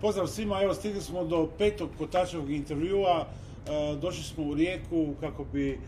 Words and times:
Pozdrav 0.00 0.26
svima, 0.26 0.62
evo 0.62 0.74
stigli 0.74 1.00
smo 1.00 1.24
do 1.24 1.48
petog 1.58 1.88
kotačevog 1.98 2.50
intervjua. 2.50 3.26
E, 3.26 3.96
došli 3.96 4.24
smo 4.24 4.44
u 4.44 4.54
Rijeku 4.54 5.14
kako 5.20 5.44
bi 5.44 5.80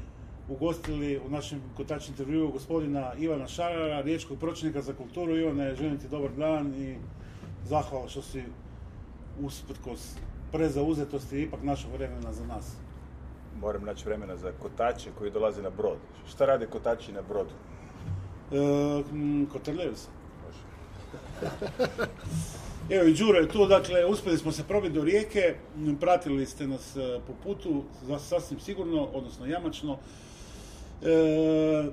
ugostili 0.49 1.21
u 1.27 1.31
našem 1.31 1.63
kotač 1.77 2.09
intervjuu 2.09 2.53
gospodina 2.53 3.13
Ivana 3.19 3.49
Šarara, 3.49 4.01
riječkog 4.01 4.39
pročelnika 4.39 4.83
za 4.83 4.93
kulturu. 4.93 5.37
Ivane, 5.37 5.75
želim 5.75 5.99
ti 5.99 6.09
dobar 6.09 6.31
dan 6.31 6.75
i 6.75 6.97
zahvala 7.65 8.09
što 8.09 8.23
si 8.23 8.43
usprkos 9.41 10.15
prezauzetosti 10.53 11.43
ipak 11.43 11.63
našao 11.63 11.91
vremena 11.93 12.33
za 12.33 12.47
nas. 12.47 12.77
Moram 13.61 13.85
naći 13.85 14.05
vremena 14.05 14.37
za 14.37 14.53
kotače 14.63 15.11
koji 15.19 15.31
dolaze 15.31 15.63
na 15.63 15.71
brod. 15.71 15.99
Šta 16.29 16.47
rade 16.47 16.67
kotači 16.67 17.13
na 17.13 17.23
brodu? 17.23 17.55
E, 18.53 19.49
kotrljaju 19.53 19.97
se. 19.97 20.09
Evo 22.91 23.05
i 23.05 23.15
Đuro 23.15 23.39
je 23.39 23.49
tu, 23.49 23.67
dakle, 23.67 24.05
uspjeli 24.07 24.39
smo 24.39 24.53
se 24.53 24.65
probiti 24.65 24.95
do 24.95 25.05
rijeke, 25.05 25.55
pratili 26.01 26.47
ste 26.47 26.67
nas 26.67 26.97
e, 26.97 27.21
po 27.27 27.33
putu, 27.45 27.83
sasvim 28.29 28.61
sigurno, 28.61 29.09
odnosno 29.13 29.47
jamačno. 29.47 29.99
E, 31.03 31.87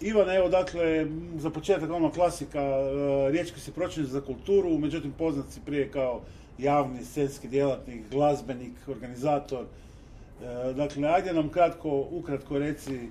Ivan, 0.00 0.30
evo, 0.30 0.48
dakle, 0.48 1.06
za 1.36 1.50
početak 1.50 1.90
ono 1.90 2.10
klasika, 2.10 2.60
e, 2.60 3.30
riječki 3.30 3.60
si 3.60 3.72
pročelnik 3.72 4.12
za 4.12 4.20
kulturu, 4.20 4.78
međutim 4.78 5.12
poznat 5.18 5.46
si 5.50 5.60
prije 5.66 5.90
kao 5.90 6.20
javni 6.58 7.04
scenski 7.04 7.48
djelatnik, 7.48 8.00
glazbenik, 8.10 8.88
organizator. 8.88 9.64
E, 9.64 10.72
dakle, 10.72 11.08
ajde 11.08 11.32
nam 11.32 11.48
kratko, 11.48 12.06
ukratko 12.10 12.58
reci, 12.58 13.08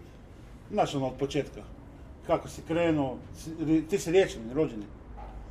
znaš 0.72 0.95
ono 0.95 1.08
od 1.08 1.14
početka, 1.20 1.62
kako 2.28 2.48
si 2.48 2.62
krenuo, 2.67 3.17
ti 3.90 4.00
si 4.00 4.12
riječanin, 4.12 4.53
rođeni. 4.53 4.86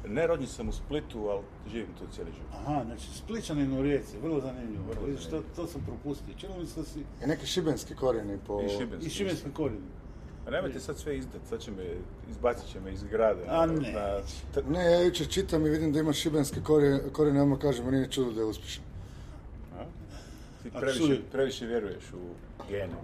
Ne 0.08 0.26
rođen 0.26 0.46
sam 0.46 0.68
u 0.68 0.72
Splitu, 0.72 1.28
ali 1.28 1.42
živim 1.72 1.88
tu 1.98 2.04
cijeli 2.14 2.30
život. 2.32 2.50
Aha, 2.54 2.82
znači 2.86 3.06
Spličanin 3.14 3.78
u 3.78 3.82
Rijeci, 3.82 4.18
vrlo 4.22 4.40
zanimljivo. 4.40 4.84
Vrlo 4.90 5.06
Vidiš, 5.06 5.24
to, 5.24 5.30
zanimljivo. 5.30 5.54
to 5.56 5.66
sam 5.66 5.82
propustio. 5.86 6.34
Čini 6.38 6.58
mi 6.58 6.66
se 6.66 6.80
da 6.80 6.86
si 6.86 7.00
I 7.24 7.26
neki 7.26 7.46
šibenski 7.46 7.94
korijeni 7.94 8.38
po... 8.46 8.62
I 8.62 8.68
šibenski. 8.68 9.06
i 9.06 9.10
šibenski 9.10 9.50
korijen. 9.52 9.82
A 10.46 10.50
nemojte 10.50 10.80
sad 10.80 10.98
sve 10.98 11.18
izdat, 11.18 11.40
sad 11.48 11.60
će 11.60 11.70
me, 11.70 11.84
izbacit 12.30 12.72
će 12.72 12.80
me 12.80 12.92
iz 12.92 13.02
grada. 13.04 13.40
A 13.48 13.60
ono, 13.62 13.72
ne. 13.72 13.92
na- 13.92 14.20
t- 14.54 14.62
Ne, 14.70 14.84
ja 14.84 15.00
jučer 15.00 15.28
čitam 15.28 15.66
i 15.66 15.70
vidim 15.70 15.92
da 15.92 16.00
ima 16.00 16.12
šibenski 16.12 16.60
korijen, 16.62 17.00
korijene, 17.12 17.42
odmah 17.42 17.58
kažem, 17.58 17.90
nije 17.90 18.10
čudo 18.10 18.30
da 18.32 18.40
je 18.40 18.46
uspješan. 18.46 18.84
a? 19.78 19.84
Ti 20.62 20.70
previše, 20.70 21.20
previše 21.32 21.66
vjeruješ 21.66 22.04
u 22.12 22.28
gene. 22.70 22.94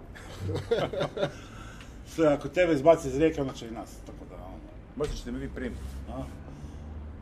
Sve, 2.15 2.27
ako 2.27 2.47
tebe 2.49 2.73
izbaci 2.73 3.07
iz 3.07 3.17
rijeke, 3.17 3.41
onda 3.41 3.53
će 3.53 3.67
i 3.67 3.71
nas. 3.71 3.89
Tako 4.05 4.25
da, 4.29 4.35
ono, 4.35 4.55
Možda 4.95 5.15
ćete 5.15 5.31
me 5.31 5.39
vi 5.39 5.49
primiti. 5.55 5.81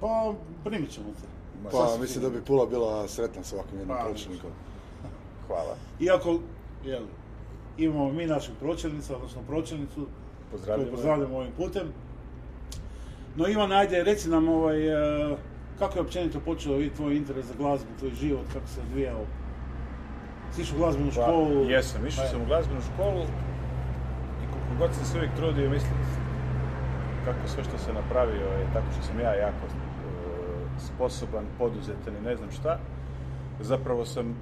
Pa, 0.01 0.33
primit 0.63 0.91
ćemo 0.91 1.05
te. 1.05 1.27
Pa 1.71 1.97
mislim 2.01 2.23
da 2.23 2.29
bi 2.29 2.41
Pula 2.41 2.65
bila 2.65 3.07
sretna 3.07 3.43
s 3.43 3.53
ovakvim 3.53 3.79
jednim 3.79 3.97
Pa, 3.97 4.03
pročelnikom. 4.03 4.49
Hvala. 5.47 5.75
Iako, 5.99 6.39
jel, 6.85 7.03
imamo 7.77 8.11
mi 8.11 8.25
našeg 8.25 8.55
pročelnica, 8.59 9.15
odnosno 9.15 9.41
pročelnicu, 9.47 9.95
koju 9.95 10.07
Pozdravljam. 10.51 10.89
pozdravljamo 10.91 11.37
ovim 11.37 11.51
putem. 11.57 11.87
No 13.35 13.47
Ivan, 13.47 13.71
ajde, 13.71 14.03
reci 14.03 14.29
nam 14.29 14.47
ovaj, 14.49 14.87
e, 14.87 15.37
kako 15.79 15.97
je 15.97 16.01
općenito 16.01 16.39
počeo 16.39 16.81
i 16.81 16.89
tvoj 16.89 17.15
interes 17.17 17.45
za 17.45 17.53
glazbu, 17.57 17.89
tvoj 17.99 18.11
život, 18.11 18.45
kako 18.53 18.67
se 18.67 18.81
odvijao? 18.81 19.25
Si 20.55 20.61
išao 20.61 20.75
u 20.75 20.79
glazbenu 20.79 21.09
Pa, 21.09 21.21
školu? 21.21 21.69
jesam, 21.69 22.07
išao 22.07 22.25
sam 22.27 22.41
u 22.41 22.45
glazbenu 22.45 22.81
školu 22.93 23.21
i 24.43 24.45
koliko 24.51 24.73
god 24.79 24.95
sam 24.95 25.05
se 25.05 25.17
uvijek 25.17 25.35
trudio 25.35 25.69
misliti 25.69 25.95
kako 27.25 27.47
sve 27.47 27.63
što 27.63 27.77
sam 27.77 27.95
napravio 27.95 28.47
je 28.59 28.67
tako 28.73 28.85
što 28.93 29.01
sam 29.03 29.19
ja 29.19 29.33
jako 29.33 29.63
sposoban, 30.80 31.45
poduzetan 31.58 32.17
i 32.17 32.22
ne 32.25 32.36
znam 32.36 32.52
šta. 32.52 32.80
Zapravo 33.59 34.06
sam 34.06 34.36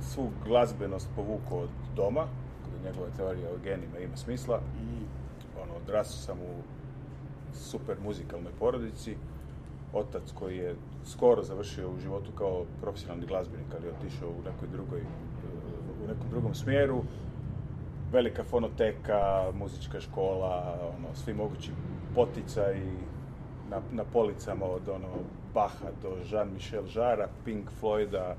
svu 0.00 0.30
glazbenost 0.44 1.08
povukao 1.16 1.58
od 1.58 1.70
doma, 1.96 2.26
kada 2.64 2.88
njegova 2.88 3.10
teorija 3.16 3.50
o 3.50 3.58
genima 3.64 3.98
ima 3.98 4.16
smisla. 4.16 4.58
mm, 4.58 5.04
Ono, 5.62 5.74
odrastao 5.74 6.18
sam 6.18 6.38
u 6.40 6.62
super 7.54 7.96
muzikalnoj 8.04 8.52
porodici. 8.58 9.16
Otac 9.92 10.32
koji 10.34 10.56
je 10.56 10.76
skoro 11.04 11.42
završio 11.42 11.90
u 11.90 11.98
životu 11.98 12.32
kao 12.38 12.64
profesionalni 12.80 13.26
glazbenik, 13.26 13.66
ali 13.76 13.86
je 13.86 13.92
otišao 13.92 14.28
u 14.28 14.42
nekoj 14.44 14.68
drugoj, 14.72 15.00
u 16.04 16.08
nekom 16.08 16.30
drugom 16.30 16.54
smjeru. 16.54 17.02
Velika 18.12 18.44
fonoteka, 18.44 19.52
muzička 19.54 20.00
škola, 20.00 20.78
ono, 20.98 21.14
svi 21.14 21.34
mogući 21.34 21.72
poticaji 22.14 22.92
na, 23.70 23.80
na 23.92 24.04
policama 24.04 24.66
od 24.66 24.88
ono, 24.88 25.08
Baha 25.54 25.90
do 26.02 26.08
Jean-Michel 26.30 26.96
Jarra, 26.96 27.28
Pink 27.44 27.68
Floyda, 27.80 28.34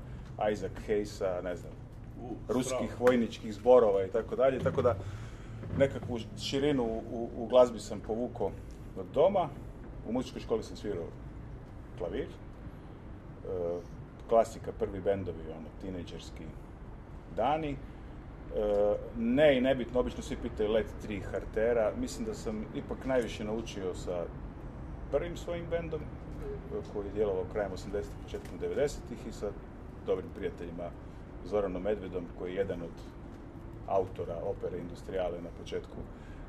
Isaac 0.52 0.72
Hayesa, 0.86 1.40
ne 1.44 1.56
znam, 1.56 1.72
u, 2.22 2.34
ruskih 2.48 2.90
strava. 2.90 3.04
vojničkih 3.04 3.54
zborova 3.54 4.04
i 4.04 4.10
tako 4.10 4.36
dalje, 4.36 4.58
tako 4.58 4.82
da 4.82 4.96
nekakvu 5.78 6.18
širinu 6.38 6.84
u, 6.84 7.28
u 7.36 7.46
glazbi 7.46 7.80
sam 7.80 8.00
povukao 8.00 8.50
od 8.96 9.06
doma. 9.14 9.48
U 10.08 10.12
muzičkoj 10.12 10.40
školi 10.40 10.62
sam 10.62 10.76
svirao 10.76 11.06
klavir. 11.98 12.26
E, 12.26 12.28
klasika, 14.28 14.72
prvi 14.78 15.00
bendovi, 15.00 15.42
ono, 15.50 15.68
tinejdžerski 15.80 16.44
dani. 17.36 17.70
E, 17.70 17.76
ne 19.18 19.58
i 19.58 19.60
nebitno, 19.60 20.00
obično 20.00 20.22
svi 20.22 20.36
pitaju 20.42 20.70
Let 20.70 20.86
3 21.08 21.22
Hartera. 21.22 21.92
Mislim 22.00 22.26
da 22.26 22.34
sam 22.34 22.64
ipak 22.74 23.04
najviše 23.04 23.44
naučio 23.44 23.94
sa 23.94 24.24
prvim 25.10 25.36
svojim 25.36 25.66
bendom, 25.70 26.00
koji 26.92 27.06
je 27.06 27.12
djelovao 27.12 27.44
krajem 27.52 27.72
80-ih, 27.72 28.22
početkom 28.24 28.58
90-ih 28.58 29.26
i 29.28 29.32
sa 29.32 29.50
dobrim 30.06 30.30
prijateljima 30.36 30.90
Zoranom 31.44 31.82
Medvedom, 31.82 32.24
koji 32.38 32.50
je 32.50 32.56
jedan 32.56 32.82
od 32.82 32.96
autora 33.86 34.36
opere 34.44 34.78
Industrijale 34.78 35.42
na 35.42 35.48
početku 35.60 35.96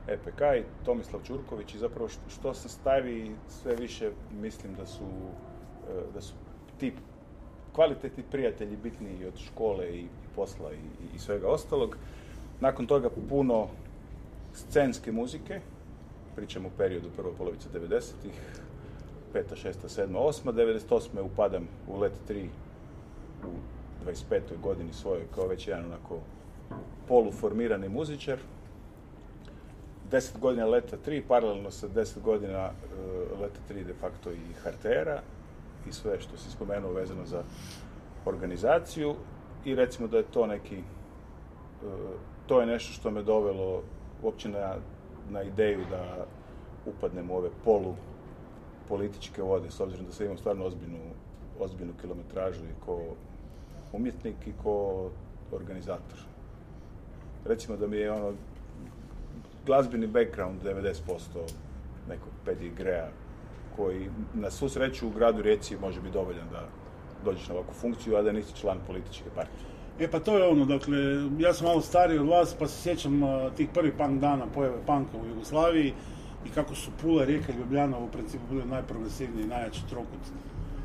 EPK 0.08 0.42
i 0.60 0.86
Tomislav 0.86 1.22
Čurković 1.24 1.74
i 1.74 1.78
zapravo 1.78 2.10
što, 2.30 2.54
sam 2.54 2.70
stariji 2.70 3.36
sve 3.50 3.76
više 3.76 4.12
mislim 4.42 4.74
da 4.76 4.86
su, 4.86 5.06
e, 5.90 6.14
da 6.14 6.22
su 6.22 6.34
ti 6.80 6.94
kvalitetni 7.74 8.24
prijatelji 8.32 8.78
bitniji 8.84 9.26
od 9.28 9.38
škole 9.38 9.98
i 9.98 10.08
posla 10.36 10.74
i, 10.74 11.16
i 11.16 11.20
svega 11.20 11.48
ostalog. 11.48 11.98
Nakon 12.60 12.88
toga 12.88 13.10
puno 13.30 13.68
scenske 14.54 15.12
muzike, 15.12 15.62
pričam 16.36 16.66
u 16.66 16.70
periodu 16.78 17.10
prvo 17.16 17.34
polovice 17.38 17.70
90-ih, 17.74 18.34
5. 19.34 19.44
6. 19.64 19.74
7. 19.88 20.08
8. 20.14 20.52
98. 20.90 21.22
upadam 21.22 21.68
u 21.88 22.00
Let 22.00 22.14
3 22.30 22.48
u 23.44 23.50
25. 24.06 24.42
godini 24.64 24.94
svojoj 24.94 25.24
kao 25.36 25.48
već 25.48 25.68
jedan 25.68 25.86
onako 25.86 26.20
poluformirani 27.08 27.90
muzičar. 27.90 28.38
10 30.12 30.40
godina 30.40 30.66
Leta 30.66 30.98
3, 31.06 31.22
paralelno 31.28 31.72
sa 31.72 31.88
10 31.88 32.22
godina 32.22 32.70
uh, 32.70 33.42
Leta 33.42 33.60
3 33.70 33.84
de 33.84 33.94
facto 33.94 34.32
i 34.32 34.54
Hartera 34.64 35.22
i 35.90 35.92
sve 35.92 36.20
što 36.20 36.38
si 36.38 36.52
spomenuo 36.52 36.92
vezano 36.92 37.26
za 37.26 37.44
organizaciju 38.26 39.16
i 39.66 39.76
recimo 39.76 40.08
da 40.08 40.18
je 40.18 40.24
to 40.24 40.48
neki, 40.48 40.78
uh, 40.78 41.92
to 42.48 42.60
je 42.62 42.68
nešto 42.68 42.94
što 42.94 43.12
me 43.12 43.24
dovelo 43.24 43.84
uopće 44.24 44.50
na, 44.50 44.76
na 45.30 45.44
ideju 45.44 45.86
da 45.90 46.26
upadnem 46.86 47.32
u 47.32 47.36
ove 47.36 47.50
polu 47.64 47.96
političke 48.88 49.42
vode, 49.42 49.72
s 49.72 49.80
obzirom 49.80 50.06
da 50.06 50.12
sam 50.12 50.26
imam 50.26 50.38
stvarno 50.38 50.66
ozbiljnu, 50.66 51.00
ozbiljnu 51.60 51.94
kilometražu 52.02 52.66
i 52.66 52.86
ko 52.86 53.02
umjetnik 53.94 54.48
i 54.48 54.54
ko 54.64 55.10
organizator. 55.52 56.20
Recimo 57.46 57.78
da 57.78 57.88
mi 57.88 57.98
je 57.98 58.12
ono 58.12 58.34
glazbeni 59.66 60.08
background 60.08 60.64
90% 60.64 61.20
nekog 62.10 62.34
pedigreja 62.46 63.10
koji 63.76 64.10
na 64.34 64.52
svu 64.52 64.70
sreću 64.70 65.08
u 65.08 65.12
gradu 65.12 65.42
Rijeci 65.42 65.78
može 65.82 66.02
biti 66.02 66.14
dovoljan 66.14 66.48
da 66.52 66.68
dođeš 67.26 67.48
na 67.48 67.56
ovakvu 67.56 67.74
funkciju, 67.74 68.16
a 68.16 68.22
da 68.22 68.32
nisi 68.32 68.56
član 68.56 68.78
političke 68.88 69.30
partije. 69.36 69.71
E 70.00 70.08
pa 70.12 70.20
to 70.20 70.38
je 70.38 70.48
ono, 70.48 70.66
dakle, 70.66 70.98
ja 71.40 71.54
sam 71.54 71.68
malo 71.68 71.82
stariji 71.82 72.20
od 72.20 72.28
vas, 72.28 72.56
pa 72.60 72.68
se 72.68 72.82
sjećam 72.82 73.22
tih 73.58 73.70
prvih 73.74 73.94
punk 73.98 74.22
dana 74.22 74.46
pojave 74.54 74.78
panka 74.86 75.18
u 75.18 75.28
Jugoslaviji 75.28 75.94
i 76.46 76.50
kako 76.50 76.76
su 76.76 76.92
Pula, 77.02 77.26
Rijeka 77.26 77.52
i 77.52 77.56
Ljubljana 77.56 77.98
u 77.98 78.08
principu 78.08 78.44
bili 78.50 78.66
najprogresivniji, 78.66 79.48
najjači 79.48 79.82
trokut. 79.90 80.20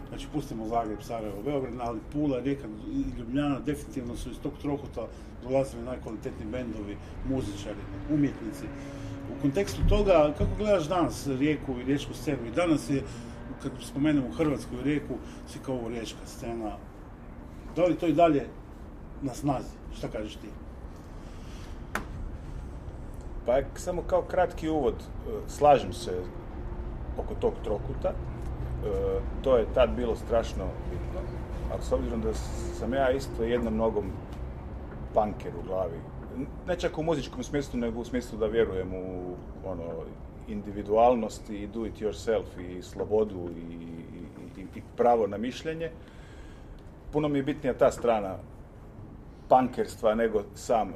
Znači, 0.09 0.27
pustimo 0.33 0.69
Zagreb, 0.69 1.03
Sarajevo, 1.03 1.43
Beograd, 1.45 1.75
ali 1.81 2.01
Pula, 2.13 2.41
Rijeka 2.41 2.69
i 2.93 3.19
Ljubljana 3.19 3.61
definitivno 3.61 4.17
su 4.17 4.31
iz 4.31 4.39
tog 4.43 4.53
trokuta 4.63 5.07
dolazili 5.43 5.83
najkvalitetniji 5.83 6.51
bendovi, 6.51 6.97
muzičari, 7.29 7.81
umjetnici. 8.11 8.65
U 9.39 9.43
kontekstu 9.43 9.83
toga, 9.89 10.35
kako 10.39 10.51
gledaš 10.59 10.89
danas 10.89 11.27
Rijeku 11.27 11.73
i 11.81 11.85
riječku 11.85 12.15
scenu? 12.15 12.47
I 12.47 12.57
danas 12.57 12.91
je, 12.91 13.03
kad 13.63 13.73
spomenemo 13.81 14.33
Hrvatsku 14.33 14.75
i 14.75 14.83
Rijeku, 14.83 15.15
si 15.49 15.59
kao 15.59 15.75
ovo 15.75 15.89
riječka 15.89 16.27
scena. 16.27 16.77
Da 17.77 17.85
li 17.85 17.95
to 17.95 18.07
i 18.07 18.13
dalje 18.13 18.47
na 19.23 19.35
snazi? 19.35 19.75
Šta 19.97 20.09
kažeš 20.09 20.35
ti? 20.37 20.49
Pa 23.47 23.61
samo 23.75 24.03
kao 24.03 24.23
kratki 24.23 24.69
uvod, 24.69 24.95
e, 24.95 25.31
slažem 25.49 25.93
se 25.93 26.23
oko 27.19 27.35
tog 27.35 27.53
trokuta. 27.65 28.09
E, 28.09 29.21
To 29.43 29.57
je 29.57 29.67
tad 29.75 29.91
bilo 29.97 30.17
strašno 30.17 30.65
bitno. 30.91 31.21
ali 31.73 31.83
s 31.83 31.93
obzirom 31.93 32.21
da 32.21 32.35
sam 32.79 32.95
ja 32.95 33.11
isto 33.11 33.43
jednom 33.43 33.77
nogom 33.77 34.05
punker 35.15 35.53
u 35.59 35.67
glavi, 35.67 36.01
ne 36.67 36.77
čak 36.77 36.99
u 36.99 37.03
muzičkom 37.03 37.43
smislu, 37.43 37.81
nego 37.81 38.01
u 38.01 38.05
smislu 38.05 38.39
da 38.39 38.47
vjerujem 38.47 38.95
u 38.95 39.35
ono, 39.65 39.85
individualnost 40.49 41.51
i 41.51 41.67
do 41.67 41.87
it 41.87 42.01
yourself 42.01 42.45
i 42.61 42.83
slobodu 42.83 43.49
i, 43.57 43.75
i, 44.61 44.67
i 44.75 44.83
pravo 44.97 45.27
na 45.27 45.37
mišljenje. 45.37 45.91
Puno 47.13 47.29
mi 47.29 47.39
je 47.39 47.43
bitnija 47.43 47.75
ta 47.75 47.91
strana 47.91 48.37
punkerstva 49.49 50.15
nego 50.15 50.43
sam 50.55 50.89
e, 50.89 50.93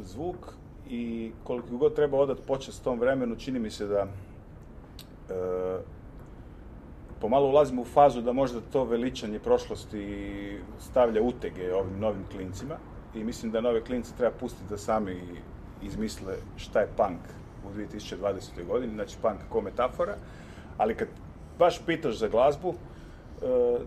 zvuk 0.00 0.36
i 0.88 1.32
koliko 1.44 1.76
god 1.76 1.94
treba 1.94 2.18
odat 2.18 2.38
počest 2.46 2.84
tom 2.84 3.00
vremenu, 3.00 3.36
čini 3.36 3.58
mi 3.58 3.70
se 3.70 3.86
da 3.86 4.06
e, 4.06 5.78
pomalo 7.20 7.48
ulazimo 7.48 7.82
u 7.82 7.84
fazu 7.84 8.22
da 8.22 8.32
možda 8.32 8.60
to 8.72 8.84
veličanje 8.84 9.38
prošlosti 9.38 10.58
stavlja 10.80 11.22
utege 11.22 11.74
ovim 11.74 12.00
novim 12.00 12.24
klincima 12.32 12.76
i 13.14 13.24
mislim 13.24 13.52
da 13.52 13.60
nove 13.60 13.84
klince 13.84 14.12
treba 14.16 14.36
pustiti 14.40 14.70
da 14.70 14.78
sami 14.78 15.16
izmisle 15.82 16.34
šta 16.56 16.80
je 16.80 16.88
punk 16.96 17.20
u 17.66 17.78
2020. 17.78 18.66
godini, 18.66 18.94
znači 18.94 19.16
punk 19.22 19.40
kao 19.52 19.60
metafora, 19.60 20.14
ali 20.78 20.94
kad 20.94 21.08
baš 21.58 21.80
pitaš 21.86 22.18
za 22.18 22.28
glazbu, 22.28 22.74
e, 22.74 23.78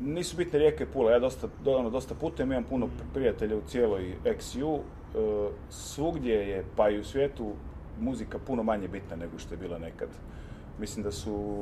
nisu 0.00 0.36
bitne 0.36 0.58
rijeke 0.58 0.86
Pula, 0.86 1.10
ja 1.10 1.18
dosta, 1.18 1.48
ono, 1.66 1.90
dosta 1.90 2.14
putujem, 2.14 2.52
imam 2.52 2.64
puno 2.64 2.88
prijatelja 3.14 3.56
u 3.56 3.62
cijeloj 3.68 4.14
XU, 4.24 4.78
e, 4.78 4.80
svugdje 5.70 6.34
je, 6.34 6.64
pa 6.76 6.90
i 6.90 6.98
u 6.98 7.04
svijetu, 7.04 7.52
muzika 8.00 8.38
puno 8.38 8.62
manje 8.62 8.88
bitna 8.88 9.16
nego 9.16 9.38
što 9.38 9.54
je 9.54 9.58
bila 9.58 9.78
nekad. 9.78 10.08
Mislim 10.78 11.02
da 11.02 11.12
su, 11.12 11.56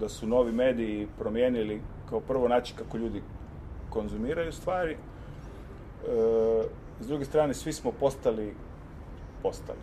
da 0.00 0.08
su 0.08 0.26
novi 0.26 0.52
mediji 0.52 1.08
promijenili 1.18 1.80
kao 2.08 2.20
prvo 2.20 2.48
način 2.48 2.76
kako 2.76 2.96
ljudi 2.96 3.22
konzumiraju 3.90 4.52
stvari, 4.52 4.96
E, 6.08 6.64
s 7.00 7.06
druge 7.06 7.24
strane, 7.24 7.54
svi 7.54 7.72
smo 7.72 7.92
postali, 7.92 8.54
postali, 9.42 9.78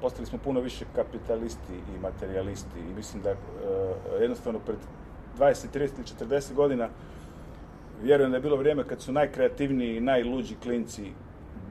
postali 0.00 0.26
smo 0.26 0.38
puno 0.38 0.60
više 0.60 0.84
kapitalisti 0.94 1.74
i 1.96 2.00
materialisti 2.02 2.80
i 2.90 2.94
mislim 2.94 3.22
da 3.22 3.30
e, 3.30 3.36
jednostavno 4.20 4.58
pred 4.58 4.78
20, 5.38 5.66
30 5.74 5.78
ili 5.78 6.30
40 6.30 6.54
godina 6.54 6.88
vjerujem 8.02 8.30
da 8.30 8.36
je 8.36 8.40
bilo 8.40 8.56
vrijeme 8.56 8.84
kad 8.84 9.00
su 9.00 9.12
najkreativniji 9.12 9.96
i 9.96 10.00
najluđi 10.00 10.54
klinci 10.62 11.12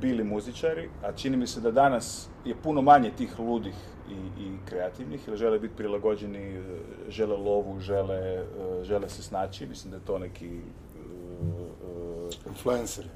bili 0.02 0.24
muzičari, 0.24 0.90
a 1.04 1.12
čini 1.12 1.38
mi 1.38 1.48
se 1.48 1.62
da 1.62 1.72
danas 1.72 2.30
je 2.46 2.56
puno 2.64 2.82
manje 2.82 3.12
tih 3.18 3.40
ludih 3.40 3.76
i, 4.10 4.44
i 4.44 4.52
kreativnih, 4.66 5.28
jer 5.28 5.38
žele 5.38 5.60
biti 5.60 5.76
prilagođeni, 5.76 6.56
e, 6.56 6.62
žele 7.10 7.38
lovu, 7.38 7.80
žele, 7.80 8.46
žele 8.84 9.10
se 9.10 9.24
snaći. 9.24 9.68
Mislim 9.68 9.92
da 9.92 9.98
je 9.98 10.06
to 10.06 10.20
neki... 10.20 10.50
Uh, 10.50 12.30
Influenceri 12.48 13.10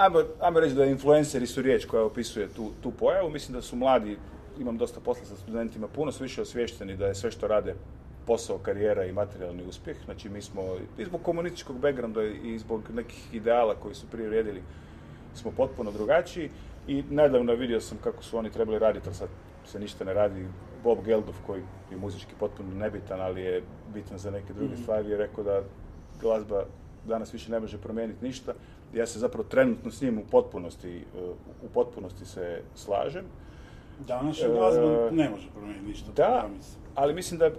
ajmo, 0.00 0.22
ajmo 0.40 0.60
reći 0.60 0.74
da 0.74 0.84
influenceri 0.84 1.46
su 1.46 1.62
riječ 1.62 1.84
koja 1.84 2.04
opisuje 2.04 2.48
tu, 2.48 2.70
tu 2.82 2.90
pojavu. 2.90 3.30
Mislim 3.30 3.54
da 3.54 3.62
su 3.62 3.76
mladi, 3.76 4.16
imam 4.58 4.78
dosta 4.78 5.00
posla 5.00 5.24
sa 5.24 5.36
studentima, 5.36 5.88
puno 5.88 6.12
su 6.12 6.22
više 6.22 6.42
osvješteni 6.42 6.96
da 6.96 7.06
je 7.06 7.14
sve 7.14 7.30
što 7.30 7.48
rade 7.48 7.74
posao, 8.26 8.58
karijera 8.58 9.04
i 9.04 9.12
materijalni 9.12 9.62
uspjeh. 9.68 9.96
Znači 10.04 10.28
mi 10.28 10.42
smo 10.42 10.62
i 10.98 11.04
zbog 11.04 11.22
komunističkog 11.22 11.78
backgrounda 11.78 12.22
i 12.24 12.58
zbog 12.58 12.82
nekih 12.94 13.34
ideala 13.34 13.74
koji 13.74 13.94
su 13.94 14.06
prije 14.06 14.28
vrijedili 14.28 14.62
smo 15.34 15.50
potpuno 15.56 15.90
drugačiji 15.90 16.50
i 16.88 17.02
nedavno 17.10 17.54
vidio 17.54 17.80
sam 17.80 17.98
kako 17.98 18.22
su 18.22 18.38
oni 18.38 18.50
trebali 18.50 18.78
raditi, 18.78 19.08
ali 19.08 19.14
sad 19.14 19.28
se 19.66 19.80
ništa 19.80 20.04
ne 20.04 20.14
radi. 20.14 20.46
Bob 20.84 21.04
Geldov 21.04 21.34
koji 21.46 21.62
je 21.90 21.96
muzički 21.96 22.34
potpuno 22.38 22.74
nebitan, 22.74 23.20
ali 23.20 23.42
je 23.42 23.62
bitan 23.94 24.18
za 24.18 24.30
neke 24.30 24.52
druge 24.52 24.74
mhm. 24.74 24.82
stvari, 24.82 25.10
je 25.10 25.16
rekao 25.16 25.44
da 25.44 25.62
glazba 26.20 26.64
danas 27.06 27.34
više 27.34 27.50
ne 27.50 27.60
može 27.60 27.78
promijeniti 27.78 28.24
ništa, 28.24 28.52
ja 28.94 29.06
se 29.06 29.18
zapravo 29.18 29.44
trenutno 29.44 29.90
s 29.90 30.00
njim 30.00 30.18
u 30.18 30.24
potpunosti, 30.30 30.96
e, 30.98 31.02
u 31.62 31.68
potpunosti 31.74 32.24
se 32.24 32.62
slažem. 32.74 33.24
Danas 34.06 34.40
je 34.40 34.48
glazba 34.48 35.10
ne 35.10 35.30
može 35.30 35.48
promijeniti 35.50 35.86
ništa. 35.86 36.12
Da, 36.16 36.48
ali 36.94 37.14
mislim 37.14 37.38
da 37.38 37.46
e, 37.46 37.52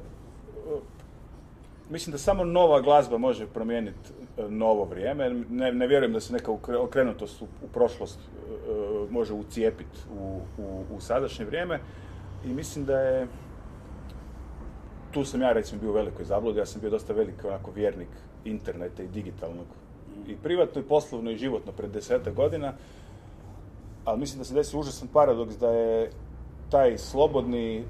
mislim 1.89 2.12
da 2.12 2.18
samo 2.18 2.44
nova 2.44 2.81
glazba 2.81 3.18
može 3.18 3.47
promijeniti 3.47 4.09
e, 4.38 4.50
novo 4.50 4.85
vrijeme. 4.85 5.29
Ne, 5.50 5.71
ne 5.71 5.88
vjerujem 5.88 6.13
da 6.13 6.19
se 6.19 6.33
neka 6.33 6.51
okrenutost 6.79 7.41
u, 7.41 7.45
u 7.45 7.68
prošlost 7.73 8.19
može 9.09 9.33
ucijepiti 9.33 10.00
u, 10.19 10.39
u, 10.57 10.83
u 10.95 11.00
sadašnje 11.00 11.45
vrijeme. 11.45 11.79
I 12.45 12.53
mislim 12.53 12.85
da 12.85 13.00
je 13.00 13.27
tu 15.12 15.25
sam 15.25 15.41
ja 15.41 15.53
recimo 15.53 15.81
bio 15.81 15.89
u 15.89 15.94
velikoj 15.94 16.25
zabludi, 16.25 16.59
ja 16.59 16.65
sam 16.65 16.81
bio 16.81 16.89
dosta 16.89 17.13
veliki 17.13 17.47
onako 17.47 17.71
vjernik 17.71 18.09
interneta 18.45 19.03
i 19.03 19.07
digitalnog 19.07 19.65
i 20.27 20.35
privatno 20.35 20.81
i 20.81 20.88
poslovno 20.88 21.31
i 21.31 21.38
životno 21.38 21.71
pred 21.71 21.91
deseta 21.91 22.31
godina, 22.31 22.74
ali 24.06 24.19
mislim 24.19 24.39
da 24.39 24.44
se 24.44 24.53
desi 24.53 24.77
užasan 24.77 25.07
paradoks 25.07 25.57
da 25.57 25.69
je 25.69 26.12
taj 26.71 26.97
slobodni, 26.97 27.79
e, 27.79 27.83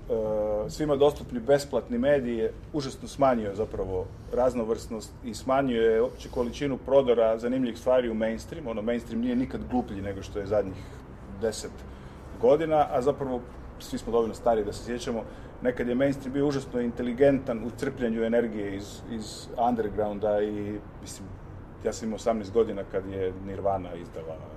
svima 0.69 0.95
dostupni 0.95 1.39
besplatni 1.39 1.97
mediji 1.97 2.49
užasno 2.73 3.07
smanjio 3.07 3.55
zapravo 3.55 4.05
raznovrsnost 4.33 5.11
i 5.25 5.33
smanjio 5.33 5.81
je 5.81 6.01
opće 6.01 6.29
količinu 6.29 6.77
prodora 6.77 7.37
zanimljivih 7.37 7.79
stvari 7.79 8.09
u 8.09 8.13
mainstream. 8.13 8.67
Ono, 8.67 8.81
mainstream 8.81 9.21
nije 9.21 9.35
nikad 9.35 9.61
gluplji 9.71 10.01
nego 10.01 10.21
što 10.21 10.39
je 10.39 10.45
zadnjih 10.45 10.83
deset 11.41 11.71
godina, 12.41 12.87
a 12.91 13.01
zapravo 13.01 13.41
svi 13.79 13.97
smo 13.97 14.11
dovoljno 14.11 14.33
stari 14.33 14.65
da 14.65 14.73
se 14.73 14.85
sjećamo, 14.85 15.23
nekad 15.61 15.87
je 15.87 15.95
mainstream 15.95 16.33
bio 16.33 16.47
užasno 16.47 16.81
inteligentan 16.81 17.63
u 17.65 17.69
crpljenju 17.77 18.23
energije 18.23 18.75
iz, 18.75 19.01
iz 19.11 19.47
undergrounda 19.69 20.41
i, 20.41 20.79
mislim, 21.01 21.27
ja 21.85 21.93
sam 21.93 22.07
imao 22.07 22.19
18 22.19 22.51
godina 22.51 22.83
kad 22.91 23.05
je 23.05 23.33
Nirvana 23.45 23.93
izdala 23.95 24.50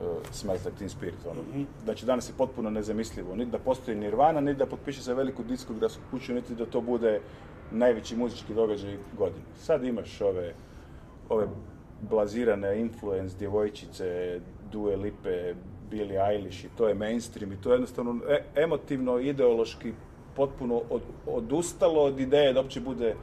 uh, 0.00 0.26
Smells 0.32 0.64
Like 0.64 0.78
Teen 0.78 0.90
Spirit. 0.90 1.26
Ono. 1.30 1.42
Mm-hmm. 1.42 1.66
Znači 1.84 2.06
danas 2.06 2.28
je 2.28 2.34
potpuno 2.38 2.70
nezamislivo. 2.70 3.36
Niti 3.36 3.50
da 3.50 3.58
postoji 3.58 3.96
Nirvana, 3.96 4.40
niti 4.40 4.58
da 4.58 4.66
potpiše 4.66 5.02
za 5.02 5.14
veliku 5.14 5.42
diskografsku 5.42 6.02
kuću, 6.10 6.34
niti 6.34 6.54
da 6.54 6.66
to 6.66 6.80
bude 6.80 7.20
najveći 7.70 8.16
muzički 8.16 8.54
događaj 8.54 8.96
godine. 9.18 9.44
Sad 9.56 9.84
imaš 9.84 10.20
ove, 10.20 10.54
ove 11.28 11.46
blazirane 12.00 12.80
influence 12.80 13.36
djevojčice, 13.38 14.40
Due 14.72 14.96
Lipe, 14.96 15.54
Billie 15.90 16.20
Eilish 16.30 16.64
i 16.64 16.68
to 16.76 16.88
je 16.88 16.94
mainstream 16.94 17.52
i 17.52 17.56
to 17.56 17.70
je 17.70 17.74
jednostavno 17.74 18.20
e- 18.28 18.44
emotivno, 18.56 19.18
ideološki 19.18 19.92
potpuno 20.36 20.82
od, 20.90 21.02
odustalo 21.26 22.02
od 22.04 22.20
ideje 22.20 22.52
da 22.52 22.60
uopće 22.60 22.80
bude 22.80 23.14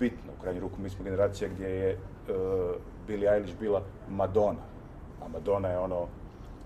bitno. 0.00 0.32
U 0.38 0.42
krajnju 0.42 0.60
ruku 0.60 0.80
mi 0.80 0.90
smo 0.90 1.04
generacija 1.04 1.50
gdje 1.50 1.66
je 1.66 1.92
uh, 1.94 2.36
Billie 3.06 3.34
Eilish 3.34 3.58
bila 3.60 3.82
Madonna. 4.10 4.75
A 5.26 5.28
Madonna 5.28 5.68
je 5.68 5.78
ono 5.78 6.06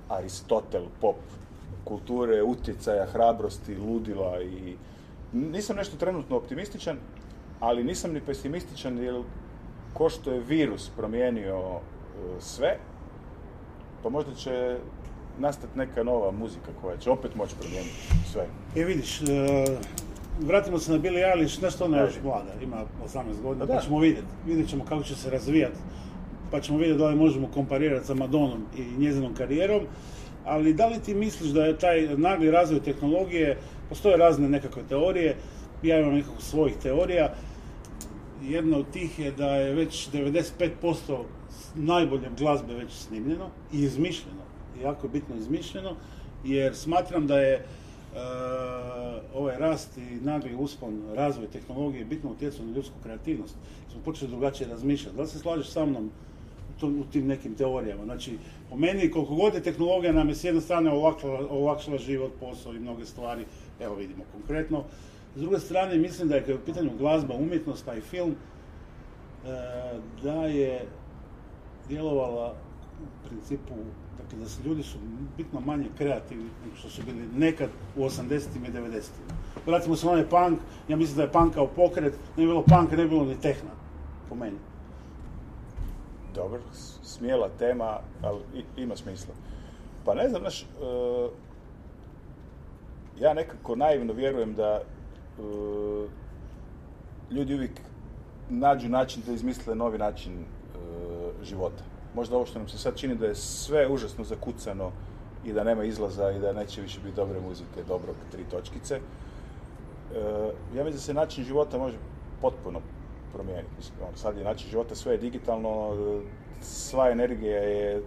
Aristotel 0.08 0.82
pop 1.00 1.16
kulture, 1.84 2.42
utjecaja, 2.42 3.06
hrabrosti, 3.06 3.76
ludila 3.76 4.42
i 4.42 4.76
nisam 5.32 5.76
nešto 5.76 5.96
trenutno 5.96 6.36
optimističan, 6.36 6.96
ali 7.60 7.84
nisam 7.84 8.12
ni 8.12 8.20
pesimističan 8.20 8.98
jer 8.98 9.22
ko 9.94 10.08
što 10.08 10.32
je 10.32 10.40
virus 10.40 10.90
promijenio 10.96 11.58
uh, 11.58 11.80
sve, 12.38 12.76
pa 14.02 14.08
možda 14.08 14.34
će 14.34 14.78
nastati 15.38 15.78
neka 15.78 16.02
nova 16.02 16.30
muzika 16.30 16.70
koja 16.80 16.96
će 16.96 17.10
opet 17.10 17.34
moći 17.34 17.54
promijeniti 17.60 17.96
sve. 18.32 18.46
E 18.76 18.84
vidiš, 18.84 19.20
uh, 19.20 19.28
vratimo 20.40 20.78
se 20.78 20.92
na 20.92 20.98
Billie 20.98 21.30
Eilish, 21.30 21.62
nešto 21.62 21.84
ona 21.84 22.00
još 22.00 22.22
mlada, 22.24 22.52
ima 22.62 22.84
18 23.04 23.42
godina, 23.42 23.66
pa, 23.66 23.74
pa 23.74 23.80
ćemo 23.80 23.98
vidjeti. 23.98 24.28
Vidjet 24.46 24.68
ćemo 24.68 24.84
kako 24.84 25.02
će 25.02 25.14
se 25.14 25.30
razvijati, 25.30 25.78
pa 26.50 26.60
ćemo 26.60 26.78
vidjeti 26.78 26.98
da 26.98 27.08
li 27.08 27.16
možemo 27.16 27.48
komparirati 27.54 28.06
sa 28.06 28.14
Madonom 28.14 28.66
i 28.78 28.82
njezinom 28.98 29.34
karijerom. 29.34 29.82
Ali 30.44 30.74
da 30.74 30.86
li 30.86 30.98
ti 30.98 31.14
misliš 31.14 31.50
da 31.50 31.64
je 31.64 31.78
taj 31.78 32.16
nagli 32.16 32.50
razvoj 32.50 32.80
tehnologije, 32.80 33.58
postoje 33.88 34.16
razne 34.16 34.48
nekakve 34.48 34.82
teorije, 34.88 35.36
ja 35.82 36.00
imam 36.00 36.14
nekako 36.14 36.40
svojih 36.40 36.76
teorija, 36.82 37.34
jedna 38.42 38.78
od 38.78 38.90
tih 38.90 39.18
je 39.18 39.32
da 39.32 39.56
je 39.56 39.74
već 39.74 40.10
95% 40.10 40.90
najbolje 41.74 42.28
glazbe 42.38 42.74
već 42.74 42.92
snimljeno 42.92 43.50
i 43.72 43.82
izmišljeno, 43.82 44.42
jako 44.82 45.08
bitno 45.08 45.36
izmišljeno, 45.36 45.96
jer 46.44 46.76
smatram 46.76 47.26
da 47.26 47.40
je 47.40 47.64
E, 48.10 48.18
ovaj 49.34 49.58
rast 49.58 49.98
i 49.98 50.18
nagli 50.20 50.54
uspon, 50.54 51.02
razvoj 51.14 51.46
tehnologije 51.46 52.04
bitno 52.04 52.30
utjecao 52.30 52.66
na 52.66 52.72
ljudsku 52.72 52.94
kreativnost. 53.02 53.54
Smo 53.92 54.00
počeli 54.04 54.30
drugačije 54.30 54.68
razmišljati. 54.68 55.16
Da 55.16 55.22
li 55.22 55.28
se 55.28 55.38
slažeš 55.38 55.68
sa 55.68 55.84
mnom 55.84 56.10
u 56.86 57.04
tim 57.12 57.26
nekim 57.26 57.54
teorijama? 57.54 58.04
Znači, 58.04 58.38
po 58.70 58.76
meni, 58.76 59.10
koliko 59.10 59.34
god 59.34 59.54
je 59.54 59.62
tehnologija 59.62 60.12
nam 60.12 60.28
je 60.28 60.34
s 60.34 60.44
jedne 60.44 60.60
strane 60.60 60.90
olakšala, 60.90 61.48
olakšala 61.50 61.98
život, 61.98 62.32
posao 62.40 62.74
i 62.74 62.80
mnoge 62.80 63.04
stvari, 63.04 63.44
evo 63.80 63.94
vidimo 63.94 64.24
konkretno. 64.32 64.84
S 65.36 65.40
druge 65.40 65.58
strane, 65.58 65.98
mislim 65.98 66.28
da 66.28 66.34
je 66.34 66.40
kada 66.40 66.52
je 66.52 66.58
u 66.58 66.64
pitanju 66.66 66.90
glazba, 66.98 67.34
umjetnost, 67.34 67.84
pa 67.86 67.94
i 67.94 68.00
film, 68.00 68.30
e, 68.30 68.36
da 70.22 70.44
je 70.46 70.86
djelovala 71.88 72.54
u 73.02 73.28
principu 73.28 73.74
Dakle, 74.22 74.38
da 74.38 74.48
su 74.48 74.62
ljudi 74.64 74.82
su 74.82 74.98
bitno 75.36 75.60
manje 75.60 75.86
kreativni 75.98 76.44
nego 76.64 76.76
što 76.76 76.88
su 76.90 77.02
bili 77.02 77.28
nekad 77.36 77.68
u 77.96 78.00
80-im 78.00 78.64
i 78.64 78.68
90-im. 78.68 79.36
Vratimo 79.66 79.96
se 79.96 80.08
onaj 80.08 80.28
punk, 80.28 80.58
ja 80.88 80.96
mislim 80.96 81.16
da 81.16 81.22
je 81.22 81.32
punk 81.32 81.54
kao 81.54 81.66
pokret, 81.66 82.14
ne 82.36 82.42
bi 82.42 82.46
bilo 82.46 82.62
punk, 82.62 82.90
ne 82.90 82.96
bi 82.96 83.08
bilo 83.08 83.24
ni 83.24 83.40
tehna, 83.40 83.70
po 84.28 84.34
meni. 84.34 84.56
Dobro, 86.34 86.60
smjela 87.02 87.48
tema, 87.58 87.98
ali 88.22 88.40
ima 88.76 88.96
smisla. 88.96 89.34
Pa 90.04 90.14
ne 90.14 90.28
znam, 90.28 90.40
znaš, 90.40 90.62
e, 90.62 90.66
ja 93.20 93.34
nekako 93.34 93.76
naivno 93.76 94.12
vjerujem 94.12 94.54
da 94.54 94.80
e, 94.80 94.82
ljudi 97.30 97.54
uvijek 97.54 97.80
nađu 98.48 98.88
način 98.88 99.22
da 99.26 99.32
izmisle 99.32 99.74
novi 99.74 99.98
način 99.98 100.32
e, 100.32 100.44
života. 101.42 101.84
Možda 102.14 102.36
ovo 102.36 102.46
što 102.46 102.58
nam 102.58 102.68
se 102.68 102.78
sad 102.78 102.96
čini 102.96 103.14
da 103.14 103.26
je 103.26 103.34
sve 103.34 103.88
užasno 103.88 104.24
zakucano 104.24 104.90
i 105.44 105.52
da 105.52 105.64
nema 105.64 105.84
izlaza 105.84 106.30
i 106.30 106.38
da 106.38 106.52
neće 106.52 106.80
više 106.80 107.00
biti 107.04 107.16
dobre 107.16 107.40
muzike, 107.40 107.84
dobrog 107.88 108.16
tri 108.30 108.44
točkice. 108.50 109.00
Ja 110.76 110.84
mislim 110.84 110.92
da 110.92 110.98
se 110.98 111.14
način 111.14 111.44
života 111.44 111.78
može 111.78 111.96
potpuno 112.40 112.80
promijeniti. 113.32 113.92
Ono, 114.02 114.16
sad 114.16 114.38
je 114.38 114.44
način 114.44 114.70
života, 114.70 114.94
sve 114.94 115.14
je 115.14 115.18
digitalno, 115.18 115.96
sva 116.60 117.10
energija 117.10 117.58
je 117.58 117.96
e, 117.96 118.02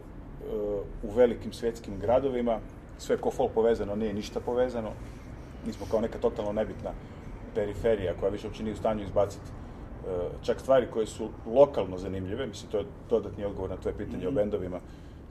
u 1.03 1.12
velikim 1.15 1.53
svjetskim 1.53 2.00
gradovima, 2.00 2.60
sve 2.98 3.18
ko 3.18 3.32
fol 3.32 3.50
povezano, 3.56 3.96
nije 3.96 4.13
ništa 4.13 4.39
povezano. 4.39 4.89
Mi 5.65 5.74
smo 5.74 5.86
kao 5.92 6.01
neka 6.01 6.18
totalno 6.18 6.51
nebitna 6.53 6.92
periferija 7.56 8.13
koja 8.20 8.30
više 8.30 8.48
uopće 8.48 8.63
nije 8.63 8.74
u 8.74 8.77
stanju 8.77 9.03
izbaciti 9.03 9.46
e, 9.48 10.10
čak 10.42 10.60
stvari 10.60 10.88
koje 10.92 11.06
su 11.06 11.30
lokalno 11.46 11.98
zanimljive, 11.98 12.48
mislim 12.48 12.72
to 12.72 12.77
je 12.77 12.86
dodatni 13.10 13.46
odgovor 13.46 13.70
na 13.70 13.77
tvoje 13.77 13.98
pitanje 13.98 14.27
o 14.27 14.32
bendovima, 14.32 14.80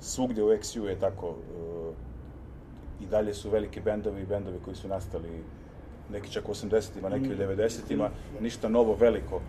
svugdje 0.00 0.44
u 0.44 0.48
XU 0.48 0.84
je 0.84 0.98
tako 0.98 1.28
e, 1.28 1.92
i 3.04 3.06
dalje 3.06 3.34
su 3.34 3.50
veliki 3.50 3.80
bendovi 3.80 4.22
i 4.22 4.26
bendovi 4.26 4.58
koji 4.64 4.76
su 4.76 4.88
nastali 4.88 5.28
neki 6.12 6.30
čak 6.30 6.48
u 6.48 6.52
80-ima, 6.52 7.08
neki 7.08 7.28
u 7.28 7.36
90-ima, 7.36 8.10
ništa 8.40 8.68
novo 8.68 8.96
veliko 9.00 9.40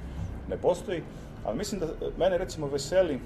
ne 0.49 0.57
postoji, 0.57 1.03
ali 1.45 1.57
mislim 1.57 1.81
da 1.81 1.87
mene 2.17 2.37
recimo 2.37 2.67
veseli 2.67 3.13
e, 3.13 3.19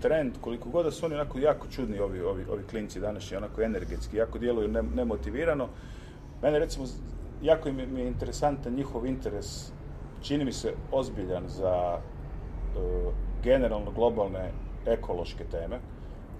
trend, 0.00 0.32
koliko 0.40 0.68
god 0.68 0.84
da 0.84 0.90
su 0.90 1.06
oni 1.06 1.14
onako 1.14 1.38
jako 1.38 1.66
čudni 1.68 1.98
ovi, 1.98 2.20
ovi, 2.20 2.44
ovi 2.50 2.62
klinci 2.70 3.00
današnji, 3.00 3.36
onako 3.36 3.62
energetski, 3.62 4.16
jako 4.16 4.38
djeluju 4.38 4.68
ne- 4.68 4.82
nemotivirano. 4.82 5.68
Mene 6.42 6.58
recimo, 6.58 6.86
jako 7.42 7.72
mi 7.72 8.00
je 8.00 8.06
interesantan 8.06 8.74
njihov 8.74 9.06
interes, 9.06 9.72
čini 10.22 10.44
mi 10.44 10.52
se 10.52 10.72
ozbiljan 10.92 11.48
za 11.48 11.98
e, 11.98 12.80
generalno 13.42 13.90
globalne 13.90 14.50
ekološke 14.86 15.44
teme. 15.44 15.78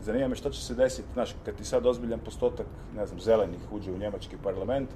Zanima 0.03 0.29
me 0.29 0.35
što 0.35 0.51
će 0.51 0.63
se 0.63 0.75
desiti, 0.75 1.09
znaš, 1.13 1.35
kad 1.45 1.55
ti 1.55 1.65
sad 1.65 1.87
ozbiljan 1.87 2.21
postotak, 2.21 2.67
ne 2.97 3.07
znam, 3.07 3.21
zelenih 3.21 3.73
uđe 3.73 3.93
u 3.93 3.99
njemački 3.99 4.37
parlament, 4.43 4.91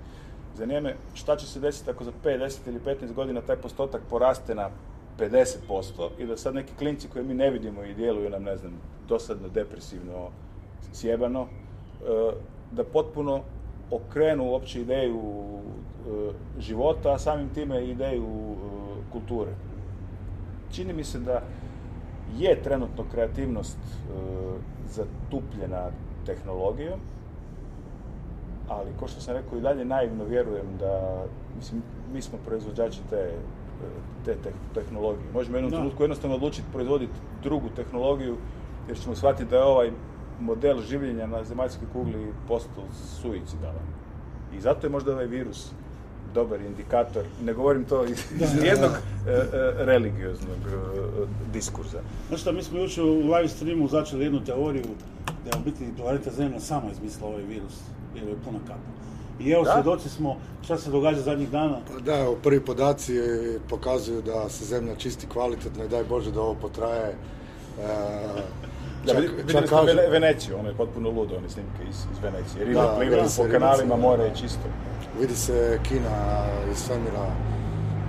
zanima 0.56 0.80
me 0.80 0.96
šta 1.14 1.37
će 1.37 1.46
se 1.46 1.61
desiti 1.61 1.90
ako 1.90 2.04
za 2.04 2.12
5, 2.25 2.38
10 2.38 2.68
ili 2.68 2.80
15 2.80 3.12
godina 3.12 3.40
taj 3.40 3.56
postotak 3.56 4.02
poraste 4.11 4.54
na 4.54 4.70
50% 5.18 6.08
i 6.18 6.26
da 6.26 6.37
sad 6.37 6.54
neki 6.54 6.73
klinci 6.78 7.08
koje 7.08 7.25
mi 7.25 7.34
ne 7.34 7.50
vidimo 7.50 7.84
i 7.84 7.94
djeluju 7.94 8.30
nam, 8.30 8.42
ne 8.42 8.56
znam, 8.56 8.73
dosadno, 9.08 9.49
depresivno, 9.49 10.28
sjebano, 10.92 11.42
e, 11.42 11.46
da 12.73 12.84
potpuno 12.84 13.40
okrenu 13.90 14.44
uopće 14.44 14.80
ideju 14.80 15.20
e, 15.20 16.32
života, 16.58 17.12
a 17.12 17.18
samim 17.18 17.49
time 17.54 17.84
ideju 17.87 18.25
e, 18.25 19.12
kulture. 19.12 19.50
Čini 20.73 20.92
mi 20.92 21.04
se 21.04 21.18
da 21.18 21.42
je 22.38 22.62
trenutno 22.62 23.04
kreativnost 23.12 23.78
zatupljena 24.88 25.90
tehnologijom, 26.26 27.00
ali 28.68 28.90
kao 28.99 29.09
što 29.09 29.21
sam 29.21 29.35
rekao 29.35 29.59
i 29.59 29.62
dalje 29.62 29.85
naivno 29.85 30.25
vjerujem 30.25 30.66
da, 30.80 31.25
mislim, 31.56 31.83
mi 32.12 32.23
smo 32.23 32.38
proizvođači 32.47 33.00
te, 33.11 33.30
te 34.25 34.37
teh- 34.44 34.75
tehnologije. 34.75 35.33
Možemo 35.33 35.54
u 35.54 35.59
jednom 35.59 35.71
Da. 35.71 35.76
trenutku 35.76 36.02
jednostavno 36.02 36.37
odlučiti 36.37 36.68
proizvoditi 36.73 37.12
drugu 37.42 37.68
tehnologiju, 37.76 38.37
jer 38.88 38.99
ćemo 38.99 39.14
shvatiti 39.16 39.50
da 39.50 39.56
je 39.56 39.62
ovaj 39.64 39.90
model 40.40 40.80
življenja 40.80 41.26
na 41.26 41.44
zemaljskoj 41.44 41.88
kugli 41.92 42.33
postao 42.49 42.85
suicidalan. 43.21 43.87
I 44.56 44.61
zato 44.61 44.87
je 44.87 44.90
možda 44.90 45.12
ovaj 45.12 45.26
virus 45.26 45.71
dobar 46.35 46.61
indikator. 46.61 47.23
Ne 47.44 47.52
govorim 47.52 47.85
to 47.85 48.04
iz, 48.04 48.18
iz 48.40 48.54
nijednog 48.62 48.90
e, 48.90 49.30
e, 49.30 49.44
religioznog 49.78 50.59
e, 50.66 51.26
diskurza. 51.52 51.99
Znaš 52.28 52.40
šta, 52.40 52.52
mi 52.52 52.62
smo 52.62 52.78
jučer 52.78 53.04
u 53.04 53.14
live 53.14 53.49
streamu 53.49 53.88
začeli 53.88 54.25
jednu 54.25 54.44
teoriju 54.44 54.85
da 55.44 55.50
je 55.50 55.61
u 55.61 55.64
biti 55.64 55.85
planeta 55.97 56.30
Zemlja 56.30 56.61
sama 56.61 56.90
izmislila 56.92 57.28
ovaj 57.28 57.42
virus, 57.42 57.80
jer 58.14 58.28
je 58.28 58.37
puna 58.44 58.59
kapa. 58.61 58.94
I 59.40 59.50
evo 59.50 59.64
Da? 59.64 59.73
svjedoci 59.73 60.09
smo 60.09 60.37
šta 60.62 60.78
se 60.78 60.90
događa 60.90 61.21
zadnjih 61.21 61.50
dana. 61.50 61.78
Pa 61.88 62.00
Da, 62.00 62.18
evo, 62.18 62.37
prvi 62.37 62.61
podaci 62.61 63.12
pokazuju 63.68 64.23
da 64.23 64.49
se 64.49 64.64
zemlja 64.64 64.94
čisti 64.97 65.26
kvalitetno 65.26 65.85
i 65.85 65.88
daj 65.88 66.04
Bože 66.04 66.30
da 66.33 66.40
ovo 66.40 66.54
potraje. 66.54 67.09
E, 67.09 67.16
Da, 69.06 69.12
čak 69.12 69.23
vidjeli 69.38 69.68
kažu- 69.68 69.87
Vene- 69.87 70.09
Veneciju, 70.11 70.59
ono 70.59 70.68
je 70.68 70.75
potpuno 70.75 71.11
ludo, 71.11 71.37
one 71.37 71.49
snimke 71.49 71.83
iz, 71.90 71.97
iz 71.97 72.18
Venecije. 72.23 72.64
Vidi 73.00 73.28
se 73.28 73.42
po 73.42 73.49
kanalima, 73.50 73.97
more 73.99 74.25
je 74.25 74.33
čisto. 74.35 74.68
Vidi 75.21 75.35
se 75.37 75.78
Kina 75.83 76.44
iz 76.73 76.78
svemira. 76.78 77.26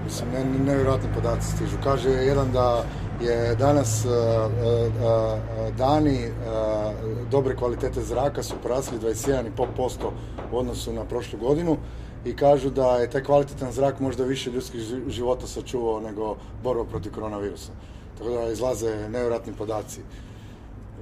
Mislim, 0.06 0.30
ne, 0.34 0.46
nevjerojatni 0.66 1.10
podaci 1.16 1.52
stižu. 1.52 1.78
Kaže 1.84 2.10
jedan 2.10 2.52
da 2.52 2.84
je 3.22 3.56
danas 3.56 4.06
uh, 4.06 4.12
uh, 4.12 4.94
uh, 4.94 5.76
dani 5.78 6.28
uh, 6.28 7.30
dobre 7.32 7.56
kvalitete 7.56 8.02
zraka 8.02 8.44
su 8.44 8.56
porasli 8.64 9.00
21,5% 9.00 10.10
u 10.52 10.58
odnosu 10.58 10.94
na 10.94 11.06
prošlu 11.06 11.40
godinu 11.40 11.78
i 12.26 12.36
kažu 12.36 12.70
da 12.70 12.98
je 12.98 13.10
taj 13.10 13.24
kvalitetan 13.24 13.72
zrak 13.72 14.00
možda 14.00 14.24
više 14.24 14.52
ljudskih 14.52 14.82
ži- 14.82 15.10
života 15.10 15.48
sačuvao 15.48 16.00
nego 16.00 16.36
borba 16.64 16.86
protiv 16.86 17.14
koronavirusa. 17.14 17.72
Tako 18.18 18.30
da 18.30 18.52
izlaze 18.52 19.10
nevjerojatni 19.10 19.54
podaci 19.54 20.02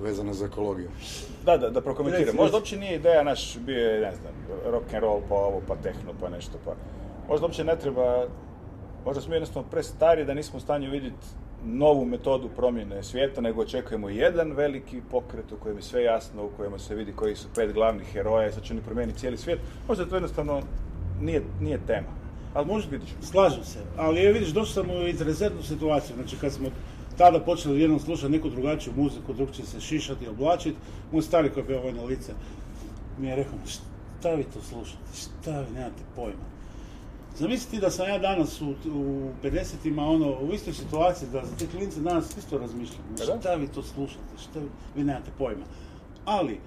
vezano 0.01 0.33
za 0.33 0.45
ekologiju. 0.45 0.89
Da, 1.45 1.57
da, 1.57 1.69
da 1.69 1.81
prokomentiram. 1.81 2.35
Možda 2.35 2.57
uopće 2.57 2.77
nije 2.77 2.95
ideja 2.95 3.23
naš, 3.23 3.57
bio 3.57 3.89
je, 3.89 4.01
ne 4.01 4.15
znam, 4.15 4.33
rock 4.65 4.93
and 4.93 5.03
roll, 5.03 5.21
pa 5.29 5.35
ovo, 5.35 5.61
pa 5.67 5.75
tehno, 5.75 6.11
pa 6.21 6.29
nešto, 6.29 6.57
pa... 6.65 6.71
Možda 7.29 7.45
uopće 7.45 7.63
ne 7.63 7.79
treba, 7.79 8.25
možda 9.05 9.21
smo 9.21 9.33
jednostavno 9.33 9.69
prestari 9.69 10.25
da 10.25 10.33
nismo 10.33 10.57
u 10.57 10.61
stanju 10.61 10.91
vidjeti 10.91 11.25
novu 11.65 12.05
metodu 12.05 12.49
promjene 12.55 13.03
svijeta, 13.03 13.41
nego 13.41 13.61
očekujemo 13.61 14.09
jedan 14.09 14.51
veliki 14.51 15.01
pokret 15.11 15.51
u 15.51 15.57
kojem 15.57 15.77
je 15.77 15.83
sve 15.83 16.03
jasno, 16.03 16.45
u 16.45 16.49
kojem 16.57 16.79
se 16.79 16.95
vidi 16.95 17.13
koji 17.15 17.35
su 17.35 17.47
pet 17.55 17.73
glavnih 17.73 18.07
heroja 18.07 18.47
i 18.47 18.51
sad 18.51 18.63
će 18.63 18.73
oni 18.73 18.81
promijeniti 18.81 19.19
cijeli 19.19 19.37
svijet. 19.37 19.59
Možda 19.87 20.05
to 20.05 20.15
jednostavno 20.15 20.61
nije, 21.21 21.41
nije 21.61 21.79
tema. 21.87 22.07
Ali 22.53 22.65
možda 22.65 22.89
ćemo. 22.89 23.21
Slažem 23.21 23.63
se, 23.63 23.79
ali 23.97 24.21
je, 24.21 24.33
vidiš, 24.33 24.49
došao 24.49 24.83
sam 24.83 24.89
u 24.89 25.07
interesantnu 25.07 25.63
situaciju. 25.63 26.15
Znači, 26.15 26.35
kad 26.41 26.51
smo 26.51 26.69
tada 27.17 27.39
počeli 27.39 27.81
jednom 27.81 27.99
slušati 27.99 28.31
neku 28.31 28.49
drugačiju 28.49 28.93
muziku, 28.97 29.33
drugčije 29.33 29.65
se 29.65 29.79
šišati 29.79 30.25
i 30.25 30.27
oblačiti, 30.27 30.77
moj 31.11 31.21
stari 31.21 31.49
koji 31.49 31.63
je 31.63 31.67
bio 31.67 31.81
vojno 31.81 32.05
lice 32.05 32.33
mi 33.17 33.27
je 33.27 33.35
rekao, 33.35 33.59
šta 34.19 34.33
vi 34.33 34.43
to 34.43 34.61
slušate, 34.61 35.03
šta 35.15 35.61
vi 35.61 35.73
nemate 35.73 36.03
pojma. 36.15 36.52
Zamisliti 37.35 37.79
da 37.79 37.89
sam 37.89 38.09
ja 38.09 38.17
danas 38.19 38.61
u, 38.61 38.69
u 38.69 39.29
50-ima 39.43 40.07
ono, 40.07 40.39
u 40.39 40.53
istoj 40.53 40.73
situaciji, 40.73 41.29
da 41.31 41.45
za 41.45 41.55
te 41.55 41.67
klince 41.67 42.01
danas 42.01 42.37
isto 42.37 42.57
razmišljam. 42.57 43.03
Da. 43.17 43.39
Šta 43.39 43.55
vi 43.55 43.67
to 43.67 43.83
slušate, 43.83 44.37
šta 44.43 44.59
vi, 44.59 44.69
vi 44.95 45.03
nemate 45.03 45.31
pojma. 45.37 45.65
Ali, 46.25 46.59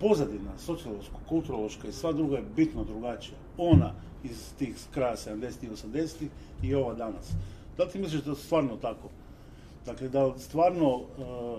pozadina, 0.00 0.58
sociološko, 0.58 1.20
kulturološka 1.28 1.88
i 1.88 1.92
sva 1.92 2.12
druga 2.12 2.36
je 2.36 2.44
bitno 2.56 2.84
drugačija. 2.84 3.38
Ona 3.58 3.92
iz 4.24 4.52
tih 4.58 4.76
kraja 4.94 5.16
70-ih, 5.16 5.70
80-ih 5.70 6.28
i 6.62 6.74
ova 6.74 6.94
danas. 6.94 7.30
Da 7.76 7.84
li 7.84 7.90
ti 7.90 7.98
misliš 7.98 8.22
da 8.22 8.30
je 8.30 8.36
stvarno 8.36 8.76
tako? 8.76 9.08
Dakle, 9.86 10.08
da 10.08 10.26
li 10.26 10.38
stvarno, 10.38 10.94
uh, 10.94 11.58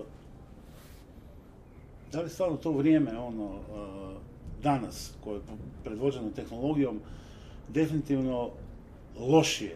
da 2.11 2.21
li 2.21 2.29
stvarno 2.29 2.57
to 2.57 2.71
vrijeme, 2.71 3.19
ono, 3.19 3.45
uh, 3.45 4.17
danas, 4.63 5.11
koje 5.23 5.35
je 5.35 5.41
predvođeno 5.83 6.29
tehnologijom, 6.35 6.99
definitivno 7.73 8.49
lošije, 9.19 9.75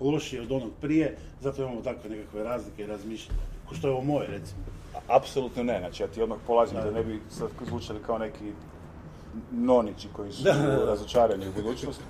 lošije 0.00 0.42
od 0.42 0.52
onog 0.52 0.70
prije, 0.80 1.16
zato 1.40 1.62
imamo 1.62 1.80
takve 1.80 2.10
nekakve 2.10 2.42
razlike 2.42 2.82
i 2.82 2.86
razmišljanja. 2.86 3.40
Ko 3.68 3.74
što 3.74 3.88
je 3.88 3.92
ovo 3.92 4.04
moje, 4.04 4.28
recimo. 4.28 4.60
Apsolutno 5.08 5.62
ne, 5.62 5.78
znači 5.78 6.02
ja 6.02 6.06
ti 6.08 6.22
odmah 6.22 6.38
polazim 6.46 6.76
da, 6.76 6.84
Da. 6.84 6.90
ne 6.90 7.04
bi 7.04 7.20
sad 7.30 7.48
zvučali 7.68 8.00
kao 8.06 8.18
neki 8.18 8.52
nonići 9.52 10.08
koji 10.12 10.32
su 10.32 10.44
razočarani 10.86 11.48
u 11.48 11.52
budućnost. 11.62 12.00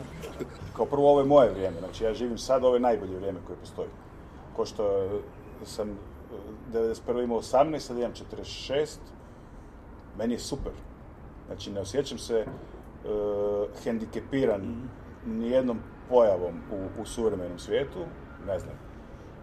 Kao 0.76 0.86
prvo, 0.86 1.10
ovo 1.10 1.20
je 1.20 1.26
moje 1.26 1.50
vrijeme, 1.50 1.78
znači 1.78 2.04
ja 2.04 2.14
živim 2.14 2.38
sad, 2.38 2.64
ovo 2.64 2.74
je 2.74 2.80
najbolje 2.80 3.16
vrijeme 3.16 3.38
koje 3.46 3.56
postoji. 3.56 3.88
Ko 4.56 4.66
što 4.66 5.08
sam 5.64 5.88
e, 5.88 6.78
91. 6.78 7.24
imao 7.24 7.42
18, 7.42 7.78
sad 7.78 7.98
imam 7.98 8.12
46, 8.30 8.96
meni 10.18 10.34
je 10.34 10.38
super. 10.38 10.72
Znači 11.46 11.70
ne 11.70 11.80
osjećam 11.80 12.18
se 12.18 12.46
uh, 13.04 13.68
hendikepiran 13.84 14.88
nijednom 15.26 15.78
pojavom 16.08 16.54
u, 16.72 17.02
u 17.02 17.06
suvremenom 17.06 17.58
svijetu, 17.58 17.98
ne 18.46 18.58
znam. 18.58 18.74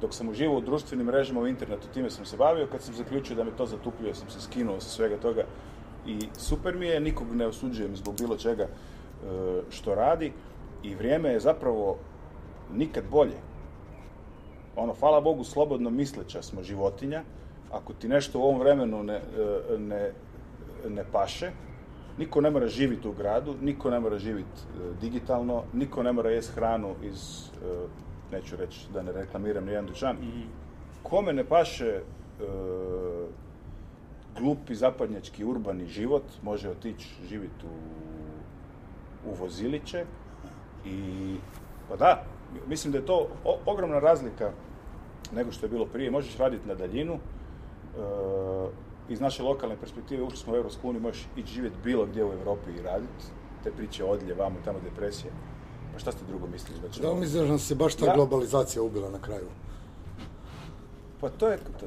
Dok 0.01 0.13
sam 0.13 0.30
uživao 0.30 0.58
u 0.58 0.62
društvenim 0.62 1.06
mrežama 1.06 1.41
u 1.41 1.48
internetu, 1.48 1.88
time 1.94 2.10
sam 2.10 2.25
se 2.25 2.38
bavio, 2.38 2.68
kad 2.72 2.82
sam 2.82 2.94
zaključio 2.94 3.36
da 3.36 3.44
me 3.44 3.51
to 3.58 3.65
zatupljuje, 3.65 4.15
sam 4.15 4.30
se 4.30 4.41
skinuo 4.41 4.80
sa 4.80 4.89
svega 4.89 5.18
toga 5.18 5.44
i 6.06 6.20
super 6.38 6.75
mi 6.75 6.86
je, 6.86 7.00
nikog 7.00 7.36
ne 7.36 7.48
osuđujem 7.48 7.96
zbog 7.96 8.15
bilo 8.18 8.38
čega 8.38 8.63
e, 8.63 8.68
što 9.70 9.96
radi 9.96 10.34
i 10.84 10.96
vrijeme 10.96 11.30
je 11.30 11.39
zapravo 11.39 11.98
nikad 12.74 13.03
bolje. 13.12 13.38
ono, 14.75 14.94
hvala 14.94 15.22
Bogu, 15.22 15.44
slobodno 15.44 15.89
misleća 15.89 16.41
smo 16.41 16.63
životinja. 16.63 17.24
Ako 17.72 17.94
ti 17.94 18.08
nešto 18.08 18.39
u 18.39 18.44
ovom 18.44 18.60
vremenu 18.60 19.03
ne, 19.03 19.15
e, 19.15 19.77
ne, 19.77 20.12
ne 20.89 21.03
paše, 21.12 21.51
niko 22.18 22.41
ne 22.41 22.50
mora 22.51 22.68
živjeti 22.68 23.08
u 23.08 23.12
gradu, 23.13 23.56
niko 23.62 23.89
ne 23.89 24.00
mora 24.00 24.18
živjeti 24.20 24.62
digitalno, 25.01 25.63
niko 25.74 26.03
ne 26.03 26.12
mora 26.12 26.30
jesti 26.30 26.53
hranu 26.53 26.96
iz, 27.03 27.48
e, 27.65 27.88
neću 28.36 28.56
reći 28.56 28.88
da 28.94 29.01
ne 29.03 29.12
reklamiram 29.12 29.65
nijedan 29.65 29.86
dućan. 29.86 30.18
Kome 31.03 31.34
ne 31.34 31.44
paše 31.44 31.86
e, 31.88 32.01
glupi 34.39 34.75
zapadnjački 34.75 35.46
urbani 35.46 35.86
život, 35.88 36.24
može 36.44 36.70
otići 36.70 37.08
živjeti 37.30 37.65
u, 37.65 37.70
u 39.30 39.34
voziliće 39.34 40.06
i 40.86 41.36
pa 41.89 41.96
da, 41.96 42.24
mislim 42.68 42.91
da 42.91 42.98
je 42.98 43.06
to 43.06 43.27
o- 43.46 43.60
ogromna 43.65 44.00
razlika 44.00 44.51
nego 45.36 45.51
što 45.51 45.65
je 45.65 45.70
bilo 45.70 45.86
prije. 45.86 46.12
Možeš 46.12 46.38
raditi 46.38 46.68
na 46.68 46.75
daljinu, 46.75 47.13
e, 47.13 47.20
iz 49.12 49.20
naše 49.20 49.44
lokalne 49.44 49.75
perspektive 49.77 50.24
ušli 50.24 50.38
smo 50.38 50.53
u 50.53 50.56
Europsku 50.56 50.89
uniju, 50.89 51.01
možeš 51.01 51.27
ići 51.36 51.53
živjeti 51.53 51.77
bilo 51.84 52.06
gdje 52.06 52.25
u 52.25 52.34
Europi 52.34 52.72
i 52.72 52.82
raditi. 52.82 53.25
Te 53.63 53.72
priče 53.72 54.03
odlje, 54.06 54.34
vamo, 54.34 54.56
tamo 54.65 54.80
depresije. 54.80 55.32
Pa 55.94 56.00
šta 56.00 56.12
ste 56.12 56.25
drugo 56.25 56.48
misliš 56.48 56.77
da 56.77 56.89
će... 56.89 57.01
Da 57.01 57.12
li 57.12 57.20
misliš 57.20 57.50
da 57.50 57.58
se 57.58 57.75
baš 57.75 57.96
ta 57.96 58.06
Ja- 58.06 58.15
globalizacija 58.15 58.84
ubila 58.84 59.10
na 59.10 59.22
kraju? 59.22 59.48
Pa 61.22 61.30
to 61.30 61.48
je... 61.48 61.58
t- 61.58 61.86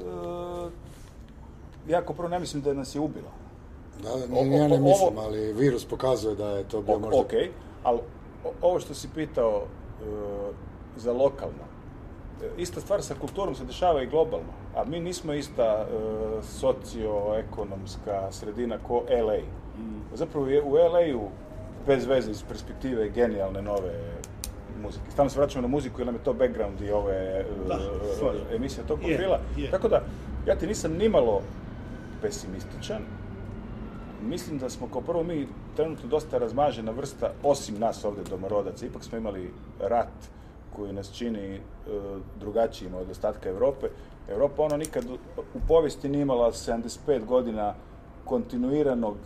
ja 1.88 2.02
kao 2.02 2.14
prvo 2.14 2.28
ne 2.28 2.38
mislim 2.38 2.62
da 2.62 2.73
nas 2.73 2.95
je 2.95 3.00
ubila. 3.00 3.31
Da, 4.02 4.09
da, 4.09 4.35
O- 4.35 4.45
ja 4.45 4.69
ne 4.69 4.75
o- 4.75 4.81
mislim, 4.81 5.09
ovo- 5.09 5.21
ali 5.21 5.52
virus 5.52 5.85
pokazuje 5.85 6.35
da 6.35 6.49
je 6.49 6.64
to 6.64 6.83
bio 6.83 6.95
O- 6.95 6.99
možda... 6.99 7.21
Ok, 7.21 7.33
ali 7.83 7.99
ovo 8.62 8.81
što 8.81 8.95
si 8.95 9.09
pitao 9.14 9.62
e, 9.62 10.04
za 10.97 11.12
lokalno, 11.12 11.64
ista 12.57 12.81
stvar 12.81 13.03
sa 13.03 13.14
kulturom 13.14 13.55
se 13.55 13.64
dešava 13.64 14.03
i 14.03 14.07
globalno, 14.07 14.47
a 14.76 14.85
mi 14.85 15.00
nismo 15.00 15.33
ista 15.33 15.62
e, 15.62 15.87
socioekonomska 16.43 18.33
sredina 18.33 18.79
ko 18.79 19.03
LA. 19.25 19.38
Zapravo 20.14 20.47
je 20.47 20.62
u 20.62 20.73
LA-u 20.73 21.29
bez 21.87 22.07
veze 22.07 22.31
iz 22.31 22.43
perspektive 22.43 23.09
genijalne 23.09 23.62
nove 23.62 23.93
muzike. 24.83 25.11
Stalno 25.11 25.31
se 25.31 25.38
vraćamo 25.38 25.62
na 25.62 25.69
muziku 25.69 26.00
jer 26.00 26.07
nam 26.07 26.14
je 26.14 26.25
to 26.25 26.33
background 26.33 26.81
i 26.81 26.91
ove 26.91 27.14
e, 27.14 27.45
Da, 27.69 27.79
slažem. 28.19 28.47
emisije 28.53 28.87
tog 28.87 28.99
profila. 28.99 29.41
je. 29.57 29.71
Tako 29.71 29.88
da, 29.88 30.03
ja 30.47 30.57
ti 30.57 30.67
nisam 30.67 30.93
nimalo 30.93 31.43
pesimističan, 32.23 33.03
Mislim 34.23 34.59
da 34.59 34.71
smo 34.71 34.88
kao 34.88 35.00
prvo 35.00 35.23
mi 35.23 35.49
trenutno 35.76 36.09
dosta 36.09 36.38
razmažena 36.38 36.91
vrsta, 36.91 37.33
osim 37.43 37.79
nas 37.79 38.05
ovdje 38.05 38.25
domorodaca. 38.31 38.87
Ipak 38.87 39.05
smo 39.05 39.19
imali 39.19 39.50
rat 39.81 40.09
koji 40.76 40.93
nas 40.93 41.12
čini 41.12 41.54
e, 41.54 41.61
drugačijima 42.40 42.99
od 42.99 43.11
ostatka 43.11 43.49
Europe. 43.49 43.87
Europa 44.28 44.62
ono 44.62 44.76
nikad 44.76 45.04
u- 45.04 45.19
povijesti 45.69 46.09
nije 46.09 46.23
imala 46.23 46.52
75 46.52 47.25
godina 47.25 47.75
kontinuiranog, 48.25 49.16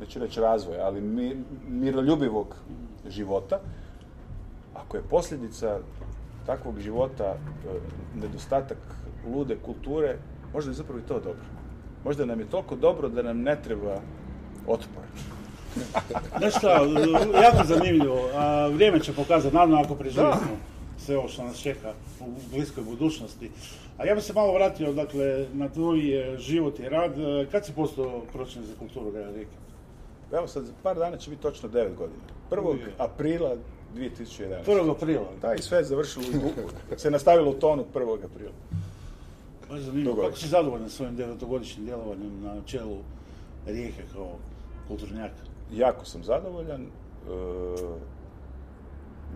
neću 0.00 0.18
reći 0.18 0.40
razvoja, 0.40 0.86
ali 0.86 1.00
mi, 1.00 1.36
miroljubivog 1.68 2.56
života. 3.08 3.60
Ako 4.74 4.96
je 4.96 5.02
posljedica 5.02 5.78
takvog 6.46 6.80
života 6.80 7.24
e, 7.24 7.36
nedostatak 8.20 8.78
lude 9.34 9.56
kulture, 9.66 10.16
možda 10.54 10.70
je 10.70 10.74
zapravo 10.74 10.98
i 10.98 11.08
to 11.08 11.14
dobro. 11.14 11.44
Možda 12.04 12.24
nam 12.24 12.40
je 12.40 12.46
toliko 12.50 12.76
dobro 12.76 13.08
da 13.08 13.22
nam 13.22 13.40
ne 13.42 13.56
treba 13.62 13.94
otpor. 14.66 15.02
Znaš 16.38 16.54
šta, 16.58 16.68
jako 17.42 17.64
zanimljivo, 17.64 18.28
a 18.34 18.66
vrijeme 18.66 19.00
će 19.00 19.12
pokazati, 19.12 19.54
naravno 19.54 19.80
ako 19.80 19.94
preživimo 19.94 20.34
sve 20.98 21.16
ovo 21.18 21.28
što 21.28 21.44
nas 21.44 21.58
čeka 21.58 21.92
u 22.20 22.24
bliskoj 22.52 22.84
budućnosti. 22.84 23.50
A 23.98 24.06
ja 24.06 24.14
bih 24.14 24.24
se 24.24 24.32
malo 24.32 24.54
vratio, 24.54 24.92
dakle, 24.92 25.46
na 25.52 25.68
tvoj 25.68 25.98
e, 26.34 26.38
život 26.38 26.78
i 26.78 26.88
rad. 26.88 27.18
E, 27.18 27.46
Kad 27.52 27.66
si 27.66 27.72
postao 27.72 28.22
pročelnik 28.32 28.70
za 28.70 28.76
kulturu 28.78 29.10
grada 29.10 29.30
Rijeke? 29.30 29.56
Evo 30.32 30.46
sad, 30.46 30.64
za 30.64 30.72
par 30.82 30.96
dana 30.98 31.16
će 31.16 31.30
biti 31.30 31.42
točno 31.42 31.68
9 31.68 31.94
godina. 31.94 32.20
1. 32.50 32.70
Uje. 32.70 32.92
aprila 32.98 33.56
2011. 33.94 34.64
1. 34.66 34.90
aprila. 34.90 35.28
Da, 35.42 35.54
i 35.54 35.62
sve 35.62 35.78
je 35.78 35.84
završilo, 35.84 36.24
u- 36.94 36.98
se 36.98 37.10
nastavilo 37.10 37.50
u 37.50 37.54
tonu 37.54 37.84
1. 37.94 38.24
aprila. 38.24 38.52
Baš 39.70 39.80
zanimljivo. 39.80 40.10
Dogodit 40.10 40.30
Kako 40.30 40.38
si 40.40 40.48
zadovoljan 40.48 40.90
svojim 40.90 41.16
devetogodišnjim 41.16 41.86
djelovanjem 41.86 42.40
na 42.42 42.56
čelu 42.66 42.96
Rijeke 43.66 44.02
kao 44.14 44.28
kulturnjaka? 44.88 45.42
Jako 45.72 46.04
sam 46.04 46.24
zadovoljan. 46.24 46.82
E, 46.82 46.86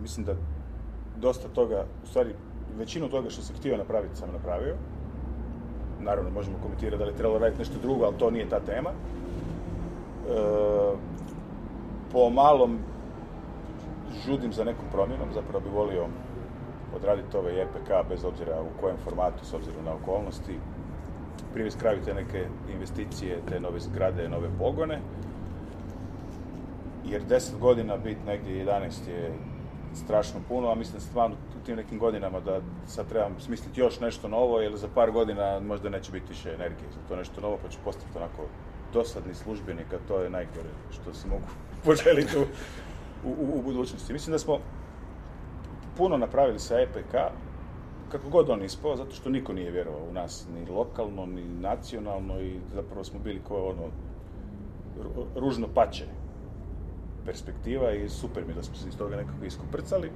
mislim 0.01 0.25
da 0.25 0.35
dosta 1.19 1.47
toga, 1.47 1.85
u 2.03 2.07
stvari 2.07 2.33
većinu 2.77 3.09
toga 3.09 3.29
što 3.29 3.41
sam 3.41 3.55
htio 3.55 3.77
napraviti 3.77 4.15
sam 4.15 4.29
napravio. 4.33 4.75
Naravno, 5.99 6.31
možemo 6.31 6.57
komentirati 6.63 6.97
da 6.97 7.03
li 7.03 7.11
je 7.11 7.15
trebalo 7.15 7.39
raditi 7.39 7.59
nešto 7.59 7.79
drugo, 7.81 8.05
ali 8.05 8.17
to 8.17 8.31
nije 8.31 8.49
ta 8.49 8.59
tema. 8.59 8.89
E, 8.89 8.93
po 12.11 12.29
malom 12.29 12.79
žudim 14.25 14.53
za 14.53 14.63
nekom 14.63 14.85
promjenom, 14.91 15.27
zapravo 15.33 15.59
bi 15.59 15.75
volio 15.75 16.05
odraditi 16.95 17.37
ovaj 17.37 17.61
EPK 17.61 18.09
bez 18.09 18.25
obzira 18.25 18.61
u 18.61 18.81
kojem 18.81 18.97
formatu, 19.03 19.45
s 19.45 19.53
obzirom 19.53 19.85
na 19.85 19.93
okolnosti. 19.93 20.59
Privesti 21.53 21.79
kraju 21.79 21.99
te 22.05 22.13
neke 22.13 22.45
investicije, 22.73 23.39
te 23.49 23.59
nove 23.59 23.79
zgrade, 23.79 24.29
nove 24.29 24.49
pogone 24.59 24.99
jer 27.09 27.21
10 27.29 27.59
godina 27.59 27.97
biti 27.97 28.25
negdje 28.25 28.65
11 28.65 29.09
je 29.09 29.33
strašno 29.93 30.41
puno, 30.47 30.71
a 30.71 30.75
mislim 30.75 31.01
stvarno 31.01 31.37
u 31.55 31.59
tim 31.59 31.75
nekim 31.75 31.99
godinama 31.99 32.39
da 32.39 32.61
sad 32.85 33.07
trebam 33.07 33.39
smisliti 33.39 33.79
još 33.79 33.99
nešto 33.99 34.27
novo, 34.27 34.61
jer 34.61 34.75
za 34.75 34.87
par 34.87 35.11
godina 35.11 35.59
možda 35.59 35.89
neće 35.89 36.11
biti 36.11 36.29
više 36.29 36.53
energije 36.53 36.91
za 36.91 36.99
to 37.07 37.15
nešto 37.15 37.41
novo, 37.41 37.57
pa 37.61 37.69
ću 37.69 37.79
postati 37.83 38.17
onako 38.17 38.47
dosadni 38.93 39.33
službenik, 39.33 39.93
a 39.93 39.99
to 39.99 40.21
je 40.21 40.29
najgore 40.29 40.69
što 40.89 41.13
si 41.13 41.27
mogu 41.27 41.47
poželiti 41.85 42.37
u, 42.37 42.41
u, 43.23 43.59
u 43.59 43.61
budućnosti. 43.61 44.13
Mislim 44.13 44.31
da 44.31 44.39
smo 44.39 44.59
puno 45.93 46.17
napravili 46.17 46.59
sa 46.59 46.79
EPK, 46.79 47.15
kako 48.07 48.29
god 48.29 48.49
on 48.49 48.63
ispao, 48.63 48.95
zato 48.95 49.15
što 49.15 49.29
niko 49.29 49.53
nije 49.53 49.71
vjerovao 49.71 50.03
u 50.03 50.13
nas, 50.13 50.47
ni 50.47 50.65
lokalno, 50.65 51.25
ni 51.25 51.47
nacionalno 51.47 52.39
i 52.41 52.61
zapravo 52.73 53.03
smo 53.03 53.19
bili 53.19 53.43
kao 53.43 53.67
ono 53.69 53.91
ru- 54.95 55.25
ružno 55.35 55.67
pače 55.67 56.05
perspektiva 57.27 57.91
i 57.93 58.09
super 58.11 58.43
mi 58.43 58.51
je 58.51 58.55
da 58.55 58.63
smo 58.63 58.75
se 58.75 58.87
iz 58.89 58.97
toga 58.97 59.15
nekako 59.15 59.45
iskuprcali. 59.45 60.11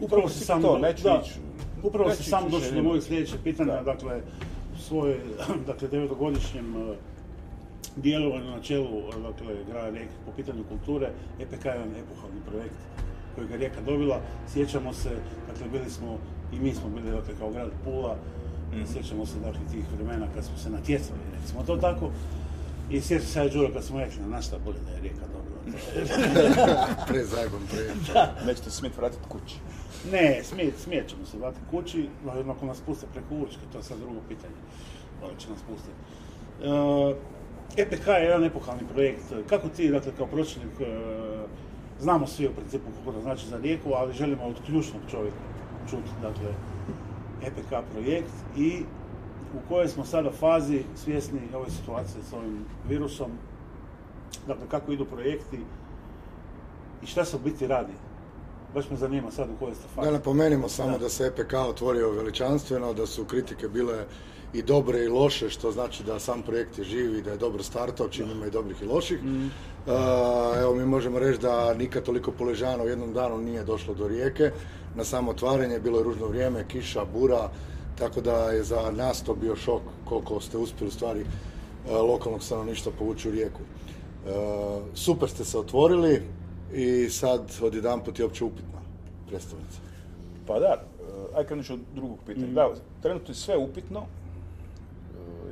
Upravo 0.00 0.28
si 0.28 0.40
sam, 0.40 0.62
to, 0.62 0.78
neću 0.78 1.02
da, 1.02 1.22
ići- 1.22 1.40
upravo 1.82 2.10
si 2.10 2.22
sam 2.24 2.44
više 2.46 2.72
do 2.72 2.82
mojeg 2.82 3.02
sljedećeg 3.02 3.40
pitanja, 3.44 3.72
Da. 3.72 3.82
dakle, 3.82 4.20
u 4.74 4.78
svoje, 4.78 5.20
dakle, 5.66 5.88
devetogodišnjem 5.88 6.66
eh, 6.76 6.94
djelovanju 7.96 8.50
na 8.50 8.60
čelu, 8.60 8.98
eh, 8.98 9.20
dakle, 9.22 9.54
grada 9.68 9.88
Rijeke 9.90 10.12
po 10.26 10.32
pitanju 10.32 10.64
kulture, 10.64 11.10
EPK 11.40 11.64
je 11.64 11.70
jedan 11.70 11.88
epohalni 11.96 12.40
projekt 12.48 12.80
koji 13.34 13.48
ga 13.48 13.56
Rijeka 13.56 13.80
dobila. 13.80 14.20
Sjećamo 14.48 14.92
se, 14.92 15.10
dakle, 15.48 15.68
bili 15.68 15.90
smo, 15.90 16.18
i 16.52 16.60
mi 16.60 16.74
smo 16.74 16.88
bili, 16.90 17.10
dakle, 17.10 17.34
kao 17.38 17.50
grad 17.50 17.70
Pula, 17.84 18.16
Mhm. 18.72 18.84
sjećamo 18.86 19.26
se, 19.26 19.38
dakle, 19.38 19.60
tih 19.72 19.84
vremena 19.94 20.26
kad 20.34 20.44
smo 20.44 20.56
se 20.56 20.70
natjecali, 20.70 21.20
recimo 21.34 21.62
to 21.62 21.76
tako, 21.76 22.10
i 22.92 23.00
sjećam 23.00 23.26
se 23.26 23.48
Đuro 23.48 23.72
kad 23.72 23.84
smo 23.84 24.00
rekli, 24.00 24.22
na 24.26 24.42
šta 24.42 24.56
bolje 24.64 24.78
da 24.86 24.90
je 24.90 25.00
Rijeka 25.00 25.26
dobila. 25.32 25.76
Prezajban 27.08 27.60
pre. 27.70 28.14
Nećete 28.46 28.70
se 28.70 28.76
smjeti 28.76 28.96
vratiti 28.96 29.22
kući. 29.28 29.56
Ne, 30.12 30.40
smijet, 30.44 30.74
smijet 30.78 31.08
ćemo 31.08 31.26
se 31.26 31.38
vratiti 31.38 31.64
kući, 31.70 32.08
no 32.24 32.52
ako 32.52 32.66
nas 32.66 32.80
puste 32.80 33.06
preko 33.12 33.34
Učke, 33.34 33.60
to 33.72 33.78
je 33.78 33.84
sad 33.84 33.98
drugo 33.98 34.20
pitanje. 34.28 34.54
Da 35.20 35.38
će 35.38 35.50
nas 35.50 35.60
pustiti. 35.68 35.96
E, 37.76 37.82
EPK 37.82 38.06
je 38.06 38.24
jedan 38.24 38.44
epohalni 38.44 38.82
projekt. 38.92 39.22
Kako 39.48 39.68
ti, 39.68 39.90
dakle, 39.90 40.12
kao 40.16 40.26
pročelnik, 40.26 40.80
e, 40.80 40.86
znamo 42.00 42.26
svi 42.26 42.46
u 42.46 42.54
principu 42.54 42.84
kako 42.98 43.12
to 43.12 43.20
znači 43.20 43.46
za 43.46 43.58
Rijeku, 43.58 43.92
ali 43.94 44.12
želimo 44.12 44.44
od 44.44 44.56
ključnog 44.66 45.02
čovjeka 45.10 45.36
čuti, 45.90 46.10
dakle, 46.22 46.48
EPK 47.46 47.90
projekt 47.92 48.32
i 48.56 48.84
u 49.54 49.68
kojoj 49.68 49.88
smo 49.88 50.04
sada 50.04 50.30
fazi 50.30 50.82
svjesni 50.96 51.40
ove 51.54 51.70
situacije 51.70 52.22
s 52.30 52.32
ovim 52.32 52.64
virusom, 52.88 53.30
dakle, 54.46 54.64
kako 54.70 54.92
idu 54.92 55.04
projekti 55.04 55.58
i 57.02 57.06
šta 57.06 57.24
se 57.24 57.36
u 57.36 57.38
biti 57.38 57.66
radi. 57.66 57.92
Baš 58.74 58.90
me 58.90 58.96
zanima 58.96 59.30
sad 59.30 59.48
u 59.50 59.58
kojoj 59.58 59.74
ste 59.74 59.84
fazi. 59.94 60.06
Da 60.06 60.12
napomenimo 60.12 60.68
samo 60.68 60.92
Da. 60.92 60.98
da 60.98 61.08
se 61.08 61.26
EPK 61.26 61.52
otvorio 61.68 62.10
veličanstveno, 62.10 62.92
da 62.92 63.06
su 63.06 63.24
kritike 63.24 63.68
bile 63.68 64.04
i 64.52 64.62
dobre 64.62 65.04
i 65.04 65.08
loše, 65.08 65.50
što 65.50 65.72
znači 65.72 66.04
da 66.04 66.18
sam 66.18 66.42
projekt 66.42 66.78
je 66.78 66.84
živ 66.84 67.18
i 67.18 67.22
da 67.22 67.30
je 67.30 67.36
dobro 67.36 67.62
startao, 67.62 68.08
čim 68.08 68.30
ima 68.30 68.46
i 68.46 68.50
dobrih 68.50 68.82
i 68.82 68.86
loših. 68.86 69.20
Uh, 69.22 69.92
evo 70.60 70.74
mi 70.74 70.86
možemo 70.86 71.18
reći 71.18 71.38
da 71.40 71.74
nikad 71.74 72.02
toliko 72.02 72.32
poležano 72.32 72.84
u 72.84 72.88
jednom 72.88 73.12
danu 73.12 73.38
nije 73.38 73.64
došlo 73.64 73.94
do 73.94 74.08
rijeke. 74.08 74.50
Na 74.94 75.04
samo 75.04 75.30
otvaranje 75.30 75.78
bilo 75.80 75.98
je 75.98 76.04
ružno 76.04 76.26
vrijeme, 76.26 76.68
kiša, 76.68 77.04
bura, 77.04 77.48
tako 78.02 78.20
da 78.20 78.50
je 78.50 78.62
za 78.62 78.90
nas 78.90 79.22
to 79.22 79.34
bio 79.34 79.56
šok 79.56 79.82
koliko 80.04 80.40
ste 80.40 80.58
uspjeli 80.58 80.88
u 80.88 80.92
stvari 80.92 81.20
uh, 81.20 81.92
lokalnog 81.92 82.42
stanovništva 82.42 82.92
povući 82.98 83.28
u 83.28 83.32
rijeku. 83.32 83.60
Uh, 83.60 84.30
super 84.94 85.28
ste 85.28 85.44
se 85.44 85.58
otvorili 85.58 86.22
i 86.72 87.08
sad 87.08 87.58
odjedanput 87.62 88.18
je 88.18 88.24
opće 88.24 88.44
upitna 88.44 88.80
predstavnica. 89.28 89.78
Pa 90.46 90.58
da, 90.58 90.82
uh, 90.82 91.38
aj 91.38 91.44
krenut 91.44 91.66
ću 91.66 91.74
od 91.74 91.80
drugog 91.94 92.18
pitanja. 92.26 92.46
Mhm. 92.46 92.54
Da, 92.54 92.70
trenutno 93.02 93.30
je 93.30 93.34
sve 93.34 93.56
upitno. 93.56 94.02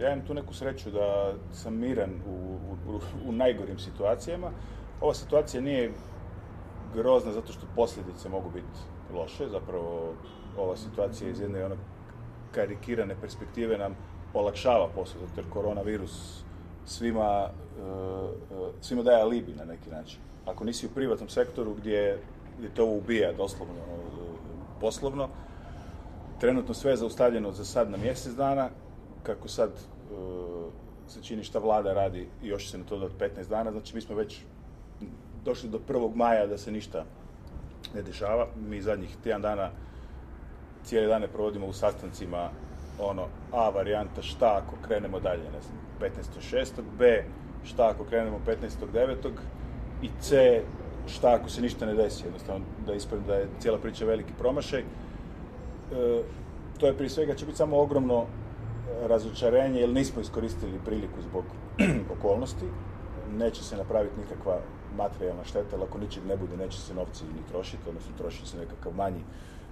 Ja 0.01 0.13
imam 0.13 0.27
tu 0.27 0.35
neku 0.35 0.55
sreću 0.55 0.91
da 0.91 1.33
sam 1.53 1.75
miran 1.75 2.11
u, 2.27 2.57
u, 3.29 3.33
najgorim 3.33 3.79
situacijama. 3.79 4.51
Ova 5.01 5.15
situacija 5.15 5.61
nije 5.61 5.93
grozna 6.95 7.33
zato 7.33 7.53
što 7.53 7.67
posljedice 7.77 8.29
mogu 8.29 8.51
biti 8.51 8.81
loše. 9.15 9.49
Zapravo, 9.49 10.15
ova 10.59 10.77
situacija 10.77 11.31
iz 11.31 11.41
jedne 11.41 11.65
ono 11.65 11.77
karikirane 12.55 13.15
perspektive 13.21 13.79
nam 13.79 13.97
olakšava 14.35 14.89
posao, 14.95 15.21
jer 15.37 15.45
koronavirus 15.51 16.43
svima, 16.87 17.49
uh, 17.49 18.31
uh, 18.59 18.69
svima 18.81 19.03
daje 19.03 19.23
alibi 19.23 19.55
na 19.55 19.65
neki 19.65 19.91
način. 19.91 20.21
Ako 20.47 20.65
nisi 20.65 20.87
u 20.87 20.91
privatnom 20.95 21.29
sektoru 21.29 21.75
gdje, 21.75 22.19
gdje 22.59 22.75
to 22.75 22.87
ubija 22.87 23.33
doslovno 23.33 23.75
uh, 23.75 24.39
poslovno, 24.81 25.29
trenutno 26.41 26.75
sve 26.75 26.93
je 26.93 26.97
zaustavljeno 26.97 27.53
za 27.53 27.65
sad 27.65 27.91
na 27.91 27.97
mjesec 27.97 28.33
dana, 28.33 28.69
kako 29.23 29.49
sad 29.49 29.71
uh, 29.71 30.73
se 31.09 31.23
čini 31.23 31.45
šta 31.45 31.59
vlada 31.59 31.93
radi 31.93 32.29
i 32.43 32.49
još 32.49 32.71
se 32.71 32.79
na 32.79 32.85
to 32.85 32.99
dati 32.99 33.15
15 33.41 33.49
dana, 33.49 33.73
znači 33.73 33.95
mi 33.95 34.01
smo 34.01 34.15
već 34.15 34.41
došli 35.45 35.69
do 35.69 35.81
1. 35.89 36.15
maja 36.15 36.47
da 36.47 36.59
se 36.59 36.73
ništa 36.73 37.05
ne 37.95 38.03
dešava. 38.03 38.47
Mi 38.69 38.83
zadnjih 38.83 39.17
tjedan 39.23 39.43
dana 39.43 39.71
cijele 40.85 41.07
dane 41.07 41.29
provodimo 41.29 41.66
u 41.66 41.73
sastancima 41.73 42.51
ono 42.99 43.27
A 43.53 43.69
varijanta 43.69 44.23
šta 44.23 44.61
ako 44.62 44.77
krenemo 44.87 45.21
dalje, 45.21 45.43
ne 45.43 45.61
znam, 45.61 45.79
15.6. 46.01 46.83
B 46.99 47.25
šta 47.64 47.88
ako 47.88 48.05
krenemo 48.05 48.40
15.9. 48.47 49.31
i 50.03 50.09
C 50.21 50.62
šta 51.07 51.35
ako 51.35 51.49
se 51.49 51.62
ništa 51.62 51.87
ne 51.87 51.95
desi, 51.95 52.25
jednostavno 52.25 52.64
da 52.87 52.95
ispadne 52.95 53.27
da 53.27 53.35
je 53.35 53.49
cijela 53.61 53.79
priča 53.79 54.05
veliki 54.05 54.33
promašaj. 54.38 54.81
E, 54.81 54.85
to 56.79 56.87
je 56.87 56.97
prije 56.97 57.11
svega 57.11 57.35
će 57.35 57.47
biti 57.47 57.59
samo 57.59 57.81
ogromno 57.81 58.27
razočarenje 59.03 59.81
jer 59.81 59.88
nismo 59.88 60.21
iskoristili 60.21 60.81
priliku 60.85 61.23
zbog 61.23 61.45
okolnosti. 62.19 62.66
Neće 63.33 63.64
se 63.64 63.77
napraviti 63.77 64.21
nikakva 64.21 64.61
materijalna 64.97 65.45
šteta, 65.45 65.77
jer 65.77 65.83
ako 65.83 65.99
ničeg 65.99 66.27
ne 66.27 66.37
bude, 66.37 66.57
neće 66.57 66.81
se 66.81 66.95
novci 66.95 67.25
ni 67.25 67.47
trošiti, 67.51 67.88
odnosno 67.88 68.16
trošit 68.19 68.40
će 68.40 68.51
se 68.51 68.59
nekakav 68.59 68.93
manji, 68.95 69.21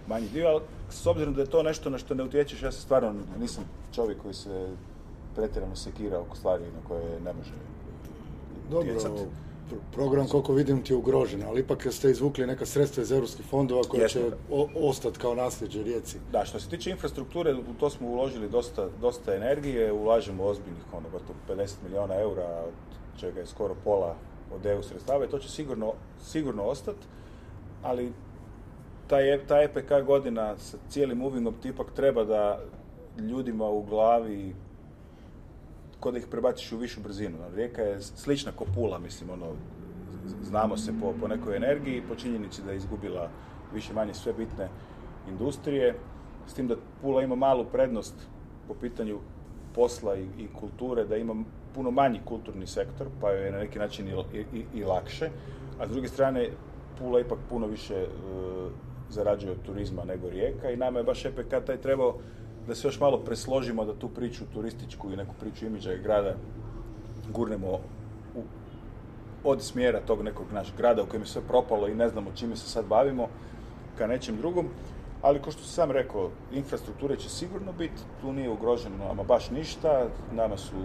manji 0.09 0.29
dio, 0.29 0.49
ali 0.49 0.61
s 0.91 1.07
obzirom 1.07 1.35
da 1.35 1.41
je 1.41 1.47
to 1.51 1.63
nešto 1.63 1.91
na 1.91 1.99
što 1.99 2.15
ne 2.15 2.23
utječeš, 2.25 2.63
ja 2.63 2.73
se 2.73 2.81
stvarno 2.81 3.15
nisam 3.41 3.65
čovjek 3.95 4.23
koji 4.23 4.35
se 4.35 4.69
pretjerano 5.35 5.77
sekira 5.77 6.21
oko 6.21 6.37
stvari 6.37 6.65
na 6.65 6.89
koje 6.89 7.21
ne 7.21 7.33
može 7.33 7.51
Dobro, 8.71 8.91
utjecat. 8.91 9.13
pr- 9.13 9.77
program 9.93 10.29
koliko 10.29 10.53
vidim 10.53 10.83
ti 10.83 10.93
je 10.93 10.97
ugrožen, 10.97 11.43
ali 11.43 11.61
ipak 11.61 11.87
ste 11.91 12.11
izvukli 12.11 12.47
neka 12.47 12.67
sredstva 12.67 13.03
iz 13.03 13.13
europskih 13.13 13.47
fondova 13.47 13.83
koja 13.89 14.03
Jesmo, 14.03 14.21
će 14.21 14.37
ostati 14.75 15.19
kao 15.19 15.35
nasljeđe 15.35 15.83
Rijeci. 15.83 16.19
Da, 16.33 16.45
što 16.45 16.61
se 16.61 16.69
tiče 16.69 16.91
infrastrukture, 16.91 17.55
u 17.55 17.75
to 17.81 17.91
smo 17.91 18.09
uložili 18.09 18.49
dosta, 18.49 18.89
dosta 19.01 19.35
energije, 19.35 19.93
ulažemo 19.93 20.45
ozbiljnih, 20.45 20.83
ono, 20.93 21.09
gotovo 21.13 21.39
50 21.49 21.75
milijuna 21.85 22.15
eura, 22.15 22.65
od 22.67 23.21
čega 23.21 23.41
je 23.41 23.47
skoro 23.47 23.75
pola 23.85 24.15
od 24.55 24.67
EU 24.67 24.83
sredstava 24.83 25.25
i 25.25 25.29
to 25.29 25.39
će 25.39 25.49
sigurno, 25.49 25.93
sigurno 26.25 26.63
ostati, 26.63 27.07
ali 27.83 28.13
ta, 29.09 29.19
je, 29.19 29.39
ta 29.47 29.63
EPK 29.63 29.93
godina 30.07 30.59
sa 30.59 30.77
cijelim 30.89 31.19
movingom 31.19 31.55
ti 31.63 31.69
ipak 31.69 31.87
treba 31.97 32.25
da 32.25 32.61
ljudima 33.19 33.69
u 33.69 33.83
glavi 33.83 34.55
ko 36.01 36.11
da 36.11 36.19
ih 36.19 36.27
prebaciš 36.31 36.73
u 36.73 36.77
višu 36.77 37.01
brzinu. 37.01 37.39
Rijeka 37.55 37.83
je 37.83 38.03
slična 38.03 38.53
ko 38.53 38.65
Pula, 38.75 38.99
mislim, 38.99 39.31
ono, 39.31 39.47
znamo 40.43 40.77
se 40.77 40.93
po, 41.01 41.15
po 41.21 41.29
nekoj 41.29 41.57
energiji, 41.57 42.03
po 42.09 42.15
činjenici 42.15 42.63
da 42.63 42.71
je 42.71 42.77
izgubila 42.77 43.31
više 43.75 43.93
manje 43.93 44.15
sve 44.15 44.33
bitne 44.33 44.69
industrije, 45.29 45.95
s 46.47 46.55
tim 46.55 46.69
da 46.69 46.77
Pula 47.03 47.23
ima 47.23 47.35
malu 47.35 47.65
prednost 47.65 48.15
po 48.69 48.75
pitanju 48.75 49.19
posla 49.75 50.17
i, 50.17 50.25
i 50.39 50.49
kulture, 50.61 51.05
da 51.05 51.17
ima 51.17 51.35
puno 51.75 51.91
manji 51.91 52.21
kulturni 52.25 52.67
sektor, 52.67 53.07
pa 53.21 53.31
je 53.31 53.53
na 53.53 53.59
neki 53.59 53.79
način 53.79 54.09
i, 54.09 54.13
i, 54.39 54.65
i 54.75 54.85
lakše, 54.85 55.31
a 55.81 55.87
s 55.87 55.91
druge 55.91 56.09
strane 56.09 56.49
Pula 56.99 57.21
ipak 57.21 57.39
puno 57.49 57.67
više 57.67 57.95
e, 57.95 58.07
zarađuje 59.11 59.53
od 59.53 59.63
turizma 59.67 60.05
nego 60.05 60.31
Rijeka 60.31 60.71
i 60.71 60.77
nama 60.77 60.99
je 60.99 61.05
baš 61.05 61.25
EPK 61.25 61.51
taj 61.67 61.77
trebao 61.77 62.15
da 62.67 62.75
se 62.75 62.89
još 62.89 63.01
malo 63.01 63.19
presložimo 63.19 63.85
da 63.85 63.95
tu 63.95 64.09
priču 64.09 64.45
turističku 64.53 65.13
i 65.13 65.17
neku 65.17 65.35
priču 65.41 65.67
imidža 65.67 65.93
i 65.93 66.03
grada 66.03 66.35
gurnemo 67.33 67.73
u, 68.35 68.43
od 69.45 69.63
smjera 69.63 70.01
tog 70.07 70.23
nekog 70.23 70.47
našeg 70.53 70.77
grada 70.77 71.03
u 71.03 71.07
kojem 71.07 71.23
je 71.23 71.27
sve 71.27 71.43
propalo 71.49 71.89
i 71.89 71.95
ne 71.95 72.09
znamo 72.09 72.31
čime 72.35 72.57
se 72.57 72.69
sad 72.69 72.87
bavimo 72.87 73.29
ka 73.99 74.07
nečem 74.07 74.37
drugom. 74.37 74.69
Ali 75.23 75.43
kao 75.43 75.53
što 75.53 75.63
sam 75.63 75.91
rekao, 75.91 76.31
infrastrukture 76.53 77.17
će 77.17 77.29
sigurno 77.29 77.73
biti, 77.73 78.03
tu 78.21 78.33
nije 78.33 78.51
ugroženo 78.51 79.11
ama 79.11 79.23
baš 79.23 79.51
ništa. 79.51 80.07
Nama 80.33 80.57
su 80.57 80.77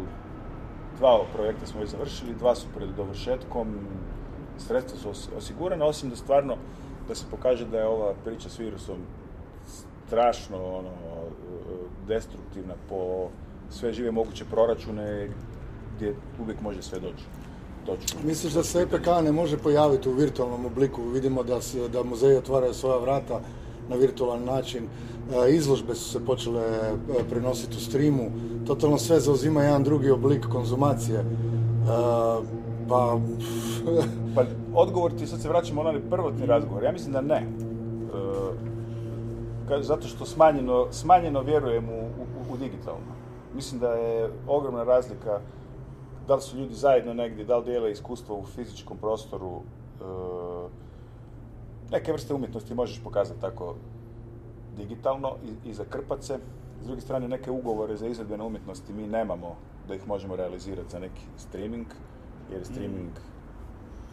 dva 0.98 1.20
projekta 1.34 1.66
smo 1.66 1.80
već 1.80 1.90
završili, 1.90 2.36
dva 2.36 2.56
su 2.56 2.68
pred 2.76 2.90
dovršetkom, 2.90 3.68
sredstva 4.58 5.00
su 5.00 5.10
os- 5.10 5.30
osigurana, 5.38 5.86
osim 5.86 6.10
da 6.10 6.16
stvarno 6.16 6.58
da 7.08 7.16
se 7.16 7.26
pokaže 7.32 7.66
da 7.66 7.78
je 7.78 7.88
ova 7.88 8.14
priča 8.26 8.50
s 8.50 8.60
virusom 8.60 8.98
strašno 10.08 10.58
ono, 10.58 10.92
destruktivna 12.08 12.74
po 12.90 13.28
sve 13.70 13.94
žive 13.94 14.12
moguće 14.12 14.46
proračune 14.46 15.30
gdje 15.96 16.16
uvijek 16.42 16.62
može 16.62 16.82
sve 16.82 17.00
doći. 17.00 17.24
doći. 17.86 18.16
Misliš 18.26 18.54
da 18.54 18.64
se 18.64 18.82
EPK 18.82 19.08
ne 19.24 19.32
može 19.32 19.58
pojaviti 19.58 20.10
u 20.10 20.14
virtualnom 20.14 20.66
obliku? 20.66 21.02
Vidimo 21.02 21.44
da, 21.44 21.62
se, 21.62 21.90
da 21.90 22.04
muzeji 22.04 22.38
otvaraju 22.38 22.74
svoja 22.74 22.98
vrata 22.98 23.40
na 23.90 23.96
virtualan 23.96 24.44
način. 24.44 24.84
E, 24.84 25.52
Izložbe 25.56 25.96
su 25.96 26.10
se 26.10 26.26
počele 26.26 26.62
e, 26.62 26.94
prenositi 27.30 27.78
u 27.78 27.80
streamu. 27.80 28.32
Totalno 28.68 28.98
sve 28.98 29.20
zauzima 29.20 29.64
jedan 29.64 29.84
drugi 29.84 30.12
oblik 30.12 30.46
konzumacije. 30.52 31.24
Pa, 32.94 33.18
Pa 34.36 34.44
odgovor 34.74 35.12
ti, 35.12 35.28
sad 35.28 35.42
se 35.42 35.50
vraćamo 35.50 35.84
na 35.84 36.00
prvotni 36.10 36.46
razgovor, 36.46 36.84
ja 36.84 36.92
mislim 36.92 37.14
da 37.14 37.22
ne. 37.22 37.48
E, 39.70 39.84
zato 39.84 40.08
što 40.08 40.26
smanjeno, 40.26 40.88
smanjeno 40.92 41.42
vjerujem 41.42 41.90
u, 41.90 42.02
u, 42.02 42.54
u 42.54 42.58
digitalno. 42.58 43.14
Mislim 43.56 43.82
da 43.82 43.94
je 43.94 44.30
ogromna 44.48 44.84
razlika 44.84 45.40
da 46.28 46.36
li 46.36 46.42
su 46.42 46.58
ljudi 46.58 46.74
zajedno 46.74 47.14
negdje, 47.14 47.46
da 47.46 47.58
li 47.58 47.66
dijele 47.66 47.92
iskustvo 47.92 48.36
u 48.36 48.44
fizičkom 48.44 48.98
prostoru. 48.98 49.52
E, 49.56 50.04
neke 51.92 52.12
vrste 52.12 52.34
umjetnosti 52.34 52.74
možeš 52.74 53.04
pokazati 53.04 53.42
tako 53.42 53.76
digitalno 54.78 55.36
i, 55.46 55.70
i 55.70 55.74
zakrpat 55.74 56.24
se. 56.24 56.38
S 56.82 56.86
druge 56.86 57.02
strane, 57.02 57.28
neke 57.28 57.52
ugovore 57.52 57.98
za 57.98 58.08
izvedbene 58.08 58.44
umjetnosti 58.44 58.94
mi 58.94 59.08
nemamo 59.08 59.56
da 59.88 59.96
ih 59.96 60.08
možemo 60.08 60.36
realizirati 60.36 60.92
za 60.92 61.00
neki 61.00 61.22
streaming, 61.38 61.88
jer 62.52 62.60
je 62.60 62.66
streaming 62.66 63.10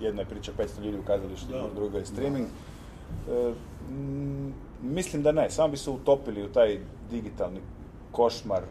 jedna 0.01 0.23
je 0.23 0.27
priča 0.27 0.53
500 0.55 0.85
ljudi 0.85 0.99
u 0.99 1.03
kazalištu, 1.03 1.47
druga 1.75 1.99
je 1.99 2.07
streaming. 2.07 2.47
E, 3.29 3.53
mislim 4.83 5.23
da 5.23 5.33
ne, 5.33 5.51
samo 5.51 5.69
bi 5.69 5.77
se 5.77 5.91
utopili 5.91 6.45
u 6.45 6.49
taj 6.49 6.79
digitalni 7.11 7.61
košmar 8.13 8.63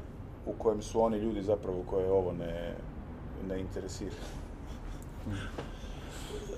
u 0.46 0.54
kojem 0.54 0.82
su 0.82 1.02
oni 1.02 1.18
ljudi 1.18 1.42
zapravo 1.44 1.84
koje 1.84 2.12
ovo 2.12 2.32
ne, 2.34 2.74
ne 3.50 3.60
interesira. 3.60 4.16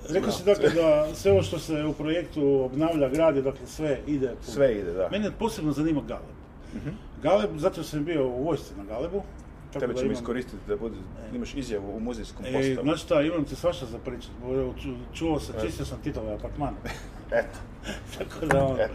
Rekao 0.08 0.30
si 0.32 0.44
dakle 0.44 0.68
da 0.70 1.14
sve 1.14 1.32
ovo 1.32 1.42
što 1.42 1.58
se 1.58 1.84
u 1.84 1.92
projektu 1.92 2.60
obnavlja, 2.62 3.08
gradi, 3.08 3.42
dakle 3.42 3.66
sve 3.66 4.00
ide. 4.06 4.28
po- 4.36 4.50
Sve 4.52 4.72
ide, 4.72 4.92
da. 4.92 5.08
Mene 5.08 5.30
posebno 5.30 5.72
zanima 5.72 6.00
Galeb. 6.02 6.92
Galeb, 7.22 7.50
zato 7.56 7.82
sam 7.82 8.04
bio 8.04 8.26
u 8.28 8.44
vojsci 8.44 8.74
na 8.76 8.84
Galebu. 8.84 9.22
Tako 9.72 9.80
Tebe 9.80 9.92
da 9.92 10.00
ćemo 10.00 10.12
iskoristiti 10.12 10.56
da 10.68 10.76
bude, 10.76 10.96
imaš 11.34 11.54
izjavu 11.54 11.96
u 11.96 12.00
muzejskom 12.00 12.44
E, 12.44 12.52
postavu. 12.52 12.82
znaš 12.82 13.02
šta, 13.02 13.20
imam 13.22 13.44
ti 13.44 13.56
svašta 13.56 13.86
za 13.86 13.98
pričat. 13.98 14.30
Evo, 14.44 14.74
ču- 14.74 14.96
Čuo 15.14 15.40
se, 15.40 15.52
čistio 15.62 15.86
sam 15.86 15.98
Titove 15.98 16.32
apartmane. 16.32 16.76
Eto, 17.32 17.58
Tako 18.18 18.46
da, 18.46 18.64
ono, 18.64 18.76
eto. 18.76 18.94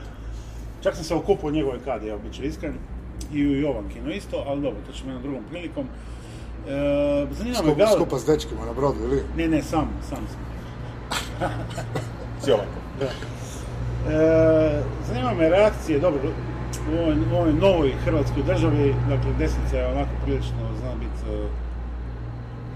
čak 0.82 0.96
sam 0.96 1.04
se 1.04 1.16
okupao 1.16 1.48
u 1.48 1.54
njegove 1.54 1.78
kadi, 1.80 2.08
ja 2.08 2.18
bit 2.18 2.34
ću 2.34 2.44
iskren. 2.44 2.74
I 3.34 3.48
u 3.48 3.56
Jovankinu 3.56 4.12
isto, 4.12 4.44
ali 4.48 4.62
dobro, 4.62 4.80
to 4.82 4.94
ćemo 4.94 5.10
jednom 5.10 5.24
drugom 5.24 5.44
prilikom. 5.50 5.86
E, 6.68 6.70
zanima 7.32 7.58
me 7.58 7.72
skupa, 7.72 7.88
skupa 7.90 8.20
s 8.20 8.26
dečkima 8.26 8.66
na 8.66 8.74
brodu, 8.74 9.00
ili? 9.02 9.24
Ne, 9.38 9.48
ne, 9.48 9.62
sam, 9.62 9.90
sam 10.02 10.28
sam. 10.28 10.40
S 12.44 12.48
Jovankom. 12.48 12.82
E, 13.02 14.82
zanima 15.08 15.34
me 15.34 15.50
reakcije, 15.50 16.00
dobro, 16.00 16.20
u 16.92 17.00
ovoj, 17.02 17.16
ovoj 17.40 17.54
novoj 17.54 17.92
hrvatskoj 17.92 18.44
državi, 18.44 18.96
dakle, 19.10 19.34
desnica 19.40 19.78
je 19.78 19.88
onako 19.88 20.12
prilično, 20.24 20.76
zna 20.80 20.96
biti, 20.96 21.22
e, 21.32 21.48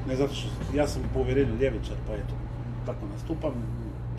ne 0.08 0.16
zato 0.16 0.34
što, 0.34 0.48
ja 0.76 0.88
sam 0.88 1.02
po 1.14 1.20
uvjerenju 1.20 1.56
ljevičar, 1.62 1.96
pa 2.08 2.14
eto, 2.14 2.36
tako 2.86 3.06
nastupam, 3.14 3.54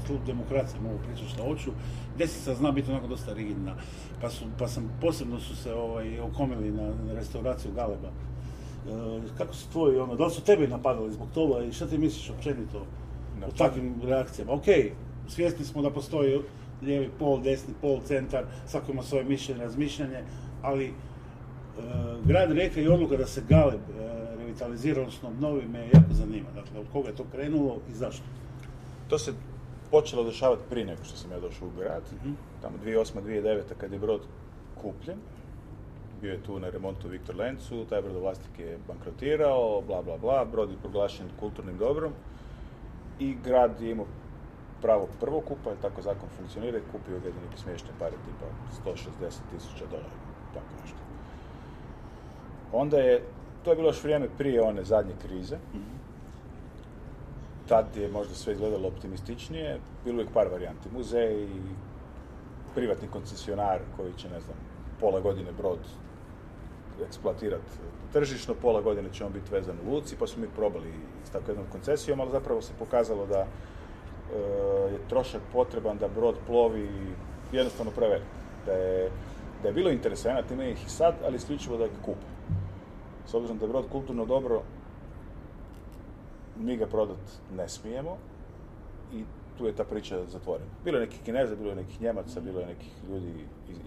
slu 0.06 0.18
demokracija 0.26 0.82
mogu 0.82 0.98
pričati 1.06 1.28
što 1.28 1.42
hoću, 1.42 1.70
desnica 2.18 2.54
zna 2.54 2.72
biti 2.72 2.90
onako 2.90 3.06
dosta 3.06 3.32
rigidna, 3.32 3.74
pa, 4.20 4.30
su, 4.30 4.44
pa 4.58 4.68
sam, 4.68 4.90
posebno 5.00 5.40
su 5.40 5.56
se 5.56 5.74
ovaj, 5.74 6.20
okomili 6.20 6.70
na, 6.70 6.88
na 7.06 7.12
restauraciju 7.14 7.72
Galeba. 7.72 8.08
E, 8.08 8.12
kako 9.38 9.54
su 9.54 9.70
tvoji, 9.70 9.98
ono, 9.98 10.16
da 10.16 10.24
li 10.24 10.30
su 10.30 10.42
tebe 10.42 10.68
napadali 10.68 11.12
zbog 11.12 11.28
toga 11.34 11.64
i 11.64 11.72
šta 11.72 11.86
ti 11.86 11.98
misliš 11.98 12.30
općenito 12.30 12.78
o 12.78 13.40
čemu? 13.40 13.52
takvim 13.58 13.94
reakcijama? 14.04 14.52
Ok, 14.52 14.64
svjesni 15.28 15.64
smo 15.64 15.82
da 15.82 15.90
postoji 15.90 16.40
lijevi 16.82 17.10
pol, 17.18 17.40
desni 17.40 17.74
pol, 17.80 18.00
centar, 18.04 18.44
svako 18.66 18.92
ima 18.92 19.02
svoje 19.02 19.24
mišljenje, 19.24 19.62
razmišljanje, 19.62 20.24
ali 20.62 20.86
e, 20.86 20.92
grad 22.24 22.52
Rijeka 22.52 22.80
i 22.80 22.88
odluka 22.88 23.16
da 23.16 23.26
se 23.26 23.42
Galeb 23.48 23.80
e, 23.80 24.36
revitalizira, 24.38 25.00
odnosno 25.00 25.28
obnovi, 25.28 25.68
me 25.68 25.80
jako 25.80 26.12
zanima. 26.12 26.48
Dakle, 26.54 26.80
od 26.80 26.86
koga 26.92 27.08
je 27.08 27.16
to 27.16 27.24
krenulo 27.32 27.78
i 27.90 27.94
zašto? 27.94 28.24
To 29.08 29.18
se 29.18 29.32
počelo 29.90 30.24
dešavati 30.24 30.62
prije 30.70 30.86
nego 30.86 31.04
što 31.04 31.16
sam 31.16 31.30
ja 31.30 31.40
došao 31.40 31.68
u 31.68 31.70
grad. 31.78 32.02
Tamo 32.62 32.76
2008-2009 32.84 33.60
kad 33.78 33.92
je 33.92 33.98
brod 33.98 34.20
kupljen. 34.82 35.18
Bio 36.20 36.32
je 36.32 36.42
tu 36.42 36.60
na 36.60 36.70
remontu 36.70 37.08
Viktor 37.08 37.36
Lencu, 37.36 37.84
taj 37.88 38.02
brodovlasnik 38.02 38.58
je 38.58 38.78
bankrotirao, 38.88 39.82
bla 39.86 40.02
bla 40.02 40.18
bla, 40.18 40.44
brod 40.44 40.70
je 40.70 40.76
proglašen 40.76 41.26
kulturnim 41.40 41.78
dobrom 41.78 42.12
i 43.18 43.36
grad 43.44 43.80
je 43.80 43.90
imao 43.90 44.06
pravo 44.82 45.08
prvokupa, 45.20 45.70
jer 45.70 45.78
tako 45.82 46.02
zakon 46.02 46.28
funkcionira 46.36 46.78
i 46.78 46.90
kupio 46.92 47.20
ga 47.20 47.30
za 47.30 47.40
neke 47.46 47.58
smiješne 47.62 47.88
pare, 47.98 48.16
tipa 48.24 48.46
160 48.90 49.40
tisuća 49.50 49.84
dolara, 49.90 50.16
tako 50.54 50.72
nešto. 50.82 50.98
Onda 52.72 52.96
je, 52.98 53.22
to 53.64 53.70
je 53.70 53.76
bilo 53.76 53.88
još 53.88 54.04
vrijeme 54.04 54.28
prije 54.38 54.62
one 54.62 54.84
zadnje 54.84 55.14
krize, 55.22 55.56
tad 57.68 57.96
je 57.96 58.08
možda 58.08 58.34
sve 58.34 58.52
izgledalo 58.52 58.88
optimističnije, 58.88 59.78
bilo 60.04 60.20
je 60.20 60.34
par 60.34 60.48
varijanti, 60.48 60.88
muzej, 60.94 61.46
privatni 62.74 63.08
koncesionar 63.08 63.80
koji 63.96 64.12
će, 64.16 64.30
ne 64.30 64.40
znam, 64.40 64.56
pola 65.00 65.20
godine 65.20 65.52
brod 65.52 65.78
eksploatirati 67.06 67.72
tržišno, 68.12 68.54
pola 68.54 68.80
godine 68.80 69.08
će 69.12 69.24
on 69.24 69.32
biti 69.32 69.52
vezan 69.52 69.76
u 69.86 69.94
luci, 69.94 70.16
pa 70.18 70.26
smo 70.26 70.42
mi 70.42 70.48
probali 70.56 70.92
s 71.24 71.30
tako 71.30 71.50
jednom 71.50 71.66
koncesijom, 71.72 72.20
ali 72.20 72.30
zapravo 72.30 72.62
se 72.62 72.72
pokazalo 72.78 73.26
da 73.26 73.46
je 74.92 74.98
trošak 75.08 75.40
potreban 75.52 75.98
da 75.98 76.08
brod 76.08 76.34
plovi 76.46 76.88
jednostavno 77.52 77.92
prevelik. 77.92 78.26
Da 78.66 78.72
je, 78.72 79.10
da 79.62 79.68
je 79.68 79.74
bilo 79.74 79.90
interesenata, 79.90 80.54
ima 80.54 80.64
ih 80.64 80.86
i 80.86 80.90
sad, 80.90 81.14
ali 81.24 81.36
isključivo 81.36 81.76
da 81.76 81.84
ih 81.84 81.90
kupe. 82.04 82.26
S 83.26 83.34
obzirom 83.34 83.58
da 83.58 83.64
je 83.64 83.68
brod 83.68 83.84
kulturno 83.92 84.24
dobro, 84.24 84.62
mi 86.56 86.76
ga 86.76 86.86
prodat 86.86 87.18
ne 87.56 87.68
smijemo 87.68 88.16
i 89.14 89.24
tu 89.58 89.66
je 89.66 89.72
ta 89.72 89.84
priča 89.84 90.24
zatvorena. 90.26 90.70
Bilo 90.84 90.98
je 90.98 91.06
nekih 91.06 91.20
Kineza, 91.24 91.56
bilo 91.56 91.70
je 91.70 91.76
nekih 91.76 92.00
Njemaca, 92.02 92.40
bilo 92.40 92.60
je 92.60 92.66
nekih 92.66 92.92
ljudi 93.08 93.32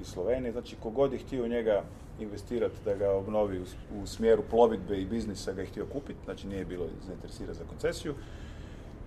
iz, 0.01 0.08
Slovenije, 0.08 0.51
znači 0.51 0.75
kogod 0.84 1.13
je 1.13 1.19
htio 1.19 1.47
njega 1.47 1.84
investirati 2.19 2.75
da 2.86 2.95
ga 2.95 3.12
obnovi 3.12 3.60
u, 3.60 3.63
u 4.01 4.08
smjeru 4.08 4.43
plovidbe 4.49 4.97
i 4.97 5.05
biznisa 5.05 5.53
ga 5.53 5.62
je 5.62 5.67
htio 5.67 5.86
kupiti, 5.86 6.19
znači 6.25 6.47
nije 6.47 6.65
bilo 6.65 6.88
zainteresiran 7.08 7.53
za 7.53 7.63
koncesiju. 7.69 8.13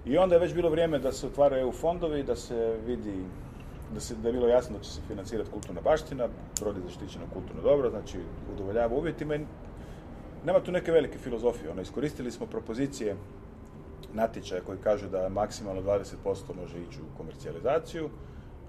I 0.07 0.19
onda 0.19 0.35
je 0.35 0.41
već 0.41 0.55
bilo 0.55 0.71
vrijeme 0.71 0.99
da 0.99 1.13
se 1.13 1.27
otvaraju 1.27 1.63
EU 1.63 1.73
fondovi, 1.73 2.23
da 2.23 2.37
se 2.37 2.77
vidi, 2.87 3.25
da, 3.95 4.01
se, 4.01 4.15
da 4.15 4.29
je 4.29 4.33
bilo 4.33 4.49
jasno 4.49 4.77
da 4.77 4.85
će 4.85 4.91
se 4.91 5.01
financirati 5.09 5.51
kulturna 5.51 5.81
baština, 5.81 6.29
brod 6.61 6.77
je 6.77 6.83
zaštićeno 6.83 7.25
kulturno 7.33 7.63
dobro, 7.63 7.91
znači 7.91 8.19
udovoljava 8.55 8.97
uvjetima. 8.97 9.35
i 9.35 9.45
Nema 10.45 10.61
tu 10.61 10.73
neke 10.73 10.93
velike 10.93 11.19
filozofije, 11.19 11.71
ono, 11.71 11.83
iskoristili 11.83 12.31
smo 12.31 12.47
propozicije 12.47 13.17
natječaja 14.13 14.61
koji 14.61 14.79
kažu 14.79 15.09
da 15.09 15.29
maksimalno 15.29 15.83
20% 15.83 16.05
može 16.61 16.79
ići 16.79 17.01
u 17.01 17.17
komercijalizaciju, 17.17 18.11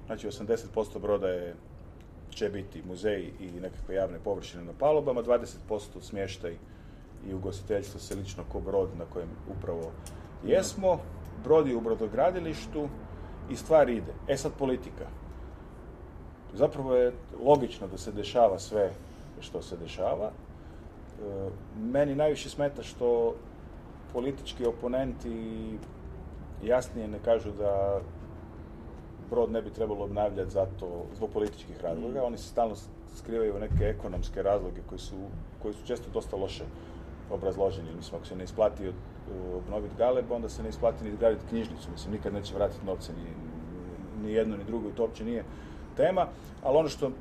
znači 0.06 0.28
80% 0.28 1.00
broda 1.00 1.28
je, 1.28 1.56
će 2.30 2.50
biti 2.50 2.84
muzej 2.88 3.32
i 3.40 3.52
nekakve 3.62 3.96
javne 3.96 4.20
površine 4.24 4.64
na 4.64 4.74
palubama, 4.80 5.24
20% 5.24 6.02
smještaj 6.02 6.56
i 7.28 7.34
ugostiteljstvo 7.34 8.00
se 8.00 8.16
lično 8.16 8.44
ko 8.52 8.60
brod 8.60 8.90
na 8.98 9.06
kojem 9.06 9.30
upravo 9.58 9.92
jesmo, 10.44 11.00
brod 11.44 11.68
je 11.68 11.76
u 11.76 11.82
brodogradilištu 11.82 12.88
i 13.50 13.56
stvar 13.56 13.90
ide. 13.90 14.14
E 14.28 14.38
sad 14.38 14.52
politika. 14.60 15.06
Zapravo 16.54 16.96
je 16.96 17.14
logično 17.46 17.88
da 17.88 17.98
se 17.98 18.12
dešava 18.12 18.60
sve 18.60 18.92
što 19.40 19.62
se 19.62 19.78
dešava. 19.78 20.32
E, 20.32 21.50
meni 21.80 22.16
najviše 22.16 22.50
smeta 22.50 22.84
što 22.84 23.36
politički 24.14 24.66
oponenti 24.66 25.78
jasnije 26.64 27.08
ne 27.08 27.20
kažu 27.26 27.52
da 27.52 28.02
brod 29.30 29.52
ne 29.52 29.62
bi 29.62 29.70
trebalo 29.70 30.06
obnavljati 30.06 30.52
zato, 30.52 31.06
zbog 31.16 31.30
političkih 31.30 31.82
razloga. 31.82 32.24
Oni 32.24 32.38
se 32.38 32.50
stalno 32.50 32.76
skrivaju 33.16 33.60
neke 33.60 33.84
ekonomske 33.84 34.44
razloge 34.44 34.82
koji 34.90 35.00
su, 35.00 35.16
koji 35.62 35.74
su 35.74 35.86
često 35.86 36.10
dosta 36.14 36.36
loše 36.36 36.64
obrazloženi. 37.32 37.96
Mislim, 37.96 38.18
ako 38.18 38.26
se 38.26 38.36
ne 38.36 38.44
isplati 38.44 38.92
obnoviti 39.58 39.96
Galeb, 39.98 40.32
onda 40.32 40.50
se 40.50 40.64
ne 40.64 40.70
isplati 40.70 41.04
ni 41.04 41.10
izgraditi 41.10 41.46
knjižnicu. 41.50 41.92
Mislim, 41.92 42.14
nikad 42.14 42.34
neće 42.34 42.56
vratiti 42.56 42.86
novce 42.86 43.12
ni, 43.14 43.30
ni 44.24 44.34
jedno 44.34 44.58
ni 44.58 44.64
drugo 44.64 44.90
i 44.90 44.92
to 44.92 45.04
uopće 45.04 45.26
nije 45.26 45.44
tema. 45.98 46.28
Ali 46.64 46.78
ono 46.78 46.90
što, 46.90 47.08
e, 47.08 47.12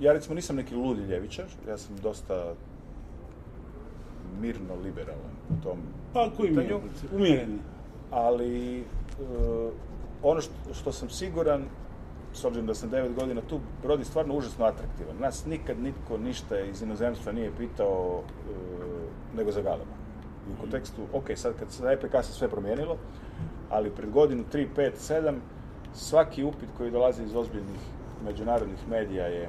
ja 0.00 0.12
recimo 0.12 0.34
nisam 0.34 0.56
neki 0.56 0.74
ludi 0.74 1.02
ljevičar, 1.02 1.46
ja 1.68 1.78
sam 1.78 1.96
dosta 1.96 2.54
mirno 4.40 4.74
liberalan 4.84 5.34
u 5.50 5.62
tom 5.62 5.78
Pa 6.12 6.30
koji 6.36 6.48
pitanju, 6.48 6.80
umjereni. 7.14 7.58
ali 8.10 8.80
e, 8.80 8.84
ono 10.22 10.40
što, 10.40 10.74
što 10.74 10.92
sam 10.92 11.10
siguran, 11.10 11.64
s 12.32 12.44
obzirom 12.44 12.66
da 12.66 12.74
sam 12.74 12.90
9 12.90 13.14
godina 13.14 13.40
tu, 13.40 13.60
brod 13.82 13.98
je 13.98 14.04
stvarno 14.04 14.34
užasno 14.34 14.64
atraktivan. 14.64 15.16
Nas 15.20 15.46
nikad 15.46 15.80
nitko 15.80 16.18
ništa 16.18 16.60
iz 16.60 16.82
inozemstva 16.82 17.32
nije 17.32 17.52
pitao 17.58 18.22
e, 18.22 18.52
nego 19.36 19.52
za 19.52 19.62
Galeba. 19.62 19.97
U 20.52 20.60
kontekstu, 20.60 21.02
ok, 21.12 21.24
sad 21.34 21.54
kad 21.58 21.70
se 21.70 21.92
EPK 21.92 22.24
se 22.24 22.32
sve 22.32 22.48
promijenilo, 22.48 22.96
ali 23.70 23.90
pred 23.90 24.10
godinu 24.10 24.44
3, 24.52 24.66
5, 24.76 24.90
7, 24.98 25.34
svaki 25.94 26.44
upit 26.44 26.68
koji 26.76 26.90
dolazi 26.90 27.22
iz 27.22 27.34
ozbiljnih 27.34 27.80
međunarodnih 28.24 28.88
medija 28.90 29.26
je 29.26 29.48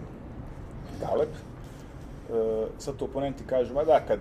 Galeb. 0.99 1.29
E, 1.29 2.67
sad 2.77 3.01
oponenti 3.01 3.43
kažu, 3.43 3.73
ma 3.73 3.83
da, 3.83 3.99
kad 4.07 4.19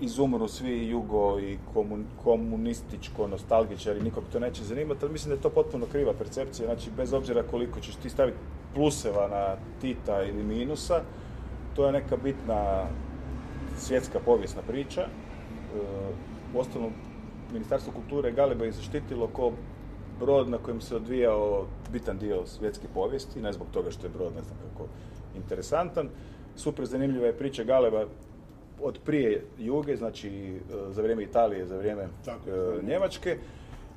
izumru 0.00 0.48
svi 0.48 0.88
jugo 0.88 1.40
i 1.40 1.58
komun, 1.74 2.04
komunističko 2.24 3.28
nostalgičari, 3.28 4.02
nikog 4.02 4.24
to 4.32 4.38
neće 4.38 4.64
zanimati, 4.64 5.00
ali 5.02 5.12
mislim 5.12 5.28
da 5.28 5.34
je 5.34 5.42
to 5.42 5.50
potpuno 5.50 5.86
kriva 5.86 6.12
percepcija, 6.12 6.66
znači 6.66 6.90
bez 6.96 7.12
obzira 7.12 7.42
koliko 7.42 7.80
ćeš 7.80 7.94
ti 7.94 8.10
staviti 8.10 8.38
pluseva 8.74 9.28
na 9.28 9.56
Tita 9.80 10.22
ili 10.22 10.42
minusa, 10.42 11.02
to 11.76 11.86
je 11.86 11.92
neka 11.92 12.16
bitna 12.16 12.84
svjetska 13.76 14.18
povijesna 14.24 14.62
priča. 14.68 15.06
E, 15.74 15.78
uostalom, 16.54 16.92
Ministarstvo 17.52 17.92
kulture 17.92 18.32
Galeba 18.32 18.64
je 18.64 18.72
zaštitilo 18.72 19.26
ko 19.26 19.52
brod 20.20 20.48
na 20.48 20.58
kojem 20.58 20.80
se 20.80 20.96
odvijao 20.96 21.66
bitan 21.92 22.18
dio 22.18 22.46
svjetske 22.46 22.88
povijesti, 22.94 23.40
ne 23.40 23.52
zbog 23.52 23.66
toga 23.72 23.90
što 23.90 24.06
je 24.06 24.10
brod, 24.10 24.34
ne 24.36 24.42
znam 24.42 24.58
kako, 24.58 24.88
interesantan. 25.36 26.08
Super 26.56 26.86
zanimljiva 26.86 27.26
je 27.26 27.38
priča 27.38 27.64
Galeba 27.64 28.04
od 28.82 28.98
prije 29.04 29.44
Juge, 29.58 29.96
znači 29.96 30.28
e, 30.28 30.60
za 30.90 31.02
vrijeme 31.02 31.22
Italije, 31.22 31.66
za 31.66 31.76
vrijeme 31.76 32.08
Tako 32.24 32.50
e, 32.50 32.52
je. 32.52 32.82
Njemačke. 32.82 33.38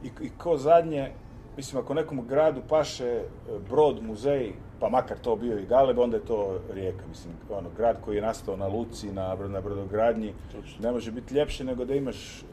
I, 0.03 0.07
I 0.07 0.29
ko 0.37 0.57
zadnje, 0.57 1.11
mislim, 1.57 1.83
ako 1.83 1.93
nekom 1.93 2.27
gradu 2.27 2.61
paše 2.69 3.21
brod, 3.69 4.03
muzej, 4.03 4.53
pa 4.81 4.89
makar 4.89 5.17
to 5.17 5.35
bio 5.35 5.59
i 5.59 5.65
Galeb, 5.65 5.99
onda 5.99 6.17
je 6.17 6.25
to 6.25 6.59
Rijeka. 6.73 7.03
Mislim, 7.09 7.33
ono, 7.49 7.69
grad 7.77 7.97
koji 8.05 8.15
je 8.15 8.21
nastao 8.21 8.57
na 8.57 8.67
Luci, 8.67 9.11
na, 9.11 9.35
na 9.35 9.61
brodogradnji, 9.61 10.33
Točno. 10.51 10.75
ne 10.81 10.91
može 10.91 11.11
biti 11.11 11.33
ljepše 11.33 11.63
nego 11.63 11.85
da 11.85 11.95
imaš 11.95 12.41
e, 12.41 12.43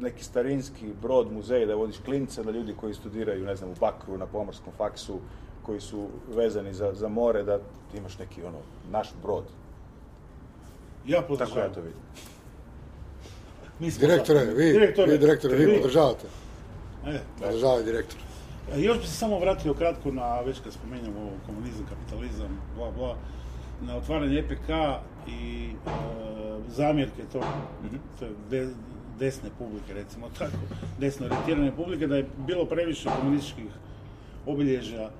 neki 0.00 0.24
starinski 0.24 0.86
brod, 1.02 1.32
muzej, 1.32 1.66
da 1.66 1.74
vodiš 1.74 1.98
klince, 2.04 2.42
da 2.42 2.50
ljudi 2.50 2.74
koji 2.80 2.94
studiraju, 2.94 3.44
ne 3.44 3.56
znam, 3.56 3.70
u 3.70 3.74
Bakru, 3.80 4.18
na 4.18 4.26
pomorskom 4.26 4.72
faksu, 4.76 5.18
koji 5.62 5.80
su 5.80 6.06
vezani 6.28 6.74
za, 6.74 6.92
za 6.94 7.08
more, 7.08 7.42
da 7.42 7.58
imaš 7.94 8.18
neki, 8.18 8.42
ono, 8.44 8.58
naš 8.90 9.08
brod. 9.22 9.44
Ja 11.06 11.20
Tako 11.20 11.32
ja 11.32 11.38
podržavam. 11.38 11.74
to 11.74 11.80
vidim. 11.80 12.00
Mi 13.78 13.90
smo 13.90 14.06
Direktore, 14.06 14.44
za. 14.44 14.52
vi, 14.52 14.72
Direktore, 14.72 15.12
vi 15.12 15.18
direktore, 15.18 15.56
vi 15.56 15.80
podržavate. 15.80 16.26
E, 17.06 17.18
Podržava 17.42 17.82
direktor. 17.82 18.29
E, 18.72 18.80
Još 18.80 18.98
bi 18.98 19.06
se 19.06 19.12
samo 19.12 19.38
vratio 19.38 19.74
kratko 19.74 20.12
na, 20.12 20.40
već 20.40 20.60
kad 20.60 20.72
spomenjamo 20.72 21.20
ovo, 21.20 21.30
komunizam, 21.46 21.86
kapitalizam, 21.88 22.60
bla 22.76 22.90
bla, 22.90 23.16
na 23.82 23.96
otvaranje 23.96 24.38
EPK 24.38 24.68
i 25.28 25.70
e, 25.86 25.90
zamjerke 26.68 27.22
to, 27.32 27.40
to 28.18 28.24
je 28.24 28.30
de- 28.50 28.74
desne 29.18 29.50
publike, 29.58 29.94
recimo 29.94 30.28
tako, 30.38 30.56
desno 30.98 31.26
orijentirane 31.26 31.76
publike, 31.76 32.06
da 32.06 32.16
je 32.16 32.28
bilo 32.46 32.64
previše 32.64 33.08
komunističkih 33.20 33.70
obilježja 34.46 35.10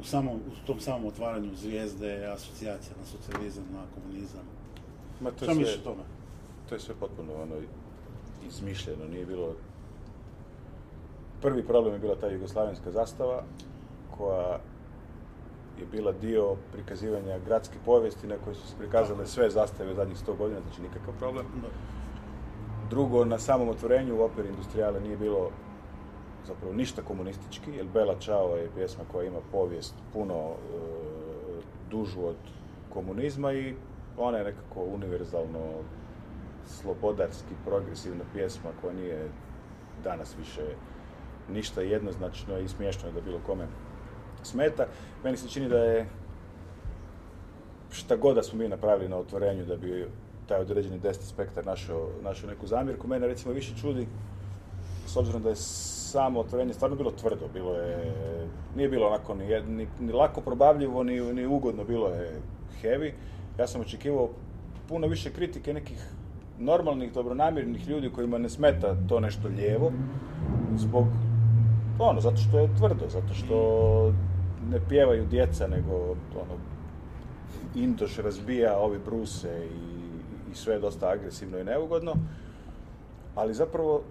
u, 0.00 0.04
samom, 0.04 0.34
u 0.36 0.66
tom 0.66 0.80
samom 0.80 1.04
otvaranju 1.06 1.50
zvijezde, 1.56 2.26
asocijacija 2.26 2.94
na 3.00 3.06
socijalizam, 3.06 3.64
na 3.72 3.82
komunizam. 3.94 4.44
Ma 5.20 5.30
to 5.30 5.36
Šta 5.44 5.52
je 5.52 5.54
misliš 5.58 5.74
sve, 5.74 5.90
o 5.90 5.94
tome? 5.94 6.02
to 6.68 6.74
je 6.74 6.80
sve 6.80 6.94
potpuno 7.00 7.32
ono, 7.42 7.54
izmišljeno, 8.48 9.04
nije 9.10 9.26
bilo... 9.26 9.54
Prvi 11.42 11.62
problem 11.62 11.94
je 11.94 11.98
bila 11.98 12.16
ta 12.16 12.26
jugoslavenska 12.26 12.90
zastava, 12.90 13.42
koja 14.18 14.58
je 15.78 15.86
bila 15.92 16.12
dio 16.12 16.56
prikazivanja 16.72 17.38
gradske 17.46 17.78
povijesti 17.84 18.26
na 18.26 18.36
kojoj 18.44 18.54
su 18.54 18.68
se 18.68 18.74
prikazale 18.78 19.26
sve 19.26 19.50
zastave 19.50 19.94
zadnjih 19.94 20.18
100 20.18 20.36
godina, 20.36 20.60
znači 20.60 20.82
nikakav 20.82 21.14
problem. 21.18 21.46
Drugo, 22.90 23.24
na 23.24 23.38
samom 23.38 23.68
otvorenju 23.68 24.16
u 24.16 24.22
operi 24.22 24.48
industrijale 24.48 25.00
nije 25.00 25.16
bilo 25.16 25.50
zapravo 26.46 26.74
ništa 26.74 27.02
komunistički, 27.02 27.70
jer 27.70 27.86
Bela 27.86 28.14
Čao 28.18 28.56
je 28.56 28.70
pjesma 28.74 29.04
koja 29.12 29.26
ima 29.26 29.38
povijest 29.52 29.94
puno 30.12 30.34
e, 30.34 30.54
dužu 31.90 32.26
od 32.26 32.36
komunizma 32.92 33.52
i 33.52 33.74
ona 34.18 34.38
je 34.38 34.44
nekako 34.44 34.84
univerzalno 34.84 35.70
slobodarski, 36.66 37.54
progresivna 37.64 38.24
pjesma 38.32 38.70
koja 38.80 38.94
nije 38.94 39.28
danas 40.04 40.38
više 40.38 40.62
ništa 41.52 41.80
jednoznačno 41.80 42.58
i 42.58 42.68
smiješno 42.68 43.08
je 43.08 43.12
da 43.12 43.20
bilo 43.20 43.38
kome 43.46 43.66
smeta. 44.42 44.86
Meni 45.24 45.36
se 45.36 45.48
čini 45.48 45.68
da 45.68 45.78
je 45.78 46.06
šta 47.90 48.16
god 48.16 48.34
da 48.34 48.42
smo 48.42 48.58
mi 48.58 48.68
napravili 48.68 49.08
na 49.08 49.16
otvorenju 49.16 49.64
da 49.64 49.76
bi 49.76 50.06
taj 50.48 50.60
određeni 50.60 50.98
desni 50.98 51.26
spektar 51.26 51.66
našao, 51.66 52.08
našao 52.22 52.50
neku 52.50 52.66
zamjerku. 52.66 53.08
Mene 53.08 53.26
recimo 53.26 53.54
više 53.54 53.76
čudi, 53.80 54.06
s 55.06 55.16
obzirom 55.16 55.42
da 55.42 55.48
je 55.48 55.56
samo 55.56 56.40
otvorenje 56.40 56.74
stvarno 56.74 56.96
bilo 56.96 57.10
tvrdo, 57.10 57.48
bilo 57.52 57.74
je, 57.74 58.12
nije 58.76 58.88
bilo 58.88 59.06
onako 59.06 59.34
ni, 59.34 59.60
ni, 59.60 59.88
ni 60.00 60.12
lako 60.12 60.40
probavljivo, 60.40 61.02
ni, 61.02 61.20
ni 61.20 61.46
ugodno, 61.46 61.84
bilo 61.84 62.08
je 62.08 62.40
heavy. 62.82 63.12
Ja 63.58 63.66
sam 63.66 63.80
očekivao 63.80 64.30
puno 64.88 65.06
više 65.06 65.32
kritike 65.32 65.74
nekih 65.74 65.98
normalnih, 66.58 67.12
dobronamjernih 67.12 67.88
ljudi 67.88 68.10
kojima 68.10 68.38
ne 68.38 68.48
smeta 68.48 68.96
to 69.08 69.20
nešto 69.20 69.48
lijevo, 69.48 69.92
zbog, 70.76 71.06
ono, 71.98 72.20
zato 72.20 72.36
što 72.36 72.58
je 72.58 72.76
tvrdo, 72.76 73.08
zato 73.08 73.34
što 73.34 73.56
ne 74.70 74.80
pjevaju 74.88 75.26
djeca, 75.26 75.66
nego, 75.66 75.94
ono, 76.34 76.56
Intoš 77.74 78.16
razbija, 78.16 78.78
ovi 78.78 78.98
bruse 78.98 79.66
i, 79.66 80.52
i 80.52 80.54
sve 80.54 80.74
je 80.74 80.80
dosta 80.80 81.08
agresivno 81.08 81.58
i 81.58 81.64
neugodno, 81.64 82.14
ali 83.34 83.54
zapravo 83.54 84.02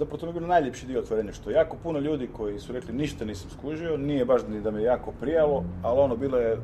zapravo 0.00 0.18
to 0.18 0.26
mi 0.26 0.30
je 0.30 0.34
bilo 0.34 0.46
najljepši 0.46 0.86
dio 0.86 1.00
otvorenja, 1.00 1.32
što 1.32 1.50
jako 1.50 1.76
puno 1.82 1.98
ljudi 1.98 2.28
koji 2.36 2.58
su 2.58 2.72
rekli 2.72 2.94
ništa 2.94 3.24
nisam 3.24 3.50
skužio, 3.50 3.96
nije 3.96 4.24
baš 4.24 4.42
ni 4.48 4.60
da 4.60 4.70
me 4.70 4.82
jako 4.82 5.12
prijalo, 5.20 5.64
ali 5.82 6.00
ono 6.00 6.16
bilo 6.16 6.38
je 6.38 6.58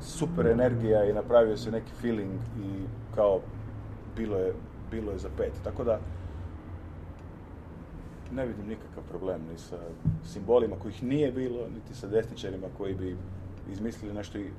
super 0.00 0.46
energija 0.46 1.04
i 1.04 1.12
napravio 1.12 1.56
se 1.56 1.70
neki 1.70 1.92
feeling 2.00 2.40
i 2.64 2.84
kao 3.14 3.40
bilo 4.16 4.36
je, 4.36 4.52
bilo 4.90 5.12
je 5.12 5.18
za 5.18 5.28
pet. 5.36 5.52
Tako 5.64 5.84
da 5.84 5.98
ne 8.32 8.46
vidim 8.46 8.66
nikakav 8.68 9.02
problem 9.08 9.40
ni 9.52 9.58
sa 9.58 9.78
simbolima 10.32 10.76
kojih 10.82 11.02
nije 11.02 11.32
bilo, 11.32 11.68
niti 11.74 11.94
sa 11.94 12.06
desničarima 12.06 12.66
koji 12.78 12.94
bi 12.94 13.16
izmislili 13.72 14.14
nešto 14.14 14.38
i 14.38 14.50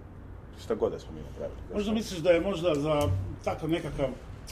šta 0.59 0.75
god 0.75 0.91
da 0.91 0.99
smo 0.99 1.11
mi 1.11 1.21
napravili. 1.21 1.59
Možda 1.73 1.91
misliš 1.91 2.19
da 2.19 2.29
je 2.29 2.41
možda 2.41 2.75
za 2.75 3.01
takav 3.43 3.69
nekakav, 3.69 4.07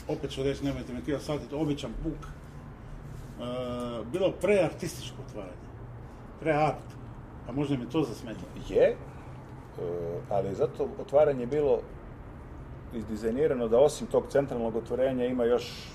opet 0.08 0.30
ću 0.30 0.42
reći, 0.42 0.64
nemojte 0.64 0.92
me 0.92 1.04
krivo 1.04 1.20
shvatiti, 1.20 1.54
običan 1.54 1.90
puk, 2.02 2.12
uh, 2.22 4.06
bilo 4.12 4.32
preartističko 4.40 5.16
otvaranje, 5.28 5.68
preart, 6.40 6.84
a 7.48 7.52
možda 7.52 7.76
mi 7.76 7.90
to 7.90 8.02
zasmetalo. 8.02 8.48
Je, 8.68 8.96
uh, 8.96 9.84
ali 10.30 10.54
zato 10.54 10.88
otvaranje 11.00 11.46
bilo 11.46 11.80
izdizajnirano 12.94 13.68
da 13.68 13.78
osim 13.78 14.06
tog 14.06 14.24
centralnog 14.28 14.76
otvorenja 14.76 15.24
ima 15.24 15.44
još 15.44 15.88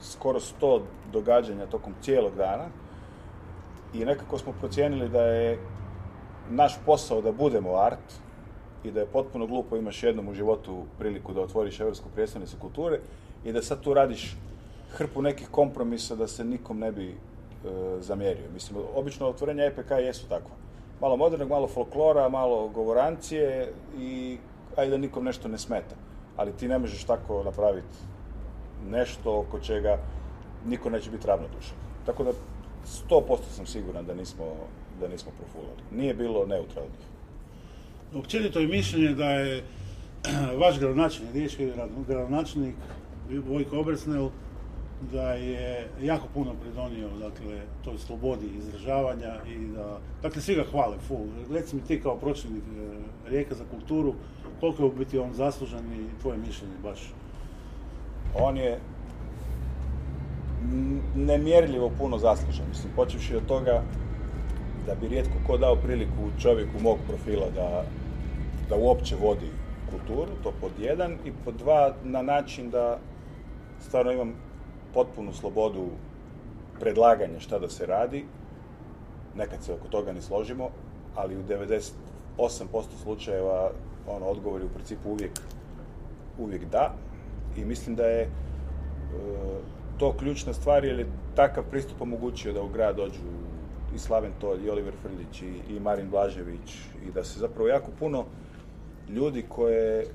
skoro 0.00 0.40
sto 0.40 0.82
događanja 1.12 1.66
tokom 1.66 1.94
cijelog 2.02 2.34
dana 2.36 2.64
i 3.94 4.04
nekako 4.04 4.38
smo 4.38 4.52
procijenili 4.60 5.08
da 5.08 5.22
je 5.22 5.58
naš 6.50 6.78
posao 6.86 7.22
da 7.22 7.32
budemo 7.32 7.76
art 7.76 8.14
i 8.84 8.90
da 8.90 9.00
je 9.00 9.06
potpuno 9.06 9.46
glupo 9.46 9.76
imaš 9.76 10.02
jednom 10.02 10.28
u 10.28 10.34
životu 10.34 10.84
priliku 10.98 11.32
da 11.32 11.40
otvoriš 11.40 11.80
Evropsku 11.80 12.08
prijestolnicu 12.14 12.56
kulture 12.60 13.00
i 13.44 13.52
da 13.52 13.62
sad 13.62 13.80
tu 13.80 13.94
radiš 13.94 14.36
hrpu 14.90 15.22
nekih 15.22 15.48
kompromisa 15.48 16.16
da 16.16 16.26
se 16.26 16.44
nikom 16.44 16.78
ne 16.78 16.92
bi 16.92 17.08
e, 17.08 17.16
zamjerio. 18.00 18.50
Mislim, 18.54 18.80
obično 18.94 19.28
otvorenja 19.28 19.64
EPK 19.64 19.90
jesu 19.90 20.28
takva. 20.28 20.56
Malo 21.00 21.16
modernog, 21.16 21.48
malo 21.48 21.68
folklora, 21.68 22.28
malo 22.28 22.68
govorancije 22.68 23.72
i 23.98 24.38
ajde 24.76 24.90
da 24.90 24.96
nikom 24.96 25.24
nešto 25.24 25.48
ne 25.48 25.58
smeta. 25.58 25.96
Ali 26.36 26.52
ti 26.52 26.68
ne 26.68 26.78
možeš 26.78 27.04
tako 27.04 27.42
napraviti 27.42 27.96
nešto 28.90 29.38
oko 29.38 29.60
čega 29.60 29.98
niko 30.66 30.90
neće 30.90 31.10
biti 31.10 31.26
ravnodušan. 31.26 31.76
Tako 32.06 32.24
da 32.24 32.30
100% 33.10 33.38
sam 33.50 33.66
siguran 33.66 34.06
da 34.06 34.14
nismo, 34.14 34.44
da 35.00 35.08
nismo 35.08 35.32
profulali. 35.38 35.82
Nije 35.90 36.14
bilo 36.14 36.46
neutralnih. 36.46 37.00
Općenito 38.14 38.60
je 38.60 38.66
mišljenje 38.66 39.14
da 39.14 39.30
je 39.30 39.64
vaš 40.60 40.78
gradonačelnik, 40.78 41.34
riječki 41.34 41.72
gradonačelnik 42.08 42.74
Vojko 43.48 43.78
Obresnel, 43.78 44.28
da 45.12 45.32
je 45.32 45.88
jako 46.02 46.26
puno 46.34 46.54
pridonio 46.62 47.08
dakle, 47.08 47.60
toj 47.84 47.98
slobodi 47.98 48.46
izražavanja 48.46 49.34
i 49.46 49.66
da, 49.66 49.98
dakle, 50.22 50.42
svi 50.42 50.54
ga 50.54 50.64
hvale, 50.70 50.96
full. 51.08 51.26
Reci 51.50 51.76
mi 51.76 51.82
ti 51.82 52.02
kao 52.02 52.16
pročelnik 52.16 52.62
e, 52.62 53.30
Rijeka 53.30 53.54
za 53.54 53.64
kulturu, 53.70 54.14
koliko 54.60 54.84
je 54.84 54.90
biti 54.90 55.18
on 55.18 55.32
zaslužan 55.34 55.92
i 55.92 56.20
tvoje 56.20 56.38
mišljenje 56.38 56.74
baš? 56.82 57.12
On 58.34 58.56
je 58.56 58.78
nemjerljivo 61.14 61.90
puno 61.98 62.18
zaslužan. 62.18 62.68
Mislim, 62.68 62.92
počevši 62.96 63.36
od 63.36 63.46
toga 63.46 63.82
da 64.86 64.94
bi 64.94 65.08
rijetko 65.08 65.34
ko 65.46 65.58
dao 65.58 65.76
priliku 65.76 66.30
čovjeku 66.42 66.80
mog 66.82 66.98
profila 67.08 67.46
da, 67.54 67.84
da 68.68 68.76
uopće 68.76 69.16
vodi 69.16 69.50
kulturu, 69.90 70.32
to 70.42 70.52
pod 70.60 70.70
jedan, 70.78 71.12
i 71.24 71.32
pod 71.44 71.54
dva 71.54 71.94
na 72.04 72.22
način 72.22 72.70
da 72.70 72.98
stvarno 73.80 74.12
imam 74.12 74.34
potpunu 74.94 75.32
slobodu 75.32 75.86
predlaganja 76.80 77.40
šta 77.40 77.58
da 77.58 77.68
se 77.68 77.86
radi, 77.86 78.24
nekad 79.36 79.62
se 79.62 79.72
oko 79.72 79.88
toga 79.88 80.12
ne 80.12 80.22
složimo, 80.22 80.70
ali 81.16 81.36
u 81.36 81.42
98% 82.38 82.82
slučajeva 83.02 83.70
ono, 84.08 84.26
odgovor 84.26 84.64
u 84.64 84.68
principu 84.74 85.10
uvijek, 85.10 85.40
uvijek 86.38 86.64
da. 86.64 86.94
I 87.60 87.64
mislim 87.64 87.96
da 87.96 88.06
je 88.06 88.22
e, 88.22 88.28
to 89.98 90.12
ključna 90.12 90.52
stvar 90.52 90.84
jer 90.84 90.98
je 90.98 91.06
takav 91.34 91.64
pristup 91.70 92.02
omogućio 92.02 92.52
da 92.52 92.62
u 92.62 92.68
grad 92.68 92.96
dođu 92.96 93.20
i 93.94 93.98
Slaven 93.98 94.32
Tolj, 94.40 94.66
i 94.66 94.70
Oliver 94.70 94.94
Frljić, 95.02 95.42
i, 95.42 95.74
i 95.74 95.80
Marin 95.80 96.10
Blažević, 96.10 96.74
i 97.08 97.10
da 97.14 97.24
se 97.24 97.40
zapravo 97.40 97.68
jako 97.68 97.90
puno 97.98 98.24
ljudi 99.08 99.44
koje, 99.48 100.06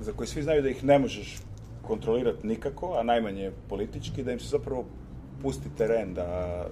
za 0.00 0.12
koje 0.12 0.26
svi 0.26 0.42
znaju 0.42 0.62
da 0.62 0.68
ih 0.68 0.84
ne 0.84 0.98
možeš 0.98 1.38
kontrolirati 1.82 2.46
nikako, 2.46 2.94
a 2.94 3.02
najmanje 3.02 3.52
politički, 3.68 4.22
da 4.22 4.32
im 4.32 4.40
se 4.40 4.48
zapravo 4.48 4.84
pusti 5.42 5.68
teren 5.76 6.14
da, 6.14 6.66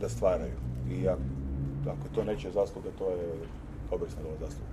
da 0.00 0.08
stvaraju. 0.08 0.56
I 0.90 1.08
ako, 1.08 1.20
ako 1.86 2.14
to 2.14 2.24
neće 2.24 2.50
zasluga, 2.50 2.88
to 2.98 3.10
je 3.10 3.32
Obersnelova 3.90 4.36
zasluga. 4.40 4.72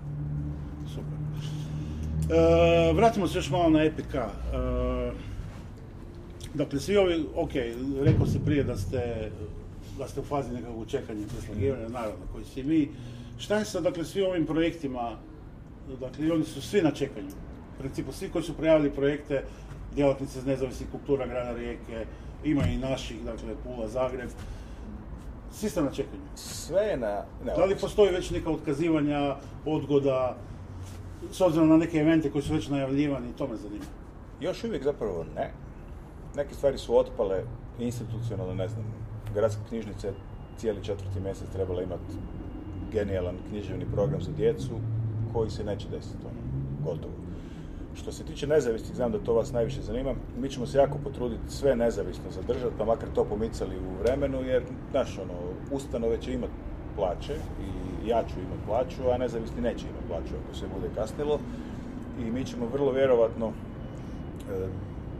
Super. 0.88 1.69
E, 2.30 2.94
vratimo 2.94 3.28
se 3.28 3.38
još 3.38 3.50
malo 3.50 3.70
na 3.70 3.84
EPK. 3.84 4.16
E, 4.16 4.28
dakle, 6.54 6.80
svi 6.80 6.98
ovi, 6.98 7.26
ok, 7.36 7.52
rekao 8.02 8.26
se 8.26 8.40
prije 8.46 8.64
da 8.64 8.78
ste, 8.78 9.32
da 9.98 10.08
ste 10.08 10.20
u 10.20 10.24
fazi 10.24 10.54
nekakvog 10.54 10.88
čekanja 10.88 11.28
preslagivanja, 11.28 11.90
naravno, 11.90 12.26
koji 12.32 12.46
si 12.46 12.64
mi. 12.64 12.90
Šta 13.38 13.58
je 13.58 13.66
sa, 13.66 13.82
dakle, 13.82 14.06
svi 14.06 14.22
ovim 14.22 14.46
projektima, 14.46 15.18
dakle, 16.00 16.32
oni 16.32 16.44
su 16.44 16.62
svi 16.62 16.82
na 16.82 16.92
čekanju. 16.92 17.28
U 17.76 17.80
principu, 17.80 18.12
svi 18.12 18.30
koji 18.30 18.44
su 18.44 18.54
prijavili 18.54 18.92
projekte, 18.92 19.44
djelatnice 19.96 20.40
iz 20.40 20.46
nezavisnih 20.46 20.90
kultura 20.92 21.28
grada 21.28 21.54
Rijeke, 21.54 22.06
ima 22.44 22.64
i 22.68 22.78
naših, 22.78 23.18
dakle, 23.26 23.56
Pula, 23.64 23.88
Zagreb, 23.88 24.30
svi 25.52 25.70
ste 25.70 25.82
na 25.82 25.92
čekanju. 25.92 26.22
Sve 26.36 26.82
je 26.82 26.98
na... 26.98 27.26
Ne, 27.46 27.54
Da 27.58 27.66
li 27.66 27.76
postoji 27.76 28.12
već 28.12 28.30
neka 28.32 28.50
otkazivanja, 28.50 29.36
odgoda, 29.66 30.38
s 31.32 31.42
obzirom 31.42 31.70
na 31.70 31.78
neke 31.78 31.98
evente 31.98 32.32
koji 32.32 32.42
su 32.42 32.54
već 32.54 32.68
najavljivani, 32.70 33.34
to 33.38 33.48
me 33.48 33.56
zanima. 33.56 33.86
Još 34.42 34.64
uvijek 34.64 34.84
zapravo 34.84 35.26
ne. 35.36 35.52
Neke 36.36 36.56
stvari 36.56 36.78
su 36.78 36.98
otpale 36.98 37.44
institucionalno, 37.80 38.54
ne 38.54 38.68
znam, 38.68 38.86
gradska 39.34 39.62
knjižnica 39.70 40.08
je 40.08 40.14
cijeli 40.58 40.84
četvrti 40.84 41.20
mjesec 41.20 41.50
trebala 41.54 41.82
imati 41.82 42.14
genijalan 42.92 43.36
književni 43.50 43.86
program 43.92 44.22
za 44.22 44.32
djecu 44.32 44.80
koji 45.34 45.50
se 45.50 45.64
neće 45.64 45.88
desiti, 45.90 46.26
ono, 46.26 46.42
gotovo. 46.84 47.14
Što 47.96 48.12
se 48.12 48.24
tiče 48.24 48.48
nezavisnih, 48.48 48.96
znam 48.96 49.12
da 49.12 49.20
to 49.20 49.34
vas 49.34 49.52
najviše 49.52 49.82
zanima, 49.82 50.14
mi 50.42 50.50
ćemo 50.50 50.66
se 50.66 50.78
jako 50.78 50.98
potruditi 51.04 51.54
sve 51.54 51.76
nezavisno 51.76 52.32
zadržati, 52.32 52.76
pa 52.78 52.86
makar 52.86 53.10
to 53.16 53.24
pomicali 53.24 53.76
u 53.76 54.04
vremenu, 54.04 54.42
jer, 54.42 54.64
znaš, 54.92 55.18
ono, 55.18 55.34
ustanove 55.72 56.22
će 56.22 56.34
imati 56.34 56.54
plaće 56.96 57.34
i 57.62 57.89
ja 58.10 58.24
ću 58.24 58.40
imati 58.40 58.66
plaću, 58.68 59.10
a 59.14 59.18
nezavisni 59.18 59.62
neće 59.62 59.86
imati 59.88 60.08
plaću 60.08 60.34
ako 60.44 60.56
se 60.56 60.66
bude 60.76 60.90
kasnilo. 60.96 61.40
I 62.20 62.32
mi 62.32 62.46
ćemo 62.46 62.66
vrlo 62.66 62.92
vjerovatno 62.92 63.48
e, 63.48 63.54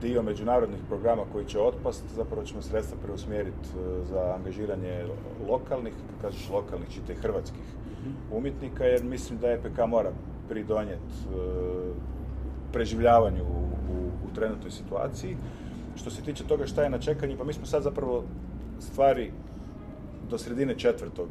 dio 0.02 0.24
međunarodnih 0.24 0.80
programa 0.88 1.24
koji 1.32 1.46
će 1.46 1.60
otpast, 1.60 2.04
zapravo 2.16 2.44
ćemo 2.44 2.62
sredstva 2.62 2.98
preusmjeriti 3.04 3.70
e, 3.76 4.06
za 4.06 4.36
angažiranje 4.36 5.06
lokalnih, 5.50 5.94
kažeš 6.22 6.50
lokalnih, 6.50 6.90
čitaj 6.90 7.16
hrvatskih 7.16 7.64
umjetnika, 8.32 8.86
jer 8.86 9.04
mislim 9.04 9.40
da 9.40 9.52
EPK 9.52 9.80
mora 9.88 10.12
pridonijeti 10.50 11.14
e, 11.26 11.38
preživljavanju 12.74 13.44
u, 13.44 13.60
u, 13.94 13.98
u 14.32 14.36
trenutnoj 14.36 14.72
situaciji. 14.72 15.38
Što 15.96 16.10
se 16.10 16.22
tiče 16.22 16.44
toga 16.44 16.68
šta 16.68 16.84
je 16.84 16.90
na 16.90 17.00
čekanju, 17.00 17.38
pa 17.38 17.44
mi 17.44 17.54
smo 17.54 17.66
sad 17.66 17.84
zapravo 17.84 18.24
stvari 18.80 19.32
do 20.30 20.38
sredine 20.38 20.76
četvrtog 20.76 21.30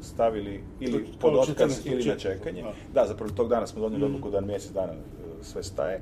stavili 0.00 0.64
ili 0.80 1.06
pod 1.20 1.34
otkaz 1.34 1.70
14. 1.70 1.92
ili 1.92 2.04
na 2.04 2.16
čekanje. 2.16 2.64
da. 2.94 3.06
Zapravo 3.06 3.32
tog 3.32 3.48
dana 3.48 3.66
smo 3.66 3.80
donijeli 3.80 4.04
odluku 4.04 4.30
da 4.30 4.40
mjesec 4.40 4.72
dana 4.72 4.92
e, 4.92 4.96
sve 5.42 5.62
staje. 5.62 6.00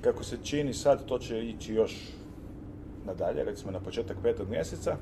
Kako 0.00 0.24
se 0.24 0.36
čini 0.42 0.74
sad, 0.74 1.06
to 1.06 1.18
će 1.18 1.44
ići 1.44 1.74
još 1.74 2.12
nadalje, 3.06 3.44
recimo 3.44 3.70
na 3.70 3.80
početak 3.80 4.16
petog 4.22 4.48
mjeseca, 4.48 4.96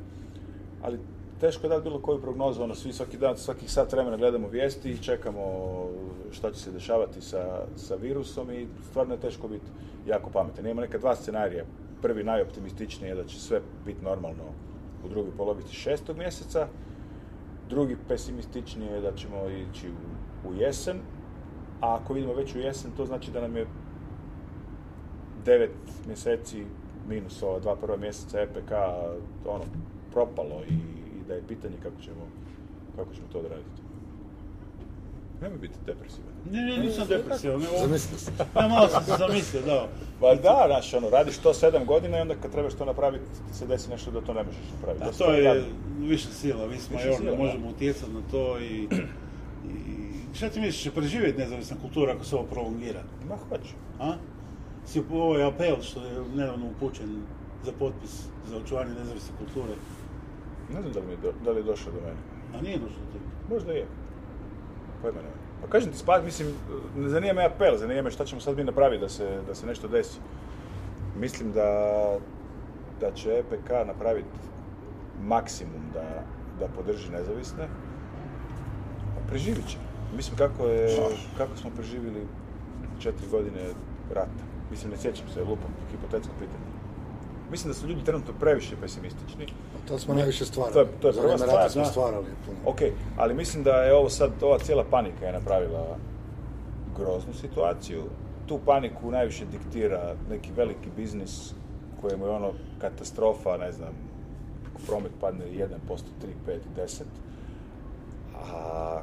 ali 0.82 0.98
teško 1.40 1.66
je 1.66 1.68
dati 1.68 1.82
bilo 1.82 2.00
koju 2.00 2.20
prognozu, 2.20 2.62
ono, 2.62 2.74
svi 2.74 2.92
svaki 2.92 3.16
dan, 3.16 3.36
svakih 3.36 3.70
sat 3.70 3.92
vremena 3.92 4.16
gledamo 4.16 4.48
vijesti 4.48 4.90
i 4.90 5.02
čekamo 5.02 5.42
šta 6.32 6.52
će 6.52 6.60
se 6.60 6.70
dešavati 6.70 7.20
sa, 7.20 7.66
sa 7.76 7.94
virusom 7.94 8.50
i 8.50 8.66
stvarno 8.90 9.14
je 9.14 9.20
teško 9.20 9.48
biti 9.48 9.66
jako 10.06 10.30
pametan. 10.30 10.66
Imamo 10.66 10.80
neka 10.80 10.98
dva 10.98 11.16
scenarija. 11.16 11.64
Prvi 12.02 12.24
najoptimističniji 12.24 13.08
je 13.08 13.14
da 13.14 13.24
će 13.24 13.40
sve 13.40 13.60
biti 13.86 14.04
normalno 14.04 14.44
u 15.04 15.08
drugoj 15.08 15.32
polovici 15.36 15.74
šestog 15.74 16.18
mjeseca, 16.18 16.68
drugi 17.70 17.96
pesimističniji 18.08 18.88
je 18.88 19.00
da 19.00 19.12
ćemo 19.12 19.48
ići 19.48 19.88
u, 19.90 20.48
u 20.48 20.54
jesen, 20.54 20.96
a 21.80 21.94
ako 21.94 22.16
idemo 22.16 22.34
već 22.34 22.54
u 22.54 22.58
jesen, 22.58 22.90
to 22.96 23.06
znači 23.06 23.30
da 23.30 23.40
nam 23.40 23.56
je 23.56 23.66
devet 25.44 25.76
mjeseci 26.06 26.64
minus 27.08 27.42
ova 27.42 27.60
dva 27.60 27.76
prva 27.76 27.96
mjeseca 27.96 28.40
EPK 28.40 28.72
ono, 29.46 29.64
propalo 30.12 30.62
i, 30.68 30.74
i 31.18 31.24
da 31.28 31.34
je 31.34 31.46
pitanje 31.48 31.76
kako 31.82 32.00
ćemo, 32.02 32.26
kako 32.96 33.14
ćemo 33.14 33.26
to 33.32 33.38
odraditi. 33.38 33.83
Nemoj 35.44 35.58
biti 35.58 35.74
depresivan. 35.86 36.32
Ne, 36.50 36.60
ne, 36.62 36.78
nisam 36.78 37.06
depresivan. 37.08 37.60
Ne, 37.60 37.66
Zamislite 37.78 38.18
se. 38.18 38.30
Ja, 38.56 38.68
malo 38.68 38.88
sam 38.88 39.04
se 39.04 39.12
zamislio, 39.18 39.62
da. 39.62 39.88
Pa 40.20 40.34
da, 40.34 40.64
znaš, 40.66 40.94
ono, 40.94 41.10
radiš 41.10 41.38
to 41.38 41.54
sedam 41.54 41.84
godina 41.86 42.18
i 42.18 42.20
onda 42.20 42.34
kad 42.34 42.52
trebaš 42.52 42.74
to 42.74 42.84
napraviti, 42.84 43.24
ti 43.48 43.58
se 43.58 43.66
desi 43.66 43.90
nešto 43.90 44.10
da 44.10 44.20
to 44.20 44.34
ne 44.34 44.42
možeš 44.42 44.60
napraviti. 44.74 45.04
Da, 45.04 45.10
Da, 45.10 45.16
to 45.18 45.32
je 45.32 45.64
više 46.00 46.28
sila, 46.28 46.66
mi 46.66 46.78
smo 46.78 46.98
sila, 46.98 47.30
da. 47.30 47.36
možemo 47.36 47.68
utjecati 47.68 48.12
na 48.12 48.20
to 48.30 48.58
i, 48.60 48.88
i 49.64 50.34
šta 50.34 50.48
ti 50.48 50.60
misliš, 50.60 50.82
će 50.82 50.90
preživjeti 50.90 51.38
nezavisna 51.38 51.76
kultura 51.82 52.12
ako 52.12 52.24
se 52.24 52.36
ovo 52.36 52.44
prolongira? 52.44 53.02
Ma 53.28 53.36
hoću. 53.36 53.74
A? 54.00 54.14
Si 54.86 55.00
ovo 55.00 55.24
ovaj 55.24 55.42
apel 55.44 55.76
što 55.82 56.04
je 56.04 56.22
nedavno 56.34 56.66
upućen 56.66 57.22
za 57.64 57.72
potpis 57.78 58.22
za 58.50 58.56
očuvanje 58.56 58.90
nezavisne 58.94 59.34
kulture, 59.38 59.72
Ne 60.74 60.80
znam 60.80 60.92
da 60.92 61.00
li, 61.00 61.06
mi 61.06 61.12
je 61.12 61.16
do, 61.16 61.32
da 61.44 61.50
li 61.50 61.56
je 61.58 61.62
došao 61.62 61.92
do 61.92 62.00
mene. 62.00 62.20
a 62.54 62.62
nije 62.62 62.78
došlo 62.78 62.96
do 63.06 63.12
tebe. 63.12 63.54
Možda 63.54 63.72
je. 63.72 63.86
Pojma 65.04 65.20
nema. 65.20 65.34
Pa 65.60 65.68
kažem 65.68 65.92
ti, 65.92 65.98
spas, 65.98 66.24
mislim, 66.24 66.48
ne 66.96 67.08
zanima 67.08 67.32
me 67.32 67.44
apel, 67.44 67.76
zanima 67.76 68.02
me 68.02 68.10
šta 68.10 68.24
ćemo 68.24 68.40
sad 68.40 68.56
mi 68.56 68.64
napraviti 68.64 69.00
da 69.00 69.08
se, 69.08 69.40
da 69.46 69.54
se 69.54 69.66
nešto 69.66 69.88
desi. 69.88 70.18
Mislim 71.20 71.52
da, 71.52 71.68
da 73.00 73.12
će 73.12 73.38
EPK 73.38 73.70
napraviti 73.86 74.28
maksimum 75.22 75.90
da, 75.92 76.24
da 76.60 76.68
podrži 76.76 77.12
nezavisne. 77.12 77.64
A 79.16 79.28
preživit 79.28 79.68
će. 79.68 79.76
Mislim 80.16 80.36
kako, 80.36 80.66
je, 80.66 80.88
kako 81.38 81.56
smo 81.56 81.70
preživjeli 81.76 82.26
četiri 82.98 83.28
godine 83.30 83.60
rata. 84.14 84.44
Mislim, 84.70 84.90
ne 84.90 84.96
sjećam 84.96 85.28
se, 85.28 85.40
lupam, 85.40 85.74
hipotetsko 85.90 86.32
pitanje. 86.38 86.70
Mislim 87.50 87.72
da 87.72 87.78
su 87.78 87.86
ljudi 87.86 88.04
trenutno 88.04 88.34
previše 88.40 88.76
pesimistični. 88.80 89.46
To 89.88 89.98
smo 89.98 90.14
najviše 90.14 90.44
stvarali. 90.44 90.72
To 90.74 90.80
je- 90.80 90.86
to 91.00 91.08
je 91.08 91.12
prva 91.14 91.38
stvar, 91.38 91.70
smo 91.70 91.84
stvarali 91.84 92.26
puno. 92.46 92.58
Ok, 92.66 92.78
ali 93.16 93.34
mislim 93.34 93.62
da 93.62 93.70
je 93.72 93.94
ovo 93.94 94.08
sad, 94.10 94.30
ova 94.42 94.58
cijela 94.58 94.84
panika 94.84 95.26
je 95.26 95.32
napravila 95.32 95.96
groznu 96.96 97.34
situaciju. 97.34 98.02
Tu 98.46 98.58
paniku 98.66 99.10
najviše 99.10 99.44
diktira 99.44 100.14
neki 100.30 100.52
veliki 100.52 100.88
biznis 100.96 101.52
kojemu 102.00 102.26
je 102.26 102.30
ono 102.30 102.50
katastrofa, 102.78 103.56
ne 103.56 103.72
znam, 103.72 103.92
promet 104.86 105.12
padne 105.20 105.44
1%, 105.46 105.76
3, 106.22 106.26
5, 106.46 106.58
10, 106.76 107.02
a 108.36 109.00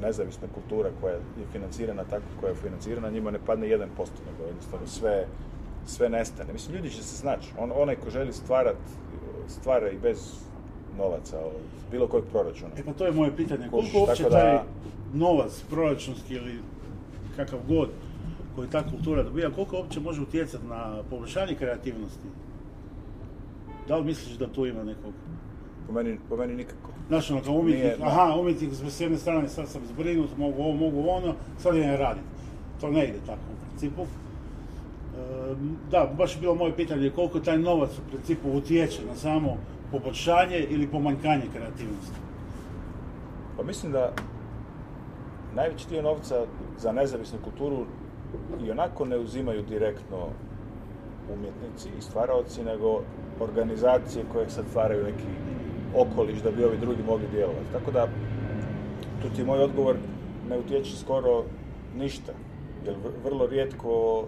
nezavisna 0.00 0.48
kultura 0.54 0.90
koja 1.00 1.12
je 1.12 1.20
financirana 1.52 2.04
tako 2.04 2.24
koja 2.40 2.50
je 2.50 2.56
financirana, 2.56 3.10
njima 3.10 3.30
ne 3.30 3.38
padne 3.46 3.66
1%, 3.66 3.78
nego 3.98 4.46
jednostavno 4.46 4.86
sve, 4.86 5.26
sve 5.86 6.08
nestane. 6.08 6.52
Mislim, 6.52 6.76
ljudi 6.76 6.90
će 6.90 7.02
se 7.02 7.16
snaći. 7.16 7.48
On, 7.58 7.72
onaj 7.74 7.96
ko 7.96 8.10
želi 8.10 8.32
stvarat, 8.32 8.76
stvara 9.52 9.90
i 9.90 9.98
bez 9.98 10.18
novaca 10.98 11.38
od 11.38 11.52
bilo 11.90 12.06
kojeg 12.08 12.24
proračuna. 12.32 12.70
E 12.78 12.84
pa 12.84 12.92
to 12.92 13.06
je 13.06 13.12
moje 13.12 13.36
pitanje, 13.36 13.68
koliko 13.70 13.98
uopće 13.98 14.24
taj 14.30 14.58
novac 15.14 15.62
proračunski 15.70 16.34
ili 16.34 16.58
kakav 17.36 17.58
god 17.68 17.88
koji 18.54 18.68
ta 18.68 18.82
kultura 18.90 19.22
dobija, 19.22 19.50
koliko 19.50 19.76
uopće 19.76 20.00
može 20.00 20.22
utjecati 20.22 20.66
na 20.66 21.02
poboljšanje 21.10 21.54
kreativnosti? 21.54 22.28
Da 23.88 23.96
li 23.96 24.04
misliš 24.04 24.36
da 24.36 24.46
tu 24.46 24.66
ima 24.66 24.84
nekog? 24.84 25.12
Po 25.86 25.92
meni, 25.92 26.18
po 26.28 26.36
meni 26.36 26.54
nikako. 26.54 26.90
Znaš, 27.08 27.30
ono 27.30 27.40
kao 27.42 27.54
umjetnik, 27.54 27.84
Nije, 27.84 27.96
aha, 28.02 28.36
umjetnik 28.40 28.70
s 28.88 29.00
jedne 29.00 29.18
strane 29.18 29.48
sad 29.48 29.68
sam 29.68 29.82
zbrinut, 29.86 30.30
mogu 30.36 30.62
ovo, 30.62 30.72
mogu 30.72 31.08
ono, 31.08 31.34
sad 31.58 31.76
idem 31.76 31.96
raditi. 31.96 32.26
To 32.80 32.90
ne 32.90 33.04
ide 33.04 33.18
tako 33.26 33.40
u 33.52 33.66
principu. 33.66 34.06
Da, 35.90 36.12
baš 36.18 36.34
je 36.34 36.40
bilo 36.40 36.54
moje 36.54 36.76
pitanje 36.76 37.10
koliko 37.10 37.40
taj 37.40 37.58
novac 37.58 37.90
u 37.98 38.10
principu 38.10 38.48
utječe 38.52 39.06
na 39.06 39.14
samo 39.14 39.56
poboljšanje 39.90 40.58
ili 40.58 40.86
pomanjkanje 40.86 41.44
kreativnosti. 41.54 42.16
Pa 43.56 43.62
mislim 43.62 43.92
da 43.92 44.12
najveći 45.54 45.88
dio 45.88 46.02
novca 46.02 46.46
za 46.78 46.92
nezavisnu 46.92 47.38
kulturu 47.44 47.84
i 48.64 48.70
onako 48.70 49.04
ne 49.04 49.18
uzimaju 49.18 49.62
direktno 49.62 50.28
umjetnici 51.34 51.88
i 51.98 52.02
stvaraoci, 52.02 52.64
nego 52.64 53.00
organizacije 53.40 54.24
koje 54.32 54.50
sad 54.50 54.64
stvaraju 54.68 55.04
neki 55.04 55.24
okoliš 55.96 56.38
da 56.38 56.50
bi 56.50 56.64
ovi 56.64 56.78
drugi 56.78 57.02
mogli 57.02 57.26
djelovati. 57.32 57.72
Tako 57.72 57.90
da, 57.90 58.06
tu 59.22 59.28
ti 59.36 59.44
moj 59.44 59.58
odgovor, 59.58 59.96
ne 60.48 60.58
utječe 60.58 60.96
skoro 60.96 61.44
ništa. 61.96 62.32
Jer 62.86 62.94
vr- 62.94 63.24
vrlo 63.24 63.46
rijetko 63.46 64.24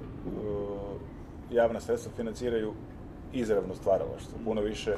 javna 1.50 1.80
sredstva 1.80 2.12
financiraju 2.16 2.72
izravno 3.32 3.74
stvaralaštvo. 3.74 4.38
Puno 4.44 4.60
više, 4.60 4.96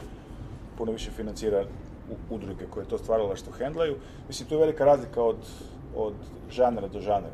puno 0.78 0.92
više 0.92 1.10
financira 1.10 1.64
udruge 2.30 2.66
koje 2.70 2.86
to 2.86 2.98
stvaralaštvo 2.98 3.52
hendlaju. 3.52 3.96
Mislim, 4.28 4.48
tu 4.48 4.54
je 4.54 4.60
velika 4.60 4.84
razlika 4.84 5.22
od, 5.22 5.36
od 5.96 6.14
žanra 6.50 6.88
do 6.88 7.00
žanra. 7.00 7.30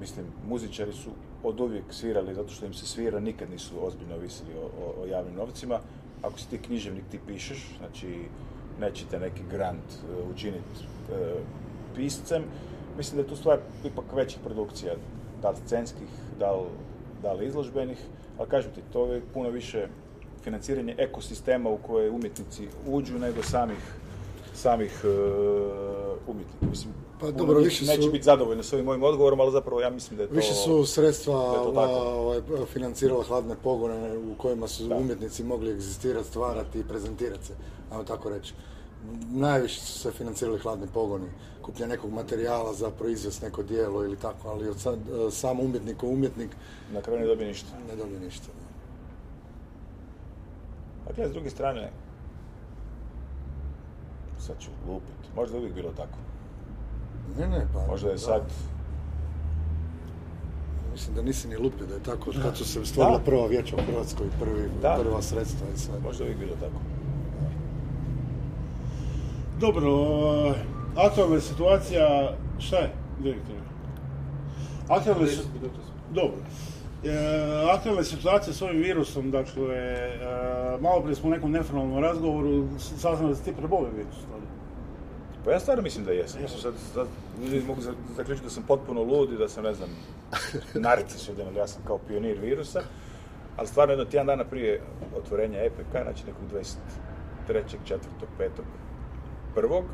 Mislim, 0.00 0.26
muzičari 0.48 0.92
su 0.92 1.10
od 1.42 1.60
uvijek 1.60 1.84
svirali 1.90 2.34
zato 2.34 2.48
što 2.48 2.66
im 2.66 2.74
se 2.74 2.86
svira, 2.86 3.20
nikad 3.20 3.50
nisu 3.50 3.86
ozbiljno 3.86 4.14
ovisili 4.14 4.54
o, 4.54 4.84
o, 4.84 5.02
o 5.02 5.06
javnim 5.06 5.34
novcima. 5.34 5.80
Ako 6.22 6.38
si 6.38 6.48
ti 6.50 6.58
književnik, 6.58 7.04
ti 7.10 7.18
pišeš, 7.26 7.76
znači 7.78 8.24
neće 8.80 9.04
te 9.10 9.18
neki 9.18 9.42
grant 9.50 9.84
e, 9.92 10.22
učiniti 10.32 10.84
e, 11.12 11.34
piscem. 11.96 12.42
Mislim 12.96 13.16
da 13.16 13.22
je 13.22 13.28
tu 13.28 13.36
stvar 13.36 13.58
ipak 13.84 14.04
većih 14.14 14.38
produkcija, 14.44 14.94
da 15.42 15.50
li 15.50 15.56
scenskih, 15.66 16.08
da 16.38 16.52
li, 16.52 16.66
da 17.22 17.32
li 17.32 17.46
izložbenih, 17.46 17.98
ali 18.38 18.48
kažem 18.48 18.72
ti, 18.72 18.80
to 18.92 19.06
je 19.06 19.22
puno 19.34 19.50
više 19.50 19.86
financiranje 20.42 20.94
ekosistema 20.98 21.70
u 21.70 21.78
koje 21.78 22.10
umjetnici 22.10 22.62
uđu 22.86 23.18
nego 23.18 23.42
samih 23.42 23.78
samih 24.54 25.04
e, 25.04 25.08
umjetnika. 26.26 26.66
Mislim, 26.70 26.94
Pa 27.20 27.30
dobro, 27.30 27.58
više 27.58 27.84
su- 27.84 27.90
neće 27.90 28.10
biti 28.10 28.24
zadovoljni 28.24 28.62
s 28.62 28.72
ovim 28.72 28.84
mojim 28.84 29.02
odgovorom, 29.02 29.40
ali 29.40 29.52
zapravo 29.52 29.80
ja 29.80 29.90
mislim 29.90 30.16
da 30.16 30.22
je 30.22 30.28
to... 30.28 30.34
Više 30.34 30.54
su 30.54 30.86
sredstva 30.86 31.34
da 31.74 31.80
ovaj, 31.80 32.40
financirala 32.66 33.24
hladne 33.24 33.54
pogone 33.62 34.18
u 34.18 34.34
kojima 34.36 34.68
su 34.68 34.84
Da. 34.84 34.96
umjetnici 34.96 35.44
mogli 35.44 35.70
egzistirati, 35.70 36.28
stvarati 36.28 36.78
i 36.78 36.84
prezentirati 36.84 37.46
se, 37.46 37.52
ajmo 37.90 38.04
tako 38.04 38.28
reći. 38.30 38.54
Najviše 39.30 39.80
su 39.80 39.98
se 39.98 40.10
financirali 40.10 40.58
hladni 40.58 40.86
pogoni, 40.94 41.26
kuplja 41.62 41.86
nekog 41.86 42.12
materijala 42.12 42.74
za 42.74 42.90
proizvest 42.90 43.42
neko 43.42 43.62
dijelo 43.62 44.04
ili 44.04 44.16
tako, 44.16 44.48
ali 44.48 44.68
od 44.68 44.80
sad, 44.80 44.98
e, 44.98 45.30
sam 45.30 45.60
umjetnik 45.60 46.02
umjetnik 46.02 46.50
Na 46.92 47.00
kraju 47.02 47.20
ne 47.20 47.26
dobije 47.26 47.48
ništa. 47.48 47.68
ne 47.88 47.96
dobije 47.96 48.20
ništa. 48.20 48.46
A 51.06 51.12
gledaj, 51.12 51.30
s 51.30 51.34
druge 51.34 51.50
strane, 51.50 51.90
sad 54.38 54.56
ću 54.60 54.70
lupit, 54.88 55.34
možda 55.36 55.56
je 55.56 55.60
uvijek 55.60 55.74
bilo 55.74 55.90
tako. 55.90 56.18
Ne, 57.38 57.48
ne, 57.48 57.66
pa... 57.74 57.86
Možda 57.86 58.08
je 58.08 58.14
da. 58.14 58.18
sad, 58.20 58.42
Mislim 60.92 61.14
da 61.16 61.22
nisi 61.22 61.48
ni 61.48 61.56
lupio 61.56 61.86
da 61.86 61.94
je 61.94 62.02
tako, 62.02 62.30
od 62.30 62.42
kad 62.42 62.56
su 62.56 62.64
se 62.64 62.84
stvorila 62.84 63.18
prva 63.18 63.46
vijeća 63.46 63.76
u 63.76 63.82
Hrvatskoj, 63.82 64.26
prvi, 64.40 64.70
Da. 64.82 64.98
prva 65.02 65.22
sredstva 65.22 65.66
i 65.74 65.78
sve. 65.78 65.94
možda 66.02 66.24
je 66.24 66.30
uvijek 66.30 66.40
bilo 66.40 66.56
tako. 66.60 66.80
Dobro, 69.60 69.90
aktualna 70.96 71.34
je 71.34 71.40
situacija, 71.40 72.32
šta 72.58 72.76
je, 72.76 72.90
direktore? 73.20 73.58
Aktualna 74.88 75.26
je, 75.26 75.36
dobro. 76.10 76.38
E, 77.04 77.10
aktualna 77.74 78.02
situacija 78.04 78.54
s 78.54 78.62
ovim 78.62 78.82
virusom, 78.82 79.30
dakle, 79.30 79.74
e, 79.74 80.18
malo 80.80 81.00
prije 81.00 81.14
smo 81.16 81.28
u 81.28 81.32
nekom 81.32 81.50
neformalnom 81.50 82.02
razgovoru 82.02 82.64
saznali 82.78 83.28
da 83.28 83.34
si 83.34 83.44
ti 83.44 83.52
prebolio 83.52 83.90
virus. 83.90 84.16
Pa 85.44 85.50
ja 85.50 85.60
stvarno 85.60 85.82
mislim 85.82 86.04
da 86.04 86.12
jesam. 86.12 86.42
Mislim, 86.42 86.60
sad, 86.60 86.74
sad 86.94 87.06
ljudi 87.42 87.62
mogu 87.66 87.80
za- 87.80 87.92
zaključiti 88.16 88.46
da 88.46 88.50
sam 88.50 88.62
potpuno 88.62 89.02
lud 89.02 89.32
i 89.32 89.38
da 89.38 89.48
sam, 89.48 89.64
ne 89.64 89.74
znam, 89.74 89.88
narcis 90.86 91.28
jedan, 91.28 91.56
ja 91.56 91.66
sam 91.66 91.82
kao 91.86 91.98
pionir 91.98 92.38
virusa. 92.40 92.80
Ali 93.56 93.68
stvarno 93.68 93.92
jedno 93.92 94.04
tjedan 94.04 94.26
dana 94.26 94.44
prije 94.44 94.80
otvorenja 95.16 95.58
EPK, 95.58 95.90
znači 96.02 96.26
nekog 96.26 96.42
23. 97.48 97.62
4. 97.88 97.96
5. 98.38 98.48
prvog 99.60 99.84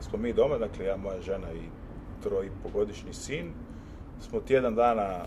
smo 0.00 0.18
mi 0.18 0.32
doma, 0.32 0.58
dakle 0.58 0.84
ja, 0.84 0.96
moja 0.96 1.20
žena 1.20 1.52
i 1.52 1.68
troj 2.22 2.50
pogodišnji 2.62 3.12
sin, 3.12 3.52
smo 4.20 4.40
tjedan 4.40 4.74
dana 4.74 5.24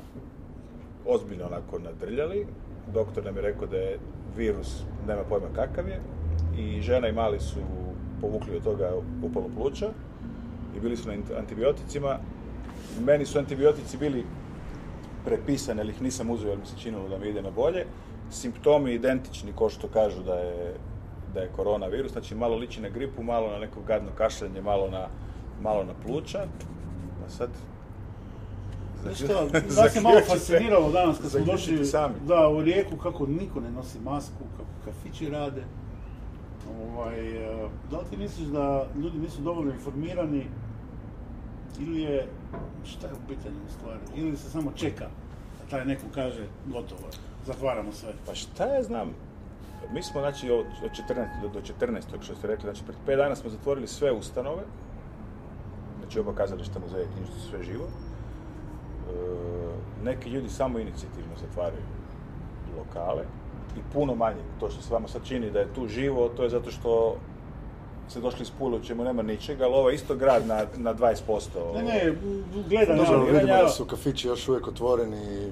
ozbiljno 1.06 1.46
onako 1.46 1.80
nadrljali. 1.80 2.48
Doktor 2.94 3.26
nam 3.26 3.36
je 3.36 3.42
rekao 3.42 3.68
da 3.68 3.78
je 3.78 4.00
virus, 4.38 4.84
nema 5.08 5.24
pojma 5.24 5.48
kakav 5.56 5.88
je, 5.88 6.00
i 6.58 6.82
žena 6.82 7.08
i 7.08 7.12
mali 7.12 7.40
su 7.40 7.60
povukli 8.22 8.58
od 8.58 8.64
toga 8.64 8.92
upalo 9.24 9.50
pluća 9.58 9.90
i 10.78 10.80
bili 10.80 10.98
su 10.98 11.08
na 11.08 11.14
ant- 11.14 11.40
antibioticima. 11.40 12.20
Meni 13.06 13.26
su 13.26 13.40
antibiotici 13.40 13.98
bili 13.98 14.26
prepisani, 15.26 15.82
ali 15.82 15.92
ih 15.92 16.02
nisam 16.02 16.30
uzeo 16.30 16.50
jer 16.50 16.60
mi 16.60 16.66
se 16.66 16.78
činilo 16.78 17.10
da 17.10 17.18
mi 17.18 17.30
ide 17.30 17.42
na 17.42 17.52
bolje. 17.52 17.86
Simptomi 18.32 18.94
identični 18.94 19.54
ko 19.56 19.70
što 19.70 19.88
kažu 19.88 20.24
da 20.24 20.34
je, 20.34 20.76
da 21.34 21.40
je 21.40 21.52
koronavirus, 21.56 22.12
znači 22.12 22.36
malo 22.36 22.56
liči 22.56 22.82
na 22.82 22.90
gripu, 22.90 23.24
malo 23.24 23.52
na 23.52 23.60
neko 23.60 23.82
gadno 23.88 24.10
kašljanje, 24.18 24.62
malo 24.62 24.90
na, 24.90 25.08
malo 25.62 25.84
na 25.84 25.94
pluća. 26.06 26.46
Pa 27.24 27.30
sad... 27.30 27.50
Što, 29.16 29.48
da 29.52 29.90
se 29.90 30.02
malo 30.02 30.20
fasciniralo 30.28 30.92
danas 30.92 31.18
kad 31.22 31.32
smo 31.32 31.46
došli 31.46 31.86
sami. 31.86 32.14
da, 32.28 32.48
u 32.48 32.62
Rijeku 32.62 32.98
kako 32.98 33.26
niko 33.26 33.60
ne 33.60 33.72
nosi 33.72 34.00
masku, 34.00 34.44
kako 34.58 34.70
kafići 34.86 35.30
rade. 35.30 35.64
Ovaj, 36.84 37.20
eh, 37.20 37.70
da 37.92 37.98
li 37.98 38.06
ti 38.10 38.18
misliš 38.18 38.48
da 38.48 38.88
ljudi 38.96 39.18
nisu 39.18 39.42
dovoljno 39.42 39.74
informirani 39.74 40.46
ili 41.80 42.02
je, 42.02 42.28
šta 42.86 43.08
je 43.08 43.14
u 43.14 43.28
pitanju 43.28 43.56
u 43.68 43.72
stvari, 43.72 44.00
ili 44.16 44.38
se 44.38 44.50
samo 44.50 44.72
čeka 44.76 45.08
da 45.60 45.70
taj 45.70 45.86
neko 45.86 46.06
kaže 46.14 46.48
gotovo, 46.66 47.10
zatvaramo 47.46 47.92
sve. 47.92 48.14
Pa 48.26 48.36
šta 48.36 48.66
ja 48.66 48.84
znam? 48.84 49.14
Mi 49.94 50.04
smo, 50.04 50.22
znači, 50.22 50.52
od 50.52 50.66
od 50.84 50.92
14. 50.92 51.42
do, 51.42 51.48
do 51.48 51.62
14. 51.62 52.02
što 52.22 52.36
ste 52.36 52.48
rekli, 52.48 52.64
znači, 52.64 52.84
pred 52.84 52.98
5 53.18 53.24
dana 53.24 53.36
smo 53.36 53.50
zatvorili 53.50 53.88
sve 53.88 54.12
ustanove, 54.12 54.62
znači 56.00 56.20
oba 56.20 56.34
kazališta, 56.34 56.80
muzeje, 56.80 57.08
knjižnice, 57.16 57.40
sve 57.50 57.64
živo. 57.64 57.86
E, 57.86 59.14
neki 60.04 60.30
ljudi 60.30 60.50
samo 60.50 60.80
inicijativno 60.80 61.36
zatvaraju 61.42 61.82
lokale 62.78 63.24
i 63.78 63.94
puno 63.94 64.16
manje. 64.16 64.42
To 64.60 64.70
što 64.70 64.82
se 64.82 64.94
vama 64.94 65.08
sad 65.08 65.26
čini 65.26 65.52
da 65.52 65.60
je 65.60 65.74
tu 65.76 65.88
živo, 65.88 66.30
to 66.30 66.44
je 66.44 66.50
zato 66.50 66.72
što 66.72 67.16
se 68.10 68.22
došli 68.22 68.42
iz 68.42 68.52
Pule 68.60 68.78
u 68.78 68.84
čemu 68.84 69.04
nema 69.04 69.22
ničega, 69.22 69.66
ali 69.66 69.74
ovo 69.74 69.90
je 69.90 69.96
isto 69.96 70.16
grad 70.16 70.48
na, 70.48 70.66
na 70.78 70.94
20%. 70.96 71.16
Ne, 71.76 71.84
ne, 71.84 72.14
gleda 72.70 72.96
Dobro, 72.96 73.18
na 73.18 73.24
vidimo 73.24 73.54
da 73.62 73.70
su 73.70 73.86
kafići 73.86 74.28
još 74.28 74.48
uvijek 74.48 74.68
otvoreni. 74.68 75.52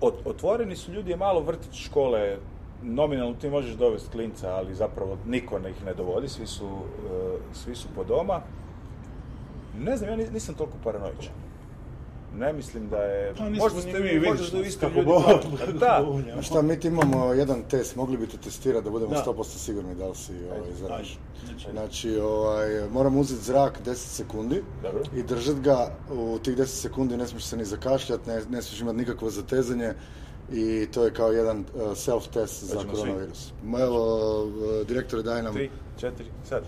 Ot- 0.00 0.22
otvoreni 0.24 0.76
su 0.76 0.92
ljudi 0.92 1.10
je 1.10 1.16
malo 1.16 1.40
vrtić 1.40 1.84
škole, 1.84 2.36
nominalno 2.82 3.34
ti 3.34 3.50
možeš 3.50 3.74
dovesti 3.74 4.10
klinca, 4.10 4.54
ali 4.54 4.74
zapravo 4.74 5.18
niko 5.26 5.58
ne 5.58 5.70
ih 5.70 5.84
ne 5.84 5.94
dovodi, 5.94 6.28
svi 6.28 6.46
su, 6.46 6.66
e, 6.66 7.54
svi 7.54 7.74
su 7.74 7.88
po 7.94 8.04
doma. 8.04 8.40
Ne 9.78 9.96
znam, 9.96 10.10
ja 10.10 10.16
ni- 10.16 10.30
nisam 10.30 10.54
toliko 10.54 10.76
paranoičan. 10.84 11.32
Ne 12.34 12.52
mislim 12.52 12.88
da 12.88 12.96
je... 12.96 13.34
Pa 13.38 13.48
možda 13.50 13.80
ste 13.80 13.92
mi, 13.92 13.98
vi, 13.98 14.18
vidiš 14.18 14.28
možda 14.40 14.58
isto 14.60 14.86
kako 14.88 15.00
ljudi... 15.00 15.78
da. 15.80 16.04
A 16.38 16.42
šta, 16.42 16.62
mi 16.62 16.80
ti 16.80 16.88
imamo 16.88 17.32
jedan 17.32 17.62
test, 17.62 17.96
mogli 17.96 18.16
bi 18.16 18.26
te 18.26 18.36
testirati 18.36 18.84
da 18.84 18.90
budemo 18.90 19.10
Da. 19.10 19.24
100% 19.26 19.44
sigurni 19.44 19.94
da 19.94 20.08
li 20.08 20.14
si 20.14 20.32
ovaj, 20.46 20.72
zaražen. 20.72 21.16
Znači, 21.46 21.70
Znači, 21.70 22.18
ovaj, 22.18 22.88
moram 22.90 23.16
uzeti 23.16 23.44
zrak 23.44 23.80
10 23.84 23.94
sekundi 23.94 24.62
Dobro. 24.82 25.02
i 25.16 25.22
držati 25.22 25.60
ga 25.60 25.90
u 26.10 26.38
tih 26.38 26.56
10 26.56 26.64
sekundi, 26.66 27.16
ne 27.16 27.26
smiješ 27.26 27.44
se 27.44 27.56
ni 27.56 27.64
zakašljati, 27.64 28.28
ne, 28.28 28.34
ne 28.34 28.62
smiješ 28.62 28.80
imati 28.80 28.98
nikakvo 28.98 29.30
zatezanje 29.30 29.94
i 30.52 30.86
to 30.94 31.04
je 31.04 31.14
kao 31.14 31.32
jedan 31.32 31.58
uh, 31.58 31.82
self-test 31.82 32.64
za 32.64 32.84
koronavirus. 32.90 33.52
Ma 33.64 33.80
Evo, 33.80 34.44
uh, 34.44 34.86
direktore, 34.86 35.22
daj 35.22 35.42
nam... 35.42 35.54
tri, 35.54 35.70
četiri, 36.00 36.26
sad. 36.44 36.64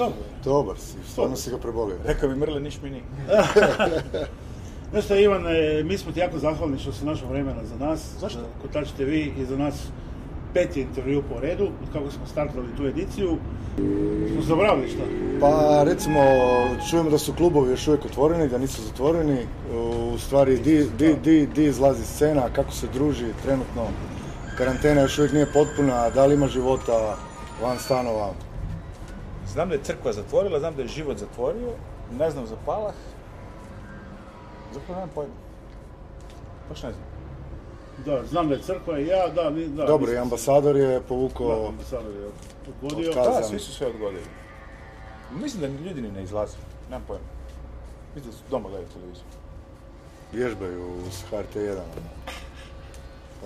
dobro. 0.00 0.18
Dobar 0.44 0.78
si, 0.78 0.96
stvarno 1.12 1.36
si 1.36 1.50
ga 1.50 1.58
prebolio. 1.58 1.96
Rekao 2.04 2.28
bi 2.28 2.36
Mrle, 2.36 2.60
niš 2.60 2.82
mi 2.82 2.90
ni. 2.90 3.02
Znaš 4.90 5.04
šta, 5.04 5.16
Ivan, 5.16 5.46
e, 5.46 5.82
mi 5.84 5.98
smo 5.98 6.12
ti 6.12 6.20
jako 6.20 6.38
zahvalni 6.38 6.78
što 6.78 6.92
si 6.92 7.04
našao 7.04 7.28
vremena 7.28 7.64
za 7.64 7.86
nas. 7.86 8.14
Zašto? 8.20 8.40
Kotač 8.62 8.88
TV 8.96 9.08
i 9.12 9.44
za 9.48 9.56
nas 9.56 9.74
peti 10.54 10.80
intervju 10.80 11.22
po 11.32 11.40
redu, 11.40 11.64
od 11.64 11.92
kako 11.92 12.10
smo 12.10 12.26
startali 12.26 12.66
tu 12.76 12.86
ediciju. 12.86 13.36
Smo 14.32 14.42
zaboravili 14.42 14.88
šta? 14.88 15.02
Pa 15.40 15.82
recimo, 15.84 16.20
čujemo 16.90 17.10
da 17.10 17.18
su 17.18 17.34
klubovi 17.34 17.70
još 17.70 17.88
uvijek 17.88 18.04
otvoreni, 18.04 18.48
da 18.48 18.58
nisu 18.58 18.82
zatvoreni. 18.82 19.46
U 20.14 20.18
stvari, 20.18 20.58
di, 20.58 20.86
di, 20.98 21.14
di, 21.24 21.46
di 21.46 21.64
izlazi 21.64 22.04
scena, 22.04 22.42
kako 22.52 22.72
se 22.72 22.86
druži 22.92 23.26
trenutno. 23.44 23.86
Karantena 24.58 25.00
još 25.00 25.18
uvijek 25.18 25.32
nije 25.32 25.52
potpuna, 25.52 26.10
da 26.10 26.26
li 26.26 26.34
ima 26.34 26.48
života 26.48 27.16
van 27.62 27.78
stanova. 27.78 28.32
Znam 29.46 29.68
da 29.68 29.74
je 29.74 29.82
crkva 29.82 30.12
zatvorila, 30.12 30.58
znam 30.58 30.74
da 30.74 30.82
je 30.82 30.88
život 30.88 31.18
zatvorio, 31.18 31.68
ne 32.18 32.30
znam 32.30 32.46
za 32.46 32.56
Palah. 32.66 32.94
Zapravo 34.72 34.94
nemam 34.94 35.10
pojma. 35.14 35.34
Baš 36.68 36.82
ne 36.82 36.92
znam. 36.92 37.09
Da, 38.04 38.26
znam 38.26 38.48
da 38.48 38.54
je 38.54 38.62
crkva 38.62 38.98
i 38.98 39.06
ja, 39.06 39.28
da, 39.28 39.50
ni, 39.50 39.68
da. 39.68 39.84
Dobro, 39.84 40.12
i 40.12 40.18
ambasador 40.18 40.76
je 40.76 40.88
Da, 40.88 41.00
povukao... 41.00 41.68
ambasador 41.68 42.14
je 42.14 42.28
odgodio. 42.68 43.12
Da, 43.12 43.42
svi 43.42 43.58
su 43.58 43.72
sve 43.72 43.86
odgodili. 43.86 44.24
Mislim 45.42 45.60
da 45.60 45.84
ljudi 45.84 46.02
ni 46.02 46.10
ne 46.10 46.22
izlaze. 46.22 46.56
Nemam 46.90 47.04
pojma. 47.06 47.24
Mislim 48.14 48.32
da 48.32 48.38
su 48.38 48.44
doma 48.50 48.68
gledaju 48.68 48.88
televiziju. 48.92 49.24
vježbaju 50.32 50.86
s 51.10 51.32
HRT1. 51.32 51.78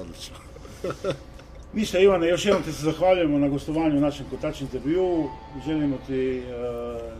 Odlično. 0.01 0.37
Ništa 1.75 1.99
Ivane, 1.99 2.29
još 2.29 2.45
jednom 2.47 2.63
ti 2.63 2.73
se 2.73 2.83
zahvaljujemo 2.85 3.39
na 3.39 3.49
gostovanju 3.49 3.97
u 3.97 4.01
našem 4.01 4.27
Kotač 4.31 4.61
intervju. 4.61 5.29
Želimo 5.67 5.97
ti, 6.07 6.39
e, 6.39 6.45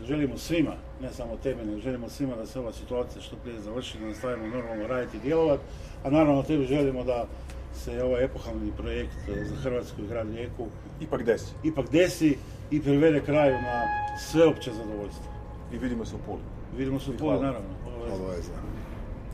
želimo 0.07 0.37
svima, 0.37 0.71
ne 1.01 1.13
samo 1.13 1.37
tebi, 1.43 1.65
nego 1.65 1.79
želimo 1.79 2.09
svima 2.09 2.35
da 2.35 2.45
se 2.45 2.59
ova 2.59 2.73
situacija 2.73 3.21
što 3.21 3.35
prije 3.35 3.61
završi, 3.61 3.97
da 3.99 4.05
nastavimo 4.05 4.47
normalno 4.47 4.87
raditi 4.87 5.17
i 5.17 5.19
djelovati. 5.19 5.63
A 6.05 6.09
naravno 6.09 6.43
tebi 6.43 6.65
želimo 6.65 7.03
da 7.03 7.25
se 7.73 8.03
ovaj 8.03 8.23
epohalni 8.23 8.71
projekt 8.77 9.17
e, 9.27 9.45
za 9.45 9.55
Hrvatsku 9.55 10.01
i 10.01 10.07
grad 10.07 10.35
Rijeku 10.35 10.67
Ipak 11.01 11.23
desi. 11.23 11.53
ipak 11.63 11.91
desi 11.91 12.37
i 12.71 12.81
privede 12.81 13.21
kraju 13.21 13.53
na 13.53 13.81
sveopće 14.19 14.71
zadovoljstvo. 14.71 15.25
I 15.73 15.77
vidimo 15.77 16.05
se 16.05 16.15
u 16.15 16.19
Puli. 16.25 16.41
Vidimo 16.77 16.99
se 16.99 17.11
u 17.11 17.17
hvala. 17.19 17.41
naravno. 17.41 17.69
Obavezno. 18.15 18.53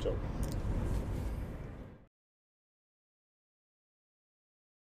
Ćao. 0.04 0.31